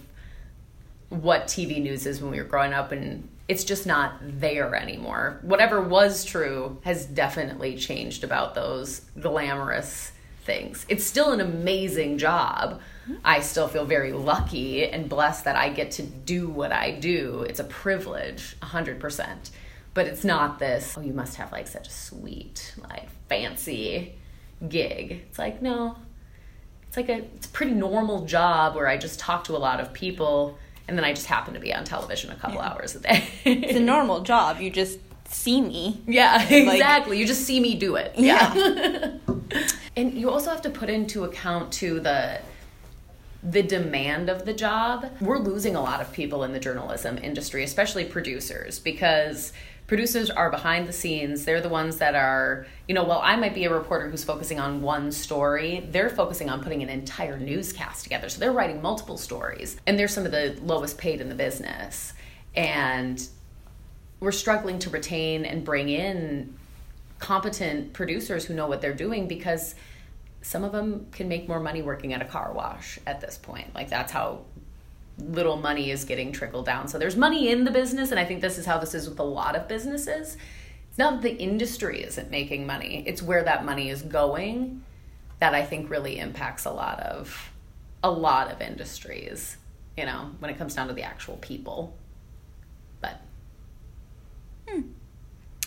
what 1.09 1.45
tv 1.45 1.81
news 1.81 2.05
is 2.05 2.21
when 2.21 2.31
we 2.31 2.37
were 2.37 2.43
growing 2.43 2.73
up 2.73 2.91
and 2.91 3.27
it's 3.47 3.63
just 3.63 3.85
not 3.85 4.15
there 4.21 4.73
anymore. 4.73 5.39
Whatever 5.41 5.81
was 5.81 6.23
true 6.23 6.79
has 6.83 7.05
definitely 7.05 7.77
changed 7.77 8.23
about 8.23 8.55
those 8.55 9.01
glamorous 9.19 10.11
things. 10.45 10.85
It's 10.89 11.05
still 11.05 11.31
an 11.31 11.41
amazing 11.41 12.17
job. 12.17 12.81
I 13.23 13.41
still 13.41 13.67
feel 13.67 13.85
very 13.85 14.13
lucky 14.13 14.87
and 14.87 15.09
blessed 15.09 15.45
that 15.45 15.57
i 15.57 15.69
get 15.69 15.91
to 15.91 16.03
do 16.03 16.47
what 16.47 16.71
i 16.71 16.91
do. 16.91 17.45
It's 17.47 17.59
a 17.59 17.65
privilege 17.65 18.55
100% 18.61 19.51
but 19.93 20.07
it's 20.07 20.23
not 20.23 20.57
this 20.57 20.95
oh 20.97 21.01
you 21.01 21.13
must 21.13 21.35
have 21.35 21.51
like 21.51 21.67
such 21.67 21.87
a 21.87 21.91
sweet 21.91 22.73
like 22.89 23.07
fancy 23.29 24.15
gig. 24.67 25.23
It's 25.29 25.39
like, 25.39 25.61
no. 25.61 25.95
It's 26.87 26.97
like 26.97 27.09
a 27.09 27.23
it's 27.35 27.47
a 27.47 27.49
pretty 27.49 27.73
normal 27.73 28.25
job 28.25 28.75
where 28.75 28.87
I 28.87 28.97
just 28.97 29.19
talk 29.19 29.45
to 29.45 29.55
a 29.55 29.57
lot 29.57 29.79
of 29.79 29.93
people 29.93 30.57
and 30.87 30.97
then 30.97 31.05
I 31.05 31.13
just 31.13 31.25
happen 31.25 31.53
to 31.53 31.59
be 31.59 31.73
on 31.73 31.85
television 31.85 32.31
a 32.31 32.35
couple 32.35 32.57
yeah. 32.57 32.69
hours 32.69 32.95
a 32.95 32.99
day. 32.99 33.23
it's 33.45 33.77
a 33.77 33.79
normal 33.79 34.21
job. 34.21 34.59
You 34.59 34.69
just 34.69 34.99
see 35.27 35.61
me. 35.61 36.01
Yeah, 36.05 36.41
exactly. 36.47 37.15
Like, 37.15 37.19
you 37.19 37.25
just 37.25 37.45
see 37.45 37.59
me 37.59 37.75
do 37.75 37.95
it. 37.95 38.13
Yeah. 38.15 38.53
yeah. 38.53 39.11
and 39.95 40.13
you 40.13 40.29
also 40.29 40.49
have 40.51 40.61
to 40.63 40.69
put 40.69 40.89
into 40.89 41.23
account 41.23 41.71
to 41.73 41.99
the 41.99 42.39
the 43.41 43.61
demand 43.61 44.29
of 44.29 44.45
the 44.45 44.53
job. 44.53 45.05
We're 45.19 45.39
losing 45.39 45.75
a 45.75 45.81
lot 45.81 45.99
of 45.99 46.13
people 46.13 46.45
in 46.45 46.53
the 46.53 46.59
journalism 46.59 47.17
industry, 47.17 47.63
especially 47.63 48.05
producers, 48.05 48.79
because 48.79 49.51
producers 49.93 50.31
are 50.31 50.49
behind 50.49 50.87
the 50.87 50.91
scenes. 50.91 51.45
They're 51.45 51.61
the 51.61 51.69
ones 51.69 51.97
that 51.97 52.15
are 52.15 52.65
you 52.87 52.95
know 52.95 53.03
while 53.03 53.21
i 53.21 53.35
might 53.35 53.53
be 53.53 53.65
a 53.65 53.71
reporter 53.71 54.09
who's 54.09 54.23
focusing 54.23 54.59
on 54.59 54.81
one 54.81 55.11
story 55.11 55.87
they're 55.91 56.09
focusing 56.09 56.49
on 56.49 56.63
putting 56.63 56.81
an 56.81 56.89
entire 56.89 57.37
newscast 57.37 58.01
together. 58.01 58.27
So 58.27 58.39
they're 58.39 58.51
writing 58.51 58.81
multiple 58.81 59.17
stories 59.17 59.77
and 59.85 59.99
they're 59.99 60.07
some 60.07 60.25
of 60.25 60.31
the 60.31 60.57
lowest 60.63 60.97
paid 60.97 61.21
in 61.21 61.29
the 61.29 61.35
business. 61.35 62.13
And 62.55 63.21
we're 64.19 64.31
struggling 64.31 64.79
to 64.79 64.89
retain 64.89 65.45
and 65.45 65.63
bring 65.63 65.89
in 65.89 66.57
competent 67.19 67.93
producers 67.93 68.45
who 68.45 68.55
know 68.55 68.65
what 68.65 68.81
they're 68.81 68.95
doing 68.95 69.27
because 69.27 69.75
some 70.41 70.63
of 70.63 70.71
them 70.71 71.05
can 71.11 71.27
make 71.27 71.47
more 71.47 71.59
money 71.59 71.83
working 71.83 72.13
at 72.13 72.21
a 72.23 72.25
car 72.25 72.51
wash 72.51 72.97
at 73.05 73.21
this 73.21 73.37
point. 73.37 73.75
Like 73.75 73.91
that's 73.91 74.11
how 74.11 74.41
little 75.17 75.57
money 75.57 75.91
is 75.91 76.05
getting 76.05 76.31
trickled 76.31 76.65
down. 76.65 76.87
So 76.87 76.97
there's 76.97 77.15
money 77.15 77.49
in 77.49 77.63
the 77.63 77.71
business, 77.71 78.11
and 78.11 78.19
I 78.19 78.25
think 78.25 78.41
this 78.41 78.57
is 78.57 78.65
how 78.65 78.77
this 78.77 78.93
is 78.93 79.07
with 79.07 79.19
a 79.19 79.23
lot 79.23 79.55
of 79.55 79.67
businesses. 79.67 80.37
It's 80.89 80.97
not 80.97 81.21
that 81.21 81.23
the 81.23 81.35
industry 81.41 82.03
isn't 82.03 82.29
making 82.29 82.65
money, 82.67 83.03
it's 83.05 83.21
where 83.21 83.43
that 83.43 83.65
money 83.65 83.89
is 83.89 84.01
going 84.01 84.83
that 85.39 85.53
I 85.53 85.65
think 85.65 85.89
really 85.89 86.19
impacts 86.19 86.63
a 86.63 86.71
lot 86.71 86.99
of 87.01 87.51
a 88.01 88.11
lot 88.11 88.51
of 88.51 88.61
industries, 88.61 89.57
you 89.97 90.05
know, 90.05 90.31
when 90.39 90.49
it 90.49 90.57
comes 90.57 90.75
down 90.75 90.87
to 90.87 90.93
the 90.93 91.03
actual 91.03 91.37
people. 91.37 91.95
But 93.01 93.21
hmm. 94.67 94.81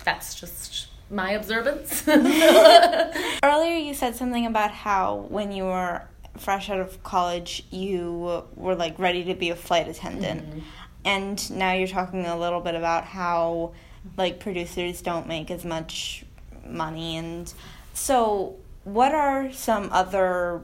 that's 0.05 0.39
just 0.39 0.89
my 1.11 1.33
observance. 1.33 2.07
Earlier, 3.43 3.77
you 3.77 3.95
said 3.95 4.17
something 4.17 4.47
about 4.47 4.71
how 4.71 5.27
when 5.29 5.53
you 5.53 5.65
were 5.65 6.03
fresh 6.40 6.70
out 6.70 6.81
of 6.81 7.03
college, 7.03 7.64
you 7.70 8.44
were 8.55 8.75
like 8.75 8.99
ready 8.99 9.25
to 9.25 9.35
be 9.35 9.51
a 9.51 9.57
flight 9.57 9.88
attendant. 9.88 10.49
Mm-hmm. 10.49 10.59
And 11.05 11.51
now 11.51 11.72
you're 11.72 11.88
talking 11.88 12.27
a 12.27 12.38
little 12.38 12.61
bit 12.61 12.75
about 12.75 13.05
how 13.05 13.72
like 14.16 14.40
producers 14.40 15.03
don't 15.03 15.27
make 15.27 15.51
as 15.51 15.64
much 15.64 16.25
money 16.64 17.16
and 17.16 17.53
so 17.96 18.57
what 18.85 19.14
are 19.14 19.51
some 19.53 19.88
other 19.90 20.62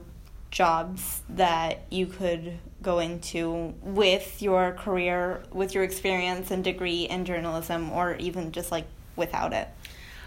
jobs 0.49 1.23
that 1.29 1.81
you 1.89 2.05
could 2.05 2.59
go 2.81 2.99
into 2.99 3.73
with 3.81 4.41
your 4.41 4.73
career, 4.73 5.43
with 5.51 5.73
your 5.73 5.83
experience 5.83 6.51
and 6.51 6.63
degree 6.63 7.03
in 7.03 7.25
journalism, 7.25 7.91
or 7.91 8.15
even 8.15 8.51
just 8.51 8.71
like 8.71 8.85
without 9.15 9.51
it? 9.51 9.67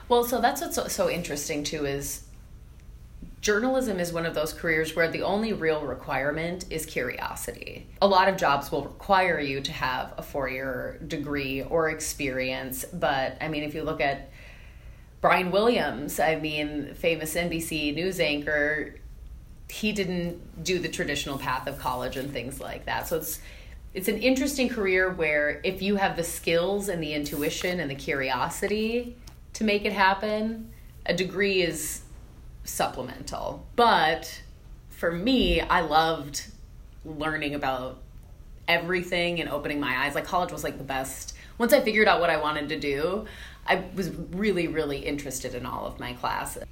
Well, 0.09 0.24
so 0.24 0.40
that's 0.40 0.61
what's 0.61 0.74
so, 0.74 0.88
so 0.88 1.09
interesting 1.09 1.62
too 1.62 1.87
is 1.87 2.26
journalism 3.46 4.00
is 4.00 4.12
one 4.12 4.26
of 4.26 4.35
those 4.35 4.52
careers 4.52 4.96
where 4.96 5.09
the 5.09 5.22
only 5.22 5.52
real 5.52 5.82
requirement 5.82 6.64
is 6.68 6.85
curiosity. 6.85 7.87
A 8.02 8.06
lot 8.09 8.26
of 8.26 8.37
jobs 8.37 8.72
will 8.72 8.82
require 8.82 9.38
you 9.38 9.61
to 9.61 9.70
have 9.70 10.14
a 10.18 10.22
four 10.22 10.48
year 10.48 10.98
degree 11.06 11.62
or 11.62 11.90
experience, 11.90 12.85
but 12.87 13.38
I 13.40 13.46
mean, 13.46 13.62
if 13.62 13.72
you 13.72 13.85
look 13.85 14.00
at 14.00 14.30
Brian 15.20 15.52
Williams, 15.52 16.18
I 16.18 16.35
mean, 16.35 16.92
famous 16.94 17.37
NBC 17.37 17.94
news 17.94 18.18
anchor, 18.18 18.96
he 19.68 19.92
didn't 19.92 20.64
do 20.64 20.80
the 20.80 20.88
traditional 20.88 21.38
path 21.38 21.68
of 21.68 21.78
college 21.78 22.16
and 22.16 22.32
things 22.32 22.59
like 22.61 22.87
that. 22.87 23.06
So 23.06 23.18
it's 23.18 23.38
it's 23.94 24.09
an 24.09 24.18
interesting 24.18 24.68
career 24.68 25.12
where 25.12 25.61
if 25.62 25.82
you 25.82 25.94
have 25.94 26.16
the 26.16 26.24
skills 26.24 26.88
and 26.88 27.00
the 27.00 27.14
intuition 27.14 27.78
and 27.78 27.88
the 27.88 27.94
curiosity 27.94 29.16
to 29.52 29.62
make 29.62 29.85
it 29.85 29.92
happen, 29.92 30.72
a 31.06 31.14
degree 31.14 31.62
is 31.62 32.02
supplemental. 32.66 33.66
But 33.76 34.42
for 34.90 35.11
me, 35.11 35.61
I 35.61 35.81
loved 35.81 36.46
learning 37.05 37.55
about 37.55 38.02
everything 38.68 39.40
and 39.40 39.48
opening 39.48 39.81
my 39.81 40.05
eyes. 40.05 40.14
Like 40.14 40.24
college 40.24 40.52
was 40.52 40.64
like 40.64 40.79
the 40.79 40.85
best. 40.85 41.35
Once 41.59 41.72
I 41.72 41.81
figured 41.81 42.09
out 42.09 42.20
what 42.20 42.31
I 42.31 42.37
wanted 42.37 42.68
to 42.70 42.79
do, 42.79 43.26
I 43.66 43.85
was 43.94 44.11
really, 44.33 44.68
really 44.68 44.98
interested 44.98 45.55
in 45.55 45.64
all 45.66 45.87
of 45.87 45.98
my 45.98 46.12
classes. 46.14 46.64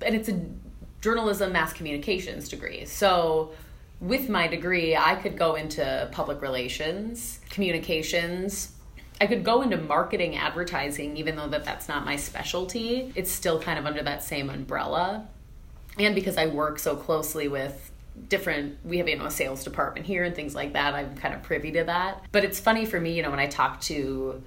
And 0.00 0.14
it's 0.14 0.28
a 0.28 0.40
journalism 1.00 1.52
mass 1.52 1.72
communications 1.72 2.48
degree. 2.48 2.84
So 2.84 3.52
with 4.00 4.28
my 4.28 4.48
degree, 4.48 4.96
I 4.96 5.16
could 5.16 5.36
go 5.36 5.54
into 5.54 6.08
public 6.12 6.42
relations, 6.42 7.40
communications, 7.50 8.72
I 9.20 9.26
could 9.26 9.44
go 9.44 9.62
into 9.62 9.76
marketing 9.76 10.36
advertising 10.36 11.16
even 11.16 11.36
though 11.36 11.48
that 11.48 11.64
that's 11.64 11.88
not 11.88 12.04
my 12.04 12.16
specialty. 12.16 13.12
It's 13.14 13.30
still 13.30 13.60
kind 13.60 13.78
of 13.78 13.86
under 13.86 14.02
that 14.02 14.22
same 14.22 14.50
umbrella. 14.50 15.28
And 15.98 16.14
because 16.14 16.36
I 16.36 16.46
work 16.46 16.78
so 16.78 16.96
closely 16.96 17.48
with 17.48 17.92
different 18.28 18.76
we 18.84 18.98
have 18.98 19.08
you 19.08 19.16
know 19.16 19.24
a 19.24 19.30
sales 19.30 19.64
department 19.64 20.04
here 20.04 20.22
and 20.22 20.36
things 20.36 20.54
like 20.54 20.74
that 20.74 20.94
i'm 20.94 21.16
kind 21.16 21.34
of 21.34 21.42
privy 21.42 21.72
to 21.72 21.84
that 21.84 22.22
but 22.30 22.44
it's 22.44 22.60
funny 22.60 22.84
for 22.84 23.00
me 23.00 23.14
you 23.14 23.22
know 23.22 23.30
when 23.30 23.38
i 23.38 23.46
talk 23.46 23.80
to 23.80 24.42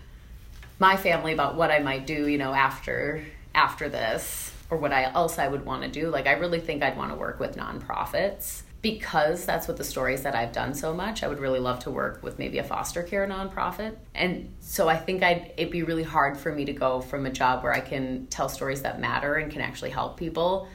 my 0.77 0.95
family 0.95 1.33
about 1.33 1.55
what 1.55 1.71
i 1.71 1.79
might 1.79 2.05
do 2.05 2.27
you 2.27 2.37
know 2.37 2.53
after 2.53 3.25
after 3.55 3.89
this 3.89 4.53
or 4.69 4.77
what 4.77 4.93
I, 4.93 5.05
else 5.05 5.39
i 5.39 5.47
would 5.47 5.65
want 5.65 5.81
to 5.81 5.89
do 5.89 6.09
like 6.09 6.27
i 6.27 6.33
really 6.33 6.59
think 6.59 6.83
i'd 6.83 6.95
want 6.95 7.11
to 7.11 7.17
work 7.17 7.39
with 7.39 7.57
nonprofits 7.57 8.61
because 8.85 9.47
that's 9.47 9.67
what 9.67 9.77
the 9.77 9.83
stories 9.83 10.21
that 10.21 10.35
I've 10.35 10.51
done 10.51 10.75
so 10.75 10.93
much, 10.93 11.23
I 11.23 11.27
would 11.27 11.39
really 11.39 11.57
love 11.57 11.79
to 11.79 11.89
work 11.89 12.21
with 12.21 12.37
maybe 12.37 12.59
a 12.59 12.63
foster 12.63 13.01
care 13.01 13.27
nonprofit. 13.27 13.95
And 14.13 14.53
so 14.59 14.87
I 14.87 14.95
think 14.95 15.23
I'd 15.23 15.53
it'd 15.57 15.71
be 15.71 15.81
really 15.81 16.03
hard 16.03 16.37
for 16.37 16.51
me 16.51 16.65
to 16.65 16.71
go 16.71 17.01
from 17.01 17.25
a 17.25 17.31
job 17.31 17.63
where 17.63 17.73
I 17.73 17.79
can 17.79 18.27
tell 18.27 18.47
stories 18.47 18.83
that 18.83 19.01
matter 19.01 19.37
and 19.37 19.51
can 19.51 19.61
actually 19.61 19.89
help 19.89 20.17
people 20.17 20.67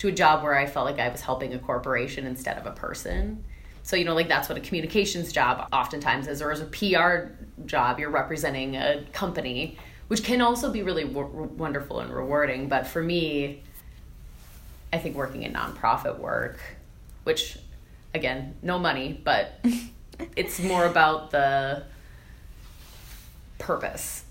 to 0.00 0.08
a 0.08 0.12
job 0.12 0.42
where 0.42 0.54
I 0.54 0.66
felt 0.66 0.84
like 0.84 0.98
I 0.98 1.08
was 1.08 1.22
helping 1.22 1.54
a 1.54 1.58
corporation 1.58 2.26
instead 2.26 2.58
of 2.58 2.66
a 2.66 2.72
person. 2.72 3.42
So, 3.84 3.96
you 3.96 4.04
know, 4.04 4.14
like 4.14 4.28
that's 4.28 4.50
what 4.50 4.58
a 4.58 4.60
communications 4.60 5.32
job 5.32 5.66
oftentimes 5.72 6.28
is, 6.28 6.42
or 6.42 6.52
as 6.52 6.60
a 6.60 6.66
PR 6.66 7.32
job, 7.64 7.98
you're 7.98 8.10
representing 8.10 8.76
a 8.76 9.02
company, 9.14 9.78
which 10.08 10.22
can 10.22 10.42
also 10.42 10.70
be 10.70 10.82
really 10.82 11.04
w- 11.04 11.48
wonderful 11.56 12.00
and 12.00 12.12
rewarding. 12.12 12.68
But 12.68 12.86
for 12.86 13.02
me, 13.02 13.62
I 14.92 14.98
think 14.98 15.16
working 15.16 15.42
in 15.42 15.54
nonprofit 15.54 16.18
work, 16.18 16.58
which 17.26 17.58
again, 18.14 18.54
no 18.62 18.78
money, 18.78 19.20
but 19.24 19.60
it's 20.36 20.60
more 20.60 20.86
about 20.86 21.32
the 21.32 21.82
purpose, 23.58 24.24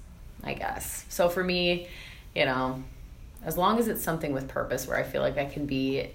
I 0.44 0.54
guess. 0.54 1.06
So 1.10 1.28
for 1.28 1.44
me, 1.44 1.90
you 2.34 2.46
know, 2.46 2.82
as 3.44 3.58
long 3.58 3.80
as 3.80 3.90
it's 3.90 4.02
something 4.02 4.32
with 4.32 4.48
purpose 4.48 4.88
where 4.88 4.98
I 4.98 5.04
feel 5.04 5.22
like 5.22 5.38
I 5.38 5.46
can 5.46 5.66
be 5.66 6.10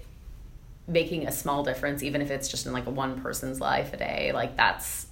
making 0.87 1.27
a 1.27 1.31
small 1.31 1.63
difference 1.63 2.01
even 2.01 2.21
if 2.21 2.31
it's 2.31 2.47
just 2.47 2.65
in 2.65 2.73
like 2.73 2.87
a 2.87 2.89
one 2.89 3.21
person's 3.21 3.61
life 3.61 3.93
a 3.93 3.97
day, 3.97 4.31
like 4.33 4.57
that's 4.57 5.05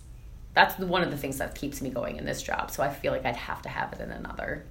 that's 0.55 0.79
one 0.79 1.03
of 1.03 1.11
the 1.11 1.17
things 1.17 1.37
that 1.37 1.53
keeps 1.53 1.81
me 1.83 1.91
going 1.91 2.17
in 2.17 2.25
this 2.25 2.41
job. 2.41 2.71
So 2.71 2.81
I 2.81 2.89
feel 2.89 3.13
like 3.13 3.25
I'd 3.25 3.35
have 3.35 3.61
to 3.61 3.69
have 3.69 3.93
it 3.93 4.01
in 4.01 4.09
another. 4.09 4.65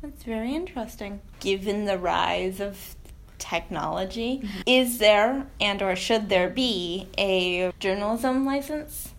That's 0.00 0.22
very 0.22 0.54
interesting. 0.54 1.20
Given 1.40 1.84
the 1.84 1.98
rise 1.98 2.60
of 2.60 2.94
technology, 3.38 4.40
mm-hmm. 4.42 4.60
is 4.66 4.98
there 4.98 5.46
and 5.60 5.82
or 5.82 5.96
should 5.96 6.28
there 6.28 6.48
be 6.48 7.08
a 7.16 7.72
journalism 7.78 8.44
license? 8.44 9.12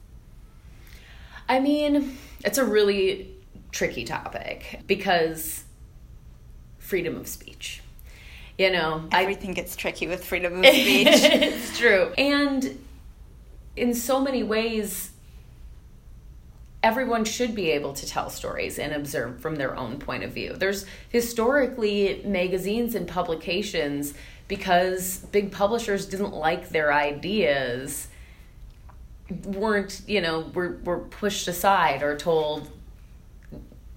I 1.47 1.59
mean, 1.59 2.17
it's 2.45 2.57
a 2.57 2.65
really 2.65 3.31
tricky 3.71 4.05
topic 4.05 4.81
because 4.87 5.63
freedom 6.77 7.15
of 7.17 7.27
speech. 7.27 7.81
You 8.57 8.71
know, 8.71 9.07
everything 9.11 9.51
I, 9.51 9.53
gets 9.53 9.75
tricky 9.75 10.07
with 10.07 10.23
freedom 10.25 10.59
of 10.59 10.65
speech. 10.65 11.07
it's 11.07 11.77
true. 11.77 12.11
And 12.17 12.79
in 13.75 13.93
so 13.93 14.21
many 14.21 14.43
ways, 14.43 15.11
everyone 16.81 17.25
should 17.25 17.53
be 17.53 17.71
able 17.71 17.93
to 17.93 18.05
tell 18.05 18.29
stories 18.29 18.79
and 18.79 18.93
observe 18.93 19.39
from 19.41 19.55
their 19.55 19.75
own 19.75 19.99
point 19.99 20.23
of 20.23 20.31
view. 20.31 20.53
There's 20.53 20.85
historically 21.09 22.21
magazines 22.25 22.95
and 22.95 23.07
publications 23.07 24.13
because 24.47 25.19
big 25.31 25.51
publishers 25.51 26.05
didn't 26.05 26.33
like 26.33 26.69
their 26.69 26.93
ideas 26.93 28.07
weren't, 29.43 30.01
you 30.07 30.21
know, 30.21 30.39
were 30.53 30.79
were 30.83 30.99
pushed 30.99 31.47
aside 31.47 32.01
or 32.01 32.17
told 32.17 32.69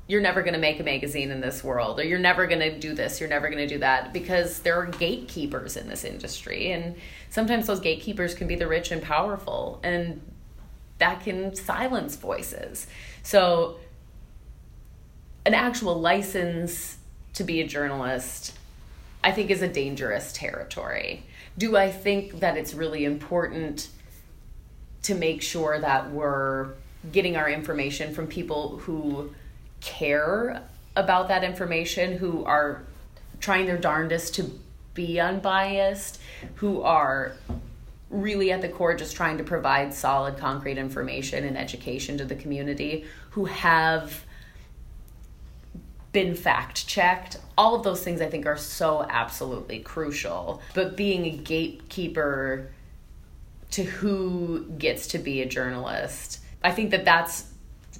you're 0.08 0.20
never 0.20 0.42
going 0.42 0.52
to 0.52 0.60
make 0.60 0.78
a 0.78 0.82
magazine 0.82 1.30
in 1.30 1.40
this 1.40 1.64
world 1.64 1.98
or 1.98 2.04
you're 2.04 2.18
never 2.18 2.46
going 2.46 2.60
to 2.60 2.78
do 2.78 2.92
this, 2.92 3.20
you're 3.20 3.30
never 3.30 3.48
going 3.48 3.66
to 3.66 3.72
do 3.72 3.78
that 3.78 4.12
because 4.12 4.58
there 4.58 4.76
are 4.76 4.86
gatekeepers 4.86 5.76
in 5.76 5.88
this 5.88 6.04
industry 6.04 6.72
and 6.72 6.96
sometimes 7.30 7.66
those 7.66 7.80
gatekeepers 7.80 8.34
can 8.34 8.46
be 8.46 8.56
the 8.56 8.66
rich 8.66 8.90
and 8.90 9.00
powerful 9.00 9.80
and 9.84 10.20
that 11.02 11.24
can 11.24 11.52
silence 11.56 12.14
voices. 12.14 12.86
So, 13.24 13.78
an 15.44 15.52
actual 15.52 16.00
license 16.00 16.96
to 17.34 17.42
be 17.42 17.60
a 17.60 17.66
journalist, 17.66 18.56
I 19.24 19.32
think, 19.32 19.50
is 19.50 19.62
a 19.62 19.68
dangerous 19.68 20.32
territory. 20.32 21.24
Do 21.58 21.76
I 21.76 21.90
think 21.90 22.38
that 22.38 22.56
it's 22.56 22.72
really 22.72 23.04
important 23.04 23.88
to 25.02 25.16
make 25.16 25.42
sure 25.42 25.80
that 25.80 26.12
we're 26.12 26.74
getting 27.10 27.36
our 27.36 27.50
information 27.50 28.14
from 28.14 28.28
people 28.28 28.78
who 28.78 29.34
care 29.80 30.62
about 30.94 31.26
that 31.26 31.42
information, 31.42 32.16
who 32.16 32.44
are 32.44 32.84
trying 33.40 33.66
their 33.66 33.78
darndest 33.78 34.36
to 34.36 34.48
be 34.94 35.18
unbiased, 35.18 36.20
who 36.56 36.80
are 36.82 37.32
really 38.12 38.52
at 38.52 38.60
the 38.60 38.68
core 38.68 38.94
just 38.94 39.16
trying 39.16 39.38
to 39.38 39.44
provide 39.44 39.92
solid 39.92 40.36
concrete 40.36 40.78
information 40.78 41.44
and 41.44 41.56
education 41.56 42.18
to 42.18 42.24
the 42.24 42.34
community 42.34 43.04
who 43.30 43.46
have 43.46 44.24
been 46.12 46.34
fact 46.34 46.86
checked 46.86 47.38
all 47.56 47.74
of 47.74 47.82
those 47.82 48.04
things 48.04 48.20
i 48.20 48.28
think 48.28 48.44
are 48.46 48.56
so 48.56 49.04
absolutely 49.08 49.78
crucial. 49.78 50.60
But 50.74 50.94
being 50.94 51.24
a 51.24 51.30
gatekeeper 51.30 52.70
to 53.70 53.82
who 53.82 54.66
gets 54.76 55.06
to 55.08 55.18
be 55.18 55.40
a 55.40 55.46
journalist 55.46 56.40
i 56.62 56.70
think 56.70 56.90
that 56.90 57.06
that's 57.06 57.51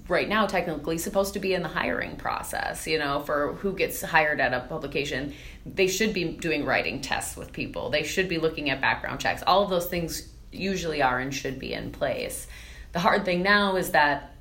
right 0.08 0.28
now 0.28 0.46
technically 0.46 0.98
supposed 0.98 1.34
to 1.34 1.40
be 1.40 1.54
in 1.54 1.62
the 1.62 1.68
hiring 1.68 2.16
process 2.16 2.86
you 2.86 2.98
know 2.98 3.20
for 3.20 3.54
who 3.54 3.72
gets 3.72 4.02
hired 4.02 4.40
at 4.40 4.52
a 4.52 4.60
publication. 4.68 5.34
They 5.64 5.86
should 5.86 6.12
be 6.12 6.24
doing 6.32 6.64
writing 6.64 7.00
tests 7.00 7.36
with 7.36 7.52
people. 7.52 7.90
They 7.90 8.02
should 8.02 8.28
be 8.28 8.38
looking 8.38 8.70
at 8.70 8.80
background 8.80 9.20
checks. 9.20 9.42
All 9.46 9.62
of 9.62 9.70
those 9.70 9.86
things 9.86 10.28
usually 10.50 11.02
are 11.02 11.18
and 11.18 11.34
should 11.34 11.58
be 11.58 11.72
in 11.72 11.92
place. 11.92 12.46
The 12.92 13.00
hard 13.00 13.24
thing 13.24 13.42
now 13.42 13.76
is 13.76 13.90
that 13.90 14.34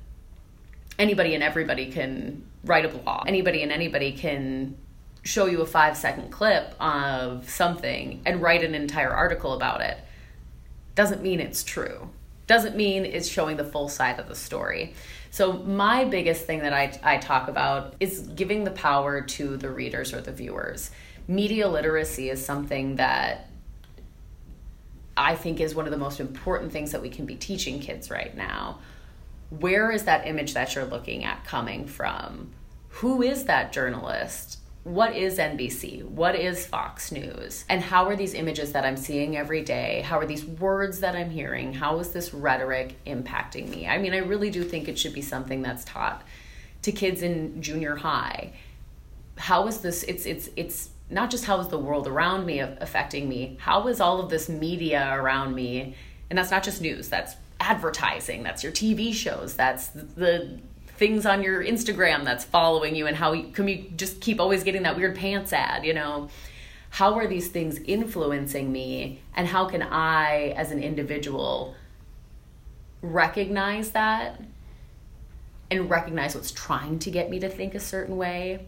anybody 0.98 1.34
and 1.34 1.42
everybody 1.42 1.90
can 1.90 2.44
write 2.64 2.84
a 2.84 2.88
blog. 2.88 3.26
Anybody 3.26 3.62
and 3.62 3.72
anybody 3.72 4.12
can 4.12 4.76
show 5.24 5.46
you 5.46 5.62
a 5.62 5.66
five 5.66 5.96
second 5.96 6.30
clip 6.30 6.74
of 6.80 7.48
something 7.48 8.22
and 8.26 8.42
write 8.42 8.64
an 8.64 8.74
entire 8.74 9.10
article 9.10 9.54
about 9.54 9.80
it. 9.80 9.98
Doesn't 10.94 11.22
mean 11.22 11.40
it's 11.40 11.64
true. 11.64 12.10
Doesn't 12.46 12.76
mean 12.76 13.04
it's 13.04 13.28
showing 13.28 13.56
the 13.56 13.64
full 13.64 13.88
side 13.88 14.18
of 14.18 14.28
the 14.28 14.34
story 14.34 14.94
so, 15.32 15.54
my 15.54 16.04
biggest 16.04 16.44
thing 16.44 16.58
that 16.58 16.74
I, 16.74 16.92
I 17.02 17.16
talk 17.16 17.48
about 17.48 17.94
is 18.00 18.18
giving 18.18 18.64
the 18.64 18.70
power 18.70 19.22
to 19.22 19.56
the 19.56 19.70
readers 19.70 20.12
or 20.12 20.20
the 20.20 20.30
viewers. 20.30 20.90
Media 21.26 21.68
literacy 21.68 22.28
is 22.28 22.44
something 22.44 22.96
that 22.96 23.48
I 25.16 25.34
think 25.34 25.58
is 25.58 25.74
one 25.74 25.86
of 25.86 25.90
the 25.90 25.96
most 25.96 26.20
important 26.20 26.70
things 26.70 26.92
that 26.92 27.00
we 27.00 27.08
can 27.08 27.24
be 27.24 27.34
teaching 27.36 27.80
kids 27.80 28.10
right 28.10 28.36
now. 28.36 28.80
Where 29.48 29.90
is 29.90 30.02
that 30.02 30.26
image 30.26 30.52
that 30.52 30.74
you're 30.74 30.84
looking 30.84 31.24
at 31.24 31.46
coming 31.46 31.86
from? 31.86 32.50
Who 32.88 33.22
is 33.22 33.46
that 33.46 33.72
journalist? 33.72 34.58
What 34.84 35.14
is 35.14 35.38
NBC? 35.38 36.04
What 36.04 36.34
is 36.34 36.66
Fox 36.66 37.12
News? 37.12 37.64
And 37.68 37.80
how 37.80 38.06
are 38.06 38.16
these 38.16 38.34
images 38.34 38.72
that 38.72 38.84
I'm 38.84 38.96
seeing 38.96 39.36
every 39.36 39.62
day? 39.62 40.02
How 40.04 40.18
are 40.18 40.26
these 40.26 40.44
words 40.44 41.00
that 41.00 41.14
I'm 41.14 41.30
hearing? 41.30 41.72
How 41.72 42.00
is 42.00 42.10
this 42.10 42.34
rhetoric 42.34 42.96
impacting 43.06 43.68
me? 43.68 43.86
I 43.86 43.98
mean, 43.98 44.12
I 44.12 44.18
really 44.18 44.50
do 44.50 44.64
think 44.64 44.88
it 44.88 44.98
should 44.98 45.12
be 45.12 45.22
something 45.22 45.62
that's 45.62 45.84
taught 45.84 46.24
to 46.82 46.90
kids 46.90 47.22
in 47.22 47.62
junior 47.62 47.94
high. 47.94 48.54
How 49.38 49.68
is 49.68 49.78
this 49.80 50.02
it's 50.02 50.26
it's 50.26 50.48
it's 50.56 50.90
not 51.08 51.30
just 51.30 51.44
how 51.44 51.60
is 51.60 51.68
the 51.68 51.78
world 51.78 52.08
around 52.08 52.44
me 52.44 52.58
affecting 52.58 53.28
me? 53.28 53.56
How 53.60 53.86
is 53.86 54.00
all 54.00 54.20
of 54.20 54.30
this 54.30 54.48
media 54.48 55.10
around 55.14 55.54
me? 55.54 55.94
And 56.28 56.38
that's 56.38 56.50
not 56.50 56.64
just 56.64 56.80
news, 56.80 57.08
that's 57.08 57.36
advertising, 57.60 58.42
that's 58.42 58.64
your 58.64 58.72
TV 58.72 59.12
shows, 59.12 59.54
that's 59.54 59.88
the 59.88 60.58
things 61.02 61.26
on 61.26 61.42
your 61.42 61.64
Instagram 61.64 62.22
that's 62.22 62.44
following 62.44 62.94
you 62.94 63.08
and 63.08 63.16
how 63.16 63.34
can 63.50 63.66
you 63.66 63.90
just 63.96 64.20
keep 64.20 64.38
always 64.38 64.62
getting 64.62 64.84
that 64.84 64.96
weird 64.96 65.16
pants 65.16 65.52
ad, 65.52 65.84
you 65.84 65.92
know? 65.92 66.30
How 66.90 67.14
are 67.14 67.26
these 67.26 67.48
things 67.48 67.78
influencing 67.78 68.70
me 68.70 69.20
and 69.34 69.48
how 69.48 69.64
can 69.64 69.82
I 69.82 70.54
as 70.56 70.70
an 70.70 70.80
individual 70.80 71.74
recognize 73.00 73.90
that 73.90 74.40
and 75.72 75.90
recognize 75.90 76.36
what's 76.36 76.52
trying 76.52 77.00
to 77.00 77.10
get 77.10 77.28
me 77.28 77.40
to 77.40 77.48
think 77.48 77.74
a 77.74 77.80
certain 77.80 78.16
way? 78.16 78.64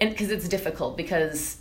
And 0.00 0.08
because 0.08 0.30
it's 0.30 0.48
difficult 0.48 0.96
because 0.96 1.58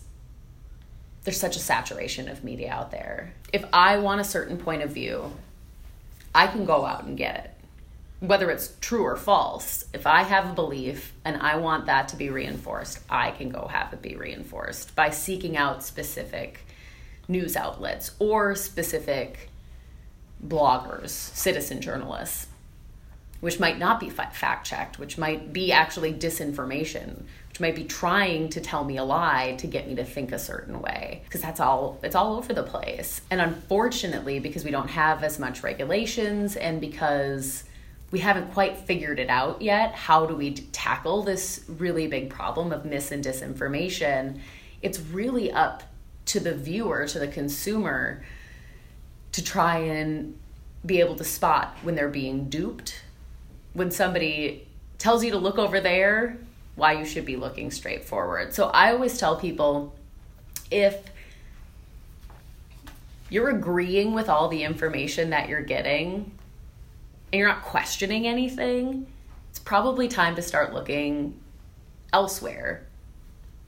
there's 1.25 1.37
such 1.37 1.57
a 1.57 1.59
saturation 1.59 2.29
of 2.29 2.41
media 2.41 2.71
out 2.71 2.91
there. 2.91 3.33
If 3.51 3.65
I 3.73 3.97
want 3.97 4.21
a 4.21 4.23
certain 4.23 4.55
point 4.55 4.81
of 4.81 4.91
view, 4.91 5.33
I 6.33 6.47
can 6.47 6.63
go 6.63 6.85
out 6.85 7.03
and 7.03 7.17
get 7.17 7.35
it 7.43 7.56
whether 8.19 8.49
it's 8.49 8.73
true 8.81 9.03
or 9.03 9.15
false, 9.15 9.85
if 9.93 10.07
I 10.07 10.23
have 10.23 10.49
a 10.49 10.53
belief 10.53 11.13
and 11.23 11.37
I 11.41 11.57
want 11.57 11.85
that 11.85 12.07
to 12.09 12.15
be 12.15 12.29
reinforced, 12.29 12.99
I 13.09 13.31
can 13.31 13.49
go 13.49 13.67
have 13.67 13.93
it 13.93 14.01
be 14.01 14.15
reinforced 14.15 14.95
by 14.95 15.11
seeking 15.11 15.55
out 15.55 15.83
specific 15.83 16.61
news 17.27 17.55
outlets 17.55 18.11
or 18.19 18.55
specific 18.55 19.49
bloggers, 20.45 21.09
citizen 21.09 21.81
journalists, 21.81 22.47
which 23.39 23.59
might 23.59 23.77
not 23.77 23.99
be 23.99 24.09
fact 24.09 24.65
checked, 24.65 24.97
which 24.97 25.17
might 25.17 25.53
be 25.53 25.71
actually 25.71 26.11
disinformation, 26.11 27.23
which 27.49 27.59
might 27.59 27.75
be 27.75 27.83
trying 27.83 28.49
to 28.49 28.59
tell 28.59 28.83
me 28.83 28.97
a 28.97 29.03
lie 29.03 29.55
to 29.59 29.67
get 29.67 29.87
me 29.87 29.93
to 29.93 30.03
think 30.03 30.31
a 30.31 30.39
certain 30.39 30.81
way 30.81 31.21
because 31.25 31.41
that's 31.41 31.59
all 31.59 31.99
it's 32.01 32.15
all 32.15 32.35
over 32.35 32.51
the 32.51 32.63
place. 32.63 33.21
And 33.29 33.39
unfortunately, 33.41 34.39
because 34.39 34.63
we 34.63 34.71
don't 34.71 34.89
have 34.89 35.23
as 35.23 35.37
much 35.37 35.61
regulations 35.61 36.55
and 36.55 36.81
because 36.81 37.63
we 38.11 38.19
haven't 38.19 38.53
quite 38.53 38.77
figured 38.77 39.19
it 39.19 39.29
out 39.29 39.61
yet. 39.61 39.93
How 39.93 40.25
do 40.25 40.35
we 40.35 40.53
tackle 40.53 41.23
this 41.23 41.65
really 41.67 42.07
big 42.07 42.29
problem 42.29 42.71
of 42.71 42.85
mis 42.85 43.11
and 43.11 43.23
disinformation? 43.23 44.39
It's 44.81 44.99
really 44.99 45.51
up 45.51 45.83
to 46.27 46.39
the 46.39 46.53
viewer, 46.53 47.07
to 47.07 47.19
the 47.19 47.27
consumer, 47.27 48.23
to 49.33 49.43
try 49.43 49.79
and 49.79 50.37
be 50.85 50.99
able 50.99 51.15
to 51.15 51.23
spot 51.23 51.75
when 51.83 51.95
they're 51.95 52.07
being 52.07 52.49
duped. 52.49 53.01
When 53.73 53.91
somebody 53.91 54.67
tells 54.97 55.23
you 55.23 55.31
to 55.31 55.37
look 55.37 55.57
over 55.57 55.79
there, 55.81 56.37
why 56.75 56.93
you 56.93 57.05
should 57.05 57.25
be 57.25 57.35
looking 57.35 57.71
straight 57.71 58.05
forward. 58.05 58.53
So 58.53 58.67
I 58.67 58.91
always 58.91 59.17
tell 59.17 59.35
people 59.37 59.95
if 60.71 61.03
you're 63.29 63.49
agreeing 63.49 64.13
with 64.13 64.29
all 64.29 64.47
the 64.47 64.63
information 64.63 65.31
that 65.31 65.49
you're 65.49 65.61
getting 65.61 66.31
and 67.31 67.39
you're 67.39 67.47
not 67.47 67.63
questioning 67.63 68.27
anything, 68.27 69.07
it's 69.49 69.59
probably 69.59 70.07
time 70.07 70.35
to 70.35 70.41
start 70.41 70.73
looking 70.73 71.39
elsewhere 72.13 72.85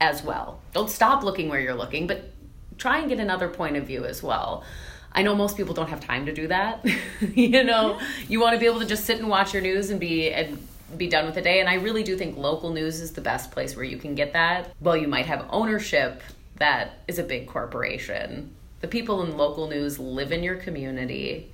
as 0.00 0.22
well. 0.22 0.60
Don't 0.72 0.90
stop 0.90 1.22
looking 1.22 1.48
where 1.48 1.60
you're 1.60 1.74
looking, 1.74 2.06
but 2.06 2.30
try 2.78 2.98
and 2.98 3.08
get 3.08 3.20
another 3.20 3.48
point 3.48 3.76
of 3.76 3.86
view 3.86 4.04
as 4.04 4.22
well. 4.22 4.64
I 5.12 5.22
know 5.22 5.34
most 5.34 5.56
people 5.56 5.74
don't 5.74 5.88
have 5.88 6.00
time 6.00 6.26
to 6.26 6.32
do 6.32 6.46
that. 6.48 6.84
you 7.34 7.64
know, 7.64 7.98
you 8.28 8.40
want 8.40 8.54
to 8.54 8.60
be 8.60 8.66
able 8.66 8.80
to 8.80 8.86
just 8.86 9.04
sit 9.04 9.18
and 9.18 9.28
watch 9.28 9.52
your 9.52 9.62
news 9.62 9.90
and 9.90 9.98
be 9.98 10.32
and 10.32 10.66
be 10.96 11.08
done 11.08 11.26
with 11.26 11.34
the 11.34 11.42
day. 11.42 11.60
And 11.60 11.68
I 11.68 11.74
really 11.74 12.02
do 12.02 12.16
think 12.16 12.36
local 12.36 12.70
news 12.70 13.00
is 13.00 13.12
the 13.12 13.20
best 13.20 13.50
place 13.50 13.76
where 13.76 13.84
you 13.84 13.96
can 13.96 14.14
get 14.14 14.32
that. 14.32 14.72
Well, 14.80 14.96
you 14.96 15.08
might 15.08 15.26
have 15.26 15.46
ownership 15.50 16.22
that 16.60 16.98
is 17.08 17.18
a 17.18 17.22
big 17.22 17.48
corporation. 17.48 18.54
The 18.80 18.88
people 18.88 19.22
in 19.22 19.36
local 19.36 19.68
news 19.68 19.98
live 19.98 20.30
in 20.30 20.42
your 20.42 20.56
community, 20.56 21.50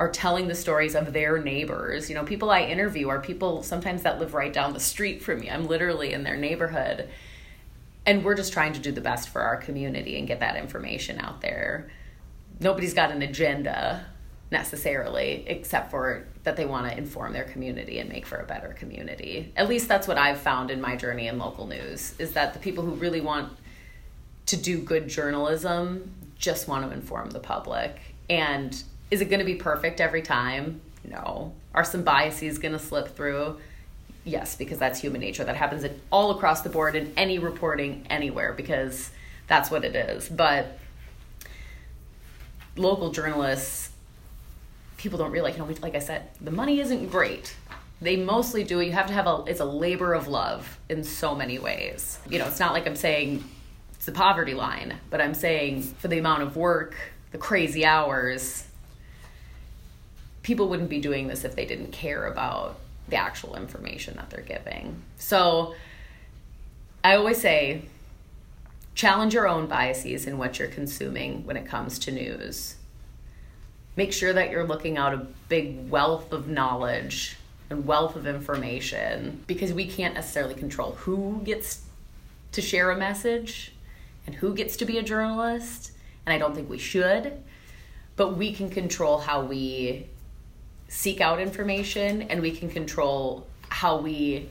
are 0.00 0.10
telling 0.10 0.48
the 0.48 0.54
stories 0.54 0.94
of 0.94 1.12
their 1.12 1.36
neighbors. 1.36 2.08
You 2.08 2.14
know, 2.14 2.24
people 2.24 2.50
I 2.50 2.62
interview 2.62 3.10
are 3.10 3.20
people 3.20 3.62
sometimes 3.62 4.02
that 4.02 4.18
live 4.18 4.32
right 4.32 4.50
down 4.50 4.72
the 4.72 4.80
street 4.80 5.22
from 5.22 5.40
me. 5.40 5.50
I'm 5.50 5.66
literally 5.66 6.14
in 6.14 6.24
their 6.24 6.38
neighborhood. 6.38 7.06
And 8.06 8.24
we're 8.24 8.34
just 8.34 8.54
trying 8.54 8.72
to 8.72 8.80
do 8.80 8.92
the 8.92 9.02
best 9.02 9.28
for 9.28 9.42
our 9.42 9.58
community 9.58 10.18
and 10.18 10.26
get 10.26 10.40
that 10.40 10.56
information 10.56 11.20
out 11.20 11.42
there. 11.42 11.90
Nobody's 12.60 12.94
got 12.94 13.10
an 13.10 13.20
agenda 13.20 14.06
necessarily, 14.50 15.44
except 15.46 15.90
for 15.90 16.26
that 16.44 16.56
they 16.56 16.64
want 16.64 16.90
to 16.90 16.96
inform 16.96 17.34
their 17.34 17.44
community 17.44 17.98
and 17.98 18.08
make 18.08 18.24
for 18.24 18.38
a 18.38 18.46
better 18.46 18.68
community. 18.68 19.52
At 19.54 19.68
least 19.68 19.86
that's 19.86 20.08
what 20.08 20.16
I've 20.16 20.40
found 20.40 20.70
in 20.70 20.80
my 20.80 20.96
journey 20.96 21.28
in 21.28 21.38
local 21.38 21.66
news 21.66 22.14
is 22.18 22.32
that 22.32 22.54
the 22.54 22.58
people 22.58 22.84
who 22.84 22.92
really 22.92 23.20
want 23.20 23.52
to 24.46 24.56
do 24.56 24.80
good 24.80 25.08
journalism 25.08 26.10
just 26.38 26.68
want 26.68 26.88
to 26.88 26.90
inform 26.90 27.30
the 27.30 27.38
public. 27.38 28.00
And 28.30 28.82
is 29.10 29.20
it 29.20 29.26
going 29.26 29.40
to 29.40 29.46
be 29.46 29.56
perfect 29.56 30.00
every 30.00 30.22
time? 30.22 30.80
No. 31.04 31.52
Are 31.74 31.84
some 31.84 32.02
biases 32.02 32.58
going 32.58 32.72
to 32.72 32.78
slip 32.78 33.16
through? 33.16 33.58
Yes, 34.24 34.54
because 34.54 34.78
that's 34.78 35.00
human 35.00 35.20
nature. 35.20 35.44
That 35.44 35.56
happens 35.56 35.84
in, 35.84 36.00
all 36.10 36.30
across 36.30 36.62
the 36.62 36.68
board 36.68 36.94
in 36.94 37.12
any 37.16 37.38
reporting 37.38 38.06
anywhere 38.10 38.52
because 38.52 39.10
that's 39.46 39.70
what 39.70 39.84
it 39.84 39.96
is. 39.96 40.28
But 40.28 40.78
local 42.76 43.10
journalists, 43.10 43.90
people 44.96 45.18
don't 45.18 45.32
realize, 45.32 45.56
you 45.56 45.64
know, 45.64 45.74
like 45.82 45.94
I 45.94 46.00
said, 46.00 46.28
the 46.40 46.50
money 46.50 46.80
isn't 46.80 47.08
great. 47.08 47.56
They 48.02 48.16
mostly 48.16 48.64
do 48.64 48.80
it. 48.80 48.86
You 48.86 48.92
have 48.92 49.06
to 49.06 49.12
have 49.12 49.26
a, 49.26 49.44
it's 49.46 49.60
a 49.60 49.64
labor 49.64 50.14
of 50.14 50.28
love 50.28 50.78
in 50.88 51.02
so 51.04 51.34
many 51.34 51.58
ways. 51.58 52.18
You 52.28 52.38
know, 52.38 52.46
it's 52.46 52.60
not 52.60 52.72
like 52.72 52.86
I'm 52.86 52.96
saying 52.96 53.44
it's 53.94 54.06
the 54.06 54.12
poverty 54.12 54.54
line, 54.54 54.94
but 55.10 55.20
I'm 55.20 55.34
saying 55.34 55.82
for 55.82 56.08
the 56.08 56.18
amount 56.18 56.42
of 56.42 56.56
work, 56.56 56.96
the 57.32 57.38
crazy 57.38 57.84
hours, 57.84 58.64
people 60.42 60.68
wouldn't 60.68 60.88
be 60.88 61.00
doing 61.00 61.28
this 61.28 61.44
if 61.44 61.54
they 61.54 61.66
didn't 61.66 61.92
care 61.92 62.26
about 62.26 62.76
the 63.08 63.16
actual 63.16 63.56
information 63.56 64.16
that 64.16 64.30
they're 64.30 64.40
giving. 64.40 65.02
So 65.16 65.74
I 67.02 67.16
always 67.16 67.40
say 67.40 67.82
challenge 68.94 69.34
your 69.34 69.48
own 69.48 69.66
biases 69.66 70.26
in 70.26 70.38
what 70.38 70.58
you're 70.58 70.68
consuming 70.68 71.44
when 71.46 71.56
it 71.56 71.66
comes 71.66 71.98
to 72.00 72.12
news. 72.12 72.76
Make 73.96 74.12
sure 74.12 74.32
that 74.32 74.50
you're 74.50 74.66
looking 74.66 74.98
out 74.98 75.14
a 75.14 75.26
big 75.48 75.90
wealth 75.90 76.32
of 76.32 76.48
knowledge 76.48 77.36
and 77.68 77.86
wealth 77.86 78.16
of 78.16 78.26
information 78.26 79.42
because 79.46 79.72
we 79.72 79.86
can't 79.86 80.14
necessarily 80.14 80.54
control 80.54 80.92
who 80.92 81.40
gets 81.44 81.82
to 82.52 82.60
share 82.60 82.90
a 82.90 82.96
message 82.96 83.72
and 84.26 84.34
who 84.34 84.54
gets 84.54 84.76
to 84.78 84.84
be 84.84 84.98
a 84.98 85.02
journalist. 85.02 85.92
And 86.26 86.32
I 86.32 86.38
don't 86.38 86.54
think 86.54 86.68
we 86.68 86.78
should, 86.78 87.42
but 88.16 88.36
we 88.36 88.52
can 88.52 88.70
control 88.70 89.18
how 89.18 89.42
we 89.42 90.06
seek 90.90 91.20
out 91.20 91.40
information 91.40 92.22
and 92.22 92.42
we 92.42 92.50
can 92.50 92.68
control 92.68 93.46
how 93.68 93.96
we 93.96 94.48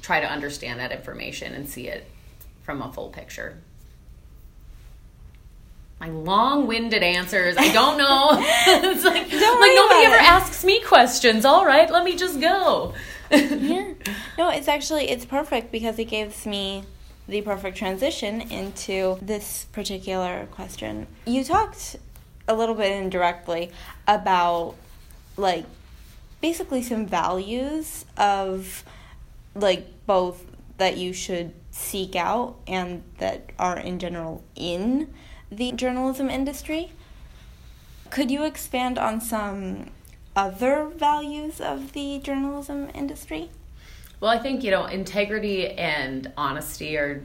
try 0.00 0.20
to 0.20 0.30
understand 0.30 0.78
that 0.78 0.92
information 0.92 1.52
and 1.52 1.68
see 1.68 1.88
it 1.88 2.06
from 2.62 2.80
a 2.80 2.90
full 2.92 3.08
picture. 3.08 3.58
My 5.98 6.08
long-winded 6.08 7.02
answers. 7.02 7.56
I 7.58 7.72
don't 7.72 7.98
know. 7.98 8.30
it's 8.40 9.04
like, 9.04 9.24
like 9.24 9.32
nobody 9.32 10.06
ever 10.06 10.14
it. 10.14 10.22
asks 10.22 10.64
me 10.64 10.80
questions. 10.80 11.44
All 11.44 11.66
right, 11.66 11.90
let 11.90 12.04
me 12.04 12.16
just 12.16 12.40
go. 12.40 12.94
yeah. 13.30 13.92
No, 14.38 14.48
it's 14.48 14.68
actually 14.68 15.10
it's 15.10 15.24
perfect 15.24 15.70
because 15.70 15.98
it 15.98 16.06
gives 16.06 16.46
me 16.46 16.84
the 17.28 17.42
perfect 17.42 17.76
transition 17.76 18.40
into 18.40 19.18
this 19.20 19.66
particular 19.72 20.46
question. 20.52 21.08
You 21.26 21.44
talked 21.44 21.96
a 22.48 22.54
little 22.54 22.74
bit 22.74 22.92
indirectly 22.92 23.70
about 24.08 24.76
like 25.36 25.64
basically 26.40 26.82
some 26.82 27.06
values 27.06 28.04
of 28.16 28.84
like 29.54 29.86
both 30.06 30.44
that 30.78 30.96
you 30.96 31.12
should 31.12 31.52
seek 31.70 32.16
out 32.16 32.56
and 32.66 33.02
that 33.18 33.50
are 33.58 33.78
in 33.78 33.98
general 33.98 34.42
in 34.54 35.12
the 35.50 35.72
journalism 35.72 36.30
industry. 36.30 36.92
Could 38.10 38.30
you 38.30 38.44
expand 38.44 38.98
on 38.98 39.20
some 39.20 39.90
other 40.34 40.86
values 40.86 41.60
of 41.60 41.92
the 41.92 42.18
journalism 42.18 42.90
industry? 42.94 43.50
Well, 44.20 44.30
I 44.30 44.38
think, 44.38 44.62
you 44.62 44.70
know, 44.70 44.86
integrity 44.86 45.70
and 45.70 46.32
honesty 46.36 46.96
are 46.96 47.22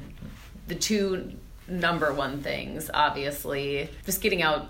the 0.67 0.75
two 0.75 1.33
number 1.67 2.13
one 2.13 2.41
things, 2.41 2.89
obviously. 2.93 3.89
Just 4.05 4.21
getting 4.21 4.41
out, 4.41 4.69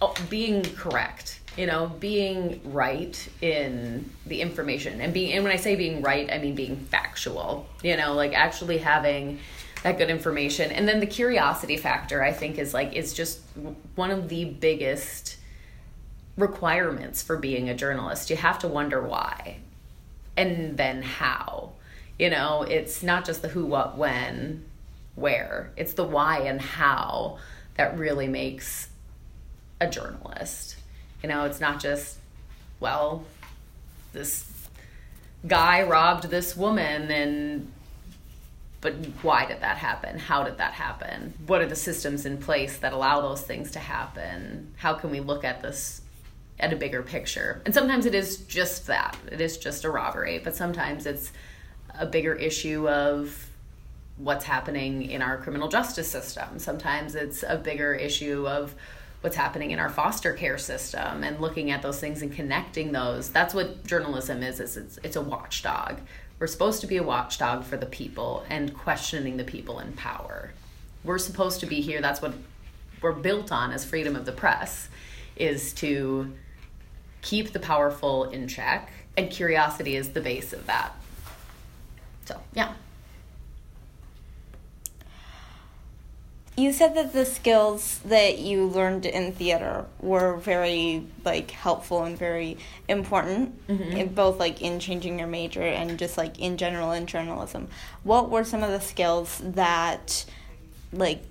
oh, 0.00 0.14
being 0.28 0.62
correct 0.62 1.40
you 1.56 1.66
know 1.66 1.92
being 2.00 2.60
right 2.72 3.28
in 3.40 4.10
the 4.26 4.40
information. 4.40 5.00
And 5.00 5.12
being 5.12 5.32
and 5.32 5.44
when 5.44 5.52
i 5.52 5.56
say 5.56 5.76
being 5.76 6.02
right 6.02 6.30
i 6.32 6.38
mean 6.38 6.54
being 6.54 6.76
factual 6.76 7.66
you 7.82 7.96
know 7.96 8.14
like 8.14 8.32
actually 8.34 8.78
having 8.78 9.38
that 9.82 9.98
good 9.98 10.10
information. 10.10 10.70
And 10.70 10.86
then 10.86 11.00
the 11.00 11.06
curiosity 11.06 11.76
factor 11.76 12.22
i 12.22 12.32
think 12.32 12.58
is 12.58 12.72
like 12.72 12.94
is 12.94 13.12
just 13.12 13.40
one 13.94 14.10
of 14.10 14.28
the 14.28 14.44
biggest 14.44 15.36
requirements 16.36 17.22
for 17.22 17.36
being 17.36 17.68
a 17.68 17.74
journalist. 17.74 18.30
You 18.30 18.36
have 18.36 18.58
to 18.60 18.68
wonder 18.68 19.02
why 19.02 19.58
and 20.36 20.76
then 20.76 21.02
how. 21.02 21.72
You 22.18 22.30
know 22.30 22.62
it's 22.62 23.02
not 23.02 23.24
just 23.24 23.42
the 23.42 23.48
who 23.48 23.66
what 23.66 23.98
when 23.98 24.64
where. 25.14 25.72
It's 25.76 25.92
the 25.92 26.04
why 26.04 26.40
and 26.40 26.60
how 26.60 27.38
that 27.76 27.98
really 27.98 28.28
makes 28.28 28.88
a 29.80 29.88
journalist 29.88 30.76
you 31.22 31.28
know, 31.28 31.44
it's 31.44 31.60
not 31.60 31.80
just, 31.80 32.18
well, 32.80 33.24
this 34.12 34.50
guy 35.46 35.82
robbed 35.82 36.24
this 36.24 36.56
woman 36.56 37.10
and 37.10 37.72
but 38.80 38.94
why 39.22 39.46
did 39.46 39.60
that 39.60 39.78
happen? 39.78 40.18
How 40.18 40.42
did 40.42 40.58
that 40.58 40.72
happen? 40.72 41.32
What 41.46 41.62
are 41.62 41.66
the 41.66 41.76
systems 41.76 42.26
in 42.26 42.36
place 42.36 42.78
that 42.78 42.92
allow 42.92 43.20
those 43.20 43.40
things 43.40 43.70
to 43.70 43.78
happen? 43.78 44.74
How 44.76 44.94
can 44.94 45.10
we 45.10 45.20
look 45.20 45.44
at 45.44 45.62
this 45.62 46.00
at 46.58 46.72
a 46.72 46.76
bigger 46.76 47.00
picture? 47.00 47.62
And 47.64 47.72
sometimes 47.72 48.06
it 48.06 48.14
is 48.14 48.38
just 48.38 48.88
that. 48.88 49.16
It 49.30 49.40
is 49.40 49.56
just 49.56 49.84
a 49.84 49.90
robbery, 49.90 50.40
but 50.42 50.56
sometimes 50.56 51.06
it's 51.06 51.30
a 51.96 52.06
bigger 52.06 52.34
issue 52.34 52.88
of 52.88 53.48
what's 54.16 54.44
happening 54.44 55.08
in 55.08 55.22
our 55.22 55.36
criminal 55.38 55.68
justice 55.68 56.10
system. 56.10 56.58
Sometimes 56.58 57.14
it's 57.14 57.44
a 57.46 57.56
bigger 57.56 57.94
issue 57.94 58.48
of 58.48 58.74
what's 59.22 59.36
happening 59.36 59.70
in 59.70 59.78
our 59.78 59.88
foster 59.88 60.32
care 60.32 60.58
system 60.58 61.24
and 61.24 61.40
looking 61.40 61.70
at 61.70 61.80
those 61.80 61.98
things 61.98 62.22
and 62.22 62.32
connecting 62.32 62.92
those. 62.92 63.30
That's 63.30 63.54
what 63.54 63.86
journalism 63.86 64.42
is, 64.42 64.60
is 64.60 64.76
it's, 64.76 64.98
it's 65.02 65.16
a 65.16 65.22
watchdog. 65.22 66.00
We're 66.38 66.48
supposed 66.48 66.80
to 66.80 66.86
be 66.88 66.96
a 66.96 67.02
watchdog 67.02 67.64
for 67.64 67.76
the 67.76 67.86
people 67.86 68.44
and 68.50 68.74
questioning 68.74 69.36
the 69.36 69.44
people 69.44 69.78
in 69.78 69.92
power. 69.92 70.50
We're 71.04 71.18
supposed 71.18 71.60
to 71.60 71.66
be 71.66 71.80
here. 71.80 72.00
That's 72.00 72.20
what 72.20 72.34
we're 73.00 73.12
built 73.12 73.52
on 73.52 73.72
as 73.72 73.84
freedom 73.84 74.16
of 74.16 74.26
the 74.26 74.32
press 74.32 74.88
is 75.36 75.72
to 75.74 76.32
keep 77.22 77.52
the 77.52 77.60
powerful 77.60 78.24
in 78.24 78.48
check 78.48 78.90
and 79.16 79.30
curiosity 79.30 79.96
is 79.96 80.10
the 80.10 80.20
base 80.20 80.52
of 80.52 80.66
that. 80.66 80.92
So, 82.24 82.40
yeah. 82.54 82.72
You 86.56 86.72
said 86.72 86.94
that 86.94 87.12
the 87.12 87.24
skills 87.24 88.00
that 88.04 88.38
you 88.38 88.66
learned 88.66 89.06
in 89.06 89.32
theater 89.32 89.86
were 90.00 90.36
very 90.36 91.06
like 91.24 91.50
helpful 91.50 92.04
and 92.04 92.18
very 92.18 92.58
important 92.88 93.66
mm-hmm. 93.66 93.96
in 93.96 94.08
both 94.12 94.38
like 94.38 94.60
in 94.60 94.78
changing 94.78 95.18
your 95.18 95.28
major 95.28 95.62
and 95.62 95.98
just 95.98 96.18
like 96.18 96.38
in 96.38 96.56
general 96.58 96.92
in 96.92 97.06
journalism 97.06 97.68
what 98.02 98.28
were 98.28 98.44
some 98.44 98.62
of 98.62 98.70
the 98.70 98.80
skills 98.80 99.40
that 99.42 100.26
like 100.92 101.22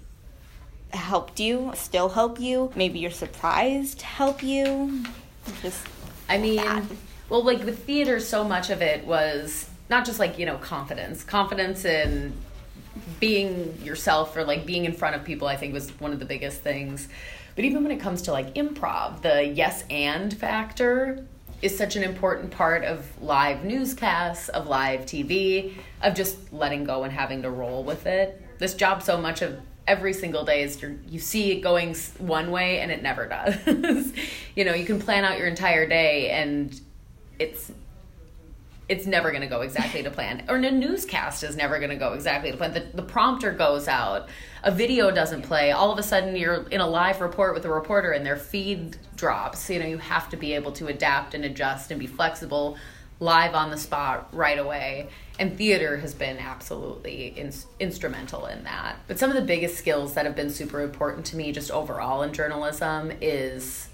helped 0.94 1.40
you, 1.40 1.72
still 1.76 2.10
help 2.10 2.40
you. 2.40 2.72
Maybe 2.76 3.00
you're 3.00 3.12
surprised 3.12 4.02
help 4.02 4.44
you. 4.44 5.04
Just 5.62 5.86
I 6.30 6.38
mean, 6.38 6.58
that. 6.58 6.84
well, 7.30 7.44
like 7.44 7.64
with 7.64 7.84
theater, 7.84 8.20
so 8.20 8.44
much 8.44 8.70
of 8.70 8.82
it 8.82 9.06
was 9.06 9.70
not 9.90 10.06
just 10.06 10.20
like, 10.20 10.38
you 10.38 10.46
know, 10.46 10.58
confidence. 10.58 11.24
Confidence 11.24 11.86
in 11.86 12.34
being 13.20 13.78
yourself 13.84 14.36
or 14.36 14.44
like 14.44 14.66
being 14.66 14.86
in 14.86 14.94
front 14.94 15.16
of 15.16 15.24
people, 15.24 15.48
I 15.48 15.56
think 15.56 15.74
was 15.74 15.90
one 16.00 16.12
of 16.12 16.20
the 16.20 16.26
biggest 16.26 16.62
things. 16.62 17.08
But 17.56 17.66
even 17.66 17.84
when 17.84 17.92
it 17.92 18.00
comes 18.00 18.22
to 18.24 18.32
like 18.32 18.56
improv, 18.56 19.22
the 19.22 19.46
yes 19.46 19.84
and 19.90 20.36
factor 20.36 21.26
is 21.62 21.78
such 21.78 21.96
an 21.96 22.04
important 22.04 22.52
part 22.52 22.84
of 22.84 23.06
live 23.22 23.64
newscasts, 23.64 24.50
of 24.50 24.68
live 24.68 25.02
TV, 25.02 25.74
of 26.02 26.16
just 26.16 26.52
letting 26.52 26.84
go 26.84 27.04
and 27.04 27.14
having 27.14 27.42
to 27.44 27.50
roll 27.50 27.84
with 27.84 28.08
it. 28.08 28.42
This 28.58 28.74
job, 28.74 29.04
so 29.04 29.18
much 29.18 29.42
of 29.42 29.60
every 29.88 30.14
single 30.14 30.46
day 30.46 30.64
is 30.64 30.82
you 31.08 31.20
see 31.20 31.52
it 31.52 31.62
going 31.62 31.96
one 32.18 32.52
way 32.52 32.80
and 32.80 32.92
it 32.92 33.02
never 33.02 33.28
does. 33.28 34.14
you 34.56 34.66
know, 34.66 34.74
you 34.74 34.86
can 34.86 35.00
plan 35.00 35.24
out 35.24 35.38
your 35.38 35.48
entire 35.48 35.88
day 35.88 36.30
and 36.30 36.80
it's 37.40 37.72
it's 38.92 39.06
never 39.06 39.32
going 39.32 39.42
to 39.42 39.48
go 39.48 39.62
exactly 39.62 40.04
to 40.04 40.12
plan. 40.12 40.44
Or 40.50 40.58
a 40.58 40.70
newscast 40.70 41.44
is 41.44 41.56
never 41.56 41.80
going 41.80 41.92
to 41.92 41.96
go 41.96 42.12
exactly 42.12 42.52
to 42.52 42.58
plan. 42.58 42.74
The, 42.74 42.86
the 42.94 43.02
prompter 43.02 43.54
goes 43.54 43.88
out, 43.88 44.28
a 44.64 44.72
video 44.72 45.12
doesn't 45.12 45.44
play. 45.44 45.72
All 45.72 45.94
of 45.94 45.98
a 45.98 46.04
sudden, 46.04 46.36
you're 46.36 46.68
in 46.68 46.82
a 46.82 46.88
live 46.88 47.22
report 47.22 47.54
with 47.54 47.64
a 47.64 47.70
reporter, 47.70 48.12
and 48.12 48.26
their 48.26 48.36
feed 48.36 48.98
drops. 49.16 49.70
You 49.70 49.80
know, 49.80 49.86
you 49.86 49.98
have 49.98 50.30
to 50.32 50.38
be 50.38 50.52
able 50.56 50.74
to 50.74 50.88
adapt 50.88 51.34
and 51.34 51.46
adjust 51.46 51.90
and 51.92 52.02
be 52.02 52.06
flexible, 52.06 52.78
live 53.22 53.56
on 53.56 53.72
the 53.72 53.78
spot 53.78 54.28
right 54.34 54.60
away. 54.60 55.08
And 55.40 55.58
theater 55.58 55.96
has 55.96 56.14
been 56.14 56.38
absolutely 56.38 57.28
in, 57.40 57.54
instrumental 57.80 58.46
in 58.48 58.66
that. 58.66 58.98
But 59.08 59.20
some 59.20 59.30
of 59.30 59.38
the 59.38 59.42
biggest 59.42 59.78
skills 59.78 60.16
that 60.16 60.26
have 60.26 60.36
been 60.36 60.50
super 60.50 60.82
important 60.82 61.26
to 61.28 61.38
me, 61.38 61.54
just 61.54 61.72
overall 61.72 62.24
in 62.24 62.34
journalism, 62.34 63.14
is 63.22 63.88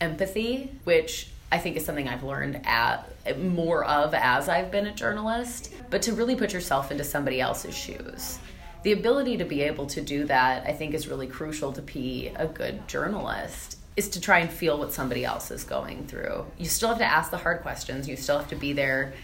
empathy, 0.00 0.70
which 0.84 1.30
I 1.50 1.58
think 1.58 1.76
is 1.76 1.84
something 1.84 2.08
I've 2.08 2.22
learned 2.22 2.60
at 2.64 3.10
more 3.38 3.84
of 3.84 4.14
as 4.14 4.48
I've 4.48 4.70
been 4.70 4.86
a 4.86 4.94
journalist, 4.94 5.72
but 5.90 6.02
to 6.02 6.12
really 6.12 6.36
put 6.36 6.52
yourself 6.52 6.90
into 6.90 7.04
somebody 7.04 7.40
else's 7.40 7.76
shoes. 7.76 8.38
The 8.82 8.92
ability 8.92 9.38
to 9.38 9.44
be 9.44 9.62
able 9.62 9.86
to 9.86 10.02
do 10.02 10.24
that, 10.26 10.66
I 10.66 10.72
think, 10.72 10.92
is 10.94 11.08
really 11.08 11.26
crucial 11.26 11.72
to 11.72 11.82
be 11.82 12.32
a 12.36 12.46
good 12.46 12.86
journalist. 12.86 13.78
Is 13.96 14.08
to 14.10 14.20
try 14.20 14.40
and 14.40 14.50
feel 14.50 14.76
what 14.78 14.92
somebody 14.92 15.24
else 15.24 15.50
is 15.52 15.62
going 15.62 16.06
through. 16.06 16.44
You 16.58 16.66
still 16.66 16.88
have 16.88 16.98
to 16.98 17.04
ask 17.04 17.30
the 17.30 17.38
hard 17.38 17.62
questions. 17.62 18.08
You 18.08 18.16
still 18.16 18.38
have 18.38 18.48
to 18.48 18.56
be 18.56 18.72
there 18.72 19.14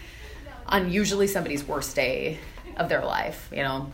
on 0.65 0.91
usually 0.91 1.27
somebody's 1.27 1.67
worst 1.67 1.95
day 1.95 2.39
of 2.77 2.87
their 2.87 3.03
life. 3.03 3.49
You 3.51 3.63
know, 3.63 3.91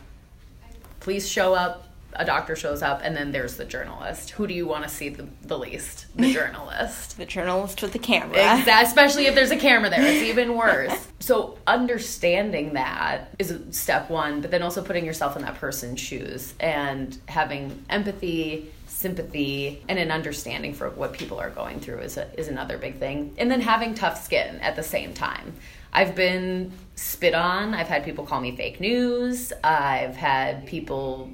please 1.00 1.28
show 1.28 1.52
up 1.52 1.87
a 2.14 2.24
doctor 2.24 2.56
shows 2.56 2.82
up 2.82 3.00
and 3.02 3.16
then 3.16 3.32
there's 3.32 3.56
the 3.56 3.64
journalist. 3.64 4.30
Who 4.30 4.46
do 4.46 4.54
you 4.54 4.66
want 4.66 4.84
to 4.84 4.88
see 4.88 5.08
the, 5.08 5.26
the 5.42 5.58
least? 5.58 6.06
The 6.16 6.32
journalist. 6.34 7.16
The 7.16 7.26
journalist 7.26 7.82
with 7.82 7.92
the 7.92 7.98
camera. 7.98 8.58
Exactly, 8.58 8.72
especially 8.88 9.26
if 9.26 9.34
there's 9.34 9.50
a 9.50 9.56
camera 9.56 9.90
there 9.90 10.04
it's 10.04 10.22
even 10.22 10.56
worse. 10.56 11.06
So 11.20 11.58
understanding 11.66 12.74
that 12.74 13.34
is 13.38 13.52
step 13.72 14.08
one 14.08 14.40
but 14.40 14.50
then 14.50 14.62
also 14.62 14.82
putting 14.82 15.04
yourself 15.04 15.36
in 15.36 15.42
that 15.42 15.56
person's 15.56 16.00
shoes 16.00 16.54
and 16.60 17.18
having 17.26 17.84
empathy 17.90 18.70
sympathy 18.86 19.82
and 19.88 19.98
an 19.98 20.10
understanding 20.10 20.74
for 20.74 20.90
what 20.90 21.12
people 21.12 21.38
are 21.38 21.50
going 21.50 21.78
through 21.80 21.98
is, 21.98 22.16
a, 22.16 22.28
is 22.38 22.48
another 22.48 22.78
big 22.78 22.98
thing. 22.98 23.34
And 23.38 23.50
then 23.50 23.60
having 23.60 23.94
tough 23.94 24.22
skin 24.22 24.58
at 24.60 24.74
the 24.74 24.82
same 24.82 25.14
time. 25.14 25.54
I've 25.92 26.14
been 26.14 26.72
spit 26.96 27.34
on. 27.34 27.74
I've 27.74 27.86
had 27.86 28.04
people 28.04 28.26
call 28.26 28.40
me 28.40 28.56
fake 28.56 28.80
news. 28.80 29.52
I've 29.62 30.16
had 30.16 30.66
people 30.66 31.30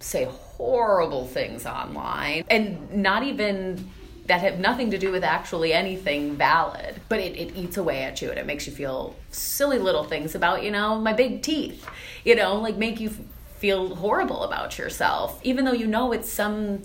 say 0.00 0.24
horrible 0.24 1.26
things 1.26 1.66
online. 1.66 2.44
And 2.48 2.92
not 2.92 3.22
even 3.22 3.88
that 4.26 4.40
have 4.40 4.58
nothing 4.58 4.90
to 4.92 4.98
do 4.98 5.10
with 5.10 5.24
actually 5.24 5.72
anything 5.72 6.36
valid 6.36 7.00
but 7.08 7.18
it, 7.18 7.36
it 7.36 7.56
eats 7.56 7.76
away 7.76 8.04
at 8.04 8.22
you 8.22 8.30
and 8.30 8.38
it 8.38 8.46
makes 8.46 8.64
you 8.64 8.72
feel 8.72 9.16
silly 9.30 9.76
little 9.76 10.04
things 10.04 10.36
about 10.36 10.62
you 10.62 10.70
know 10.70 11.00
my 11.00 11.12
big 11.12 11.42
teeth 11.42 11.84
you 12.24 12.36
know 12.36 12.54
like 12.54 12.76
make 12.76 13.00
you 13.00 13.10
feel 13.56 13.96
horrible 13.96 14.44
about 14.44 14.78
yourself 14.78 15.40
even 15.42 15.64
though 15.64 15.72
you 15.72 15.86
know 15.86 16.12
it's 16.12 16.30
some 16.30 16.80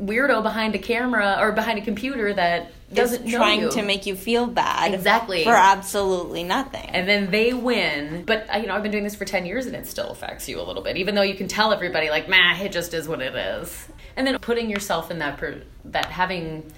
weirdo 0.00 0.42
behind 0.42 0.74
a 0.74 0.78
camera 0.78 1.36
or 1.38 1.52
behind 1.52 1.78
a 1.78 1.82
computer 1.82 2.32
that 2.32 2.72
doesn't 2.92 3.28
trying 3.28 3.62
you. 3.62 3.70
to 3.70 3.82
make 3.82 4.06
you 4.06 4.16
feel 4.16 4.46
bad 4.46 4.94
exactly. 4.94 5.44
for 5.44 5.54
absolutely 5.54 6.42
nothing. 6.42 6.88
And 6.88 7.08
then 7.08 7.30
they 7.30 7.52
win. 7.52 8.24
But 8.24 8.46
uh, 8.52 8.58
you 8.58 8.66
know 8.66 8.74
i've 8.74 8.82
been 8.82 8.92
doing 8.92 9.04
this 9.04 9.14
for 9.14 9.24
10 9.24 9.46
years 9.46 9.66
and 9.66 9.76
it 9.76 9.86
still 9.86 10.10
affects 10.10 10.48
you 10.48 10.60
a 10.60 10.64
little 10.64 10.82
bit 10.82 10.96
even 10.96 11.14
though 11.14 11.22
you 11.22 11.34
can 11.34 11.48
tell 11.48 11.72
everybody 11.72 12.10
like 12.10 12.28
man 12.28 12.60
it 12.60 12.72
just 12.72 12.94
is 12.94 13.06
what 13.08 13.20
it 13.20 13.34
is. 13.34 13.88
And 14.16 14.26
then 14.26 14.38
putting 14.38 14.70
yourself 14.70 15.10
in 15.10 15.18
that 15.18 15.36
per- 15.38 15.62
that 15.86 16.06
having 16.06 16.72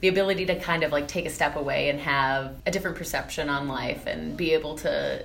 the 0.00 0.08
ability 0.08 0.46
to 0.46 0.60
kind 0.60 0.82
of 0.82 0.92
like 0.92 1.08
take 1.08 1.24
a 1.24 1.30
step 1.30 1.56
away 1.56 1.88
and 1.88 1.98
have 2.00 2.54
a 2.66 2.70
different 2.70 2.96
perception 2.96 3.48
on 3.48 3.68
life 3.68 4.06
and 4.06 4.36
be 4.36 4.52
able 4.52 4.76
to 4.76 5.24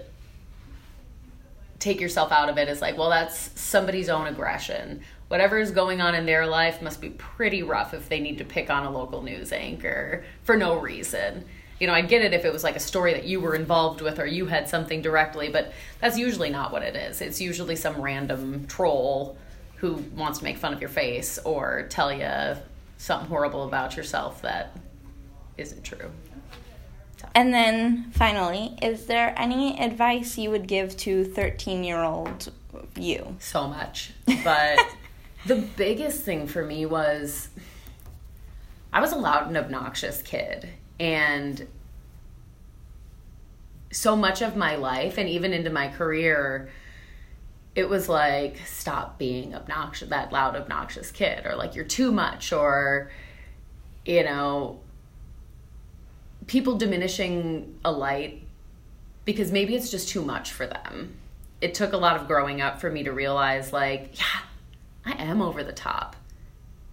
take 1.80 2.00
yourself 2.00 2.32
out 2.32 2.50
of 2.50 2.58
it 2.58 2.68
is 2.70 2.82
like 2.82 2.97
well 2.97 3.10
that's 3.10 3.60
somebody's 3.60 4.10
own 4.10 4.28
aggression 4.28 5.02
whatever 5.30 5.58
is 5.58 5.72
going 5.72 6.02
on 6.02 6.16
in 6.16 6.26
their 6.26 6.46
life 6.46 6.82
must 6.82 7.00
be 7.00 7.10
pretty 7.10 7.64
rough 7.64 7.94
if 7.94 8.10
they 8.10 8.20
need 8.20 8.40
to 8.40 8.44
pick 8.44 8.70
on 8.70 8.86
a 8.86 8.92
local 8.92 9.22
news 9.22 9.54
anchor 9.54 10.26
for 10.44 10.58
no 10.58 10.76
reason. 10.76 11.46
You 11.80 11.88
know, 11.88 11.94
I'd 11.94 12.10
get 12.10 12.22
it 12.22 12.34
if 12.34 12.44
it 12.44 12.52
was 12.52 12.64
like 12.64 12.76
a 12.76 12.82
story 12.82 13.14
that 13.14 13.24
you 13.24 13.40
were 13.40 13.56
involved 13.56 14.02
with 14.02 14.20
or 14.20 14.26
you 14.26 14.48
had 14.48 14.68
something 14.68 15.02
directly, 15.02 15.50
but 15.50 15.72
that's 16.02 16.18
usually 16.18 16.50
not 16.50 16.74
what 16.74 16.82
it 16.82 16.96
is. 16.96 17.22
It's 17.22 17.40
usually 17.40 17.78
some 17.78 18.02
random 18.02 18.68
troll 18.68 19.38
who 19.78 20.04
wants 20.16 20.40
to 20.40 20.44
make 20.44 20.58
fun 20.58 20.74
of 20.74 20.82
your 20.82 20.90
face 20.90 21.38
or 21.46 21.86
tell 21.90 22.12
you 22.12 22.60
something 22.98 23.30
horrible 23.30 23.64
about 23.64 23.96
yourself 23.96 24.42
that 24.42 24.76
isn't 25.58 25.84
true. 25.84 26.12
And 27.36 27.54
then 27.54 28.12
finally, 28.12 28.78
is 28.82 29.06
there 29.06 29.34
any 29.38 29.80
advice 29.80 30.38
you 30.38 30.50
would 30.52 30.68
give 30.68 30.98
to 30.98 31.24
13 31.24 31.84
year 31.84 32.02
old 32.02 32.52
you? 32.98 33.36
So 33.40 33.68
much. 33.68 34.12
But 34.44 34.80
the 35.46 35.56
biggest 35.56 36.24
thing 36.24 36.48
for 36.48 36.64
me 36.64 36.86
was 36.86 37.50
I 38.92 39.02
was 39.02 39.12
a 39.12 39.18
loud 39.18 39.48
and 39.48 39.58
obnoxious 39.58 40.22
kid. 40.22 40.70
And 41.00 41.68
so 43.92 44.16
much 44.16 44.42
of 44.42 44.56
my 44.56 44.76
life 44.76 45.18
and 45.18 45.30
even 45.30 45.54
into 45.54 45.70
my 45.70 45.88
career, 45.88 46.70
it 47.76 47.88
was 47.88 48.10
like, 48.10 48.58
stop 48.66 49.18
being 49.18 49.56
obnoxious, 49.56 50.10
that 50.10 50.32
loud, 50.32 50.56
obnoxious 50.56 51.12
kid, 51.12 51.46
or 51.46 51.56
like, 51.56 51.76
you're 51.76 51.86
too 51.86 52.12
much, 52.12 52.52
or, 52.52 53.10
you 54.06 54.24
know, 54.24 54.80
people 56.48 56.78
diminishing 56.78 57.80
a 57.86 57.92
light 57.92 58.44
because 59.24 59.52
maybe 59.52 59.76
it's 59.76 59.92
just 59.92 60.10
too 60.10 60.24
much 60.24 60.52
for 60.52 60.66
them. 60.66 61.16
It 61.62 61.74
took 61.74 61.94
a 61.94 61.98
lot 61.98 62.16
of 62.16 62.28
growing 62.28 62.62
up 62.62 62.82
for 62.82 62.90
me 62.90 63.04
to 63.04 63.12
realize, 63.12 63.72
like, 63.72 64.18
yeah, 64.20 64.42
I 65.10 65.24
am 65.24 65.41
over 65.41 65.64
the 65.64 65.74
top. 65.74 66.16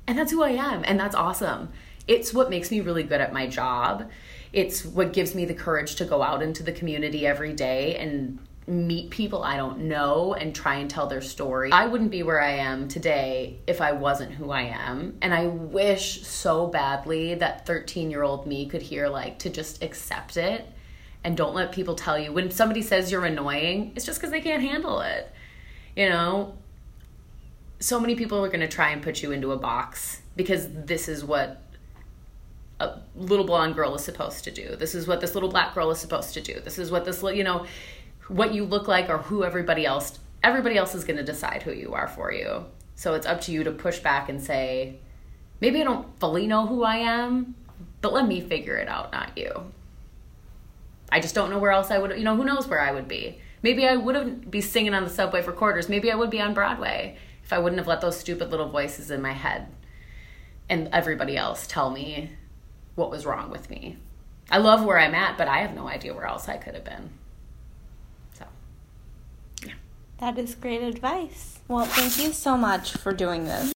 And 0.07 0.19
that's 0.19 0.33
who 0.33 0.43
I 0.43 0.51
am. 0.51 0.83
And 0.85 0.99
that's 0.99 1.15
awesome. 1.15 1.71
It's 2.07 2.33
what 2.33 2.51
makes 2.51 2.71
me 2.71 2.81
really 2.81 3.03
good 3.03 3.21
at 3.21 3.33
my 3.33 3.47
job. 3.47 4.09
It's 4.53 4.85
what 4.85 5.13
gives 5.13 5.35
me 5.35 5.45
the 5.45 5.55
courage 5.55 5.97
to 5.97 6.05
go 6.05 6.23
out 6.23 6.43
into 6.43 6.63
the 6.63 6.73
community 6.73 7.27
every 7.27 7.53
day 7.53 7.97
and 7.97 8.39
meet 8.69 9.11
people 9.11 9.45
I 9.45 9.57
don't 9.57 9.83
know 9.83 10.35
and 10.35 10.55
try 10.55 10.77
and 10.77 10.91
tell 10.91 11.07
their 11.07 11.21
story. 11.21 11.71
I 11.73 11.87
wouldn't 11.87 12.11
be 12.11 12.23
where 12.23 12.41
I 12.41 12.53
am 12.53 12.89
today 12.89 13.59
if 13.67 13.81
I 13.81 13.93
wasn't 13.93 14.33
who 14.33 14.51
I 14.51 14.63
am. 14.63 15.19
And 15.23 15.33
I 15.35 15.47
wish 15.47 16.23
so 16.27 16.67
badly 16.67 17.35
that 17.35 17.67
13 17.67 18.11
year 18.11 18.23
old 18.23 18.47
me 18.47 18.67
could 18.67 18.83
hear, 18.83 19.09
like, 19.09 19.39
to 19.41 19.51
just 19.51 19.83
accept 19.83 20.37
it 20.37 20.67
and 21.23 21.37
don't 21.37 21.55
let 21.55 21.73
people 21.73 21.95
tell 21.95 22.19
you 22.19 22.33
when 22.33 22.51
somebody 22.51 22.83
says 22.83 23.11
you're 23.11 23.25
annoying, 23.25 23.93
it's 23.97 24.07
just 24.07 24.21
because 24.21 24.31
they 24.31 24.41
can't 24.41 24.63
handle 24.63 25.01
it. 25.01 25.33
You 25.97 26.09
know, 26.09 26.55
so 27.79 28.01
many 28.01 28.15
people 28.15 28.45
are 28.45 28.49
going 28.49 28.61
to 28.61 28.69
try 28.69 28.91
and 28.91 29.03
put 29.03 29.23
you 29.23 29.33
into 29.33 29.53
a 29.53 29.57
box 29.57 30.23
because 30.35 30.69
this 30.73 31.09
is 31.09 31.25
what 31.25 31.63
a 32.81 32.99
little 33.15 33.45
blonde 33.45 33.75
girl 33.75 33.95
is 33.95 34.05
supposed 34.05 34.45
to 34.45 34.51
do. 34.51 34.77
This 34.77 34.95
is 34.95 35.07
what 35.07 35.21
this 35.21 35.35
little 35.35 35.49
black 35.49 35.75
girl 35.75 35.91
is 35.91 35.99
supposed 35.99 36.35
to 36.35 36.41
do. 36.41 36.61
This 36.61 36.79
is 36.79 36.91
what 36.91 37.05
this 37.05 37.23
little 37.23 37.37
you 37.37 37.45
know 37.45 37.67
what 38.29 38.53
you 38.53 38.65
look 38.65 38.89
like 38.89 39.09
or 39.09 39.19
who 39.19 39.45
everybody 39.45 39.87
else 39.87 40.19
everybody 40.43 40.77
else 40.77 40.95
is 40.95 41.05
going 41.05 41.17
to 41.17 41.25
decide 41.25 41.63
who 41.63 41.73
you 41.73 41.95
are 41.95 42.09
for 42.09 42.33
you. 42.33 42.65
So 42.95 43.15
it's 43.15 43.27
up 43.27 43.41
to 43.43 43.53
you 43.53 43.65
to 43.65 43.71
push 43.71 43.99
back 44.01 44.29
and 44.29 44.43
say 44.43 44.99
maybe 45.61 45.81
I 45.81 45.85
don't 45.85 46.19
fully 46.21 46.47
know 46.47 46.67
who 46.67 46.83
I 46.83 46.97
am, 46.97 47.55
but 48.01 48.13
let 48.13 48.27
me 48.27 48.41
figure 48.41 48.77
it 48.77 48.89
out, 48.89 49.13
not 49.13 49.37
you. 49.37 49.73
I 51.11 51.21
just 51.21 51.35
don't 51.35 51.51
know 51.51 51.59
where 51.59 51.71
else 51.71 51.91
I 51.91 51.99
would, 51.99 52.17
you 52.19 52.25
know, 52.25 52.37
who 52.37 52.45
knows 52.45 52.67
where 52.67 52.81
I 52.81 52.93
would 52.93 53.09
be. 53.09 53.39
Maybe 53.63 53.87
I 53.87 53.97
wouldn't 53.97 54.51
be 54.51 54.61
singing 54.61 54.95
on 54.95 55.05
the 55.05 55.11
subway 55.11 55.43
for 55.43 55.53
quarters. 55.53 55.89
Maybe 55.89 56.11
I 56.11 56.15
would 56.15 56.31
be 56.31 56.41
on 56.41 56.55
Broadway 56.55 57.17
if 57.47 57.53
I 57.53 57.61
wouldn't 57.61 57.79
have 57.79 57.87
let 57.87 58.01
those 58.01 58.19
stupid 58.19 58.51
little 58.51 58.69
voices 58.69 59.09
in 59.09 59.23
my 59.23 59.31
head 59.31 59.69
and 60.69 60.89
everybody 60.93 61.37
else 61.37 61.65
tell 61.65 61.91
me 61.91 62.33
what 62.97 63.09
was 63.09 63.25
wrong 63.25 63.51
with 63.51 63.71
me. 63.71 63.99
I 64.51 64.59
love 64.59 64.85
where 64.85 64.99
I'm 64.99 65.15
at, 65.15 65.39
but 65.39 65.47
I 65.47 65.59
have 65.59 65.73
no 65.73 65.87
idea 65.87 66.13
where 66.13 66.27
else 66.27 66.49
I 66.49 66.57
could 66.57 66.75
have 66.75 66.83
been. 66.83 67.11
So, 68.35 68.47
yeah. 69.65 69.75
That 70.19 70.39
is 70.39 70.57
great 70.57 70.83
advice. 70.83 71.61
Well, 71.69 71.85
thank 71.85 72.19
you 72.19 72.33
so 72.33 72.57
much 72.57 72.97
for 72.97 73.13
doing 73.13 73.45
this. 73.45 73.65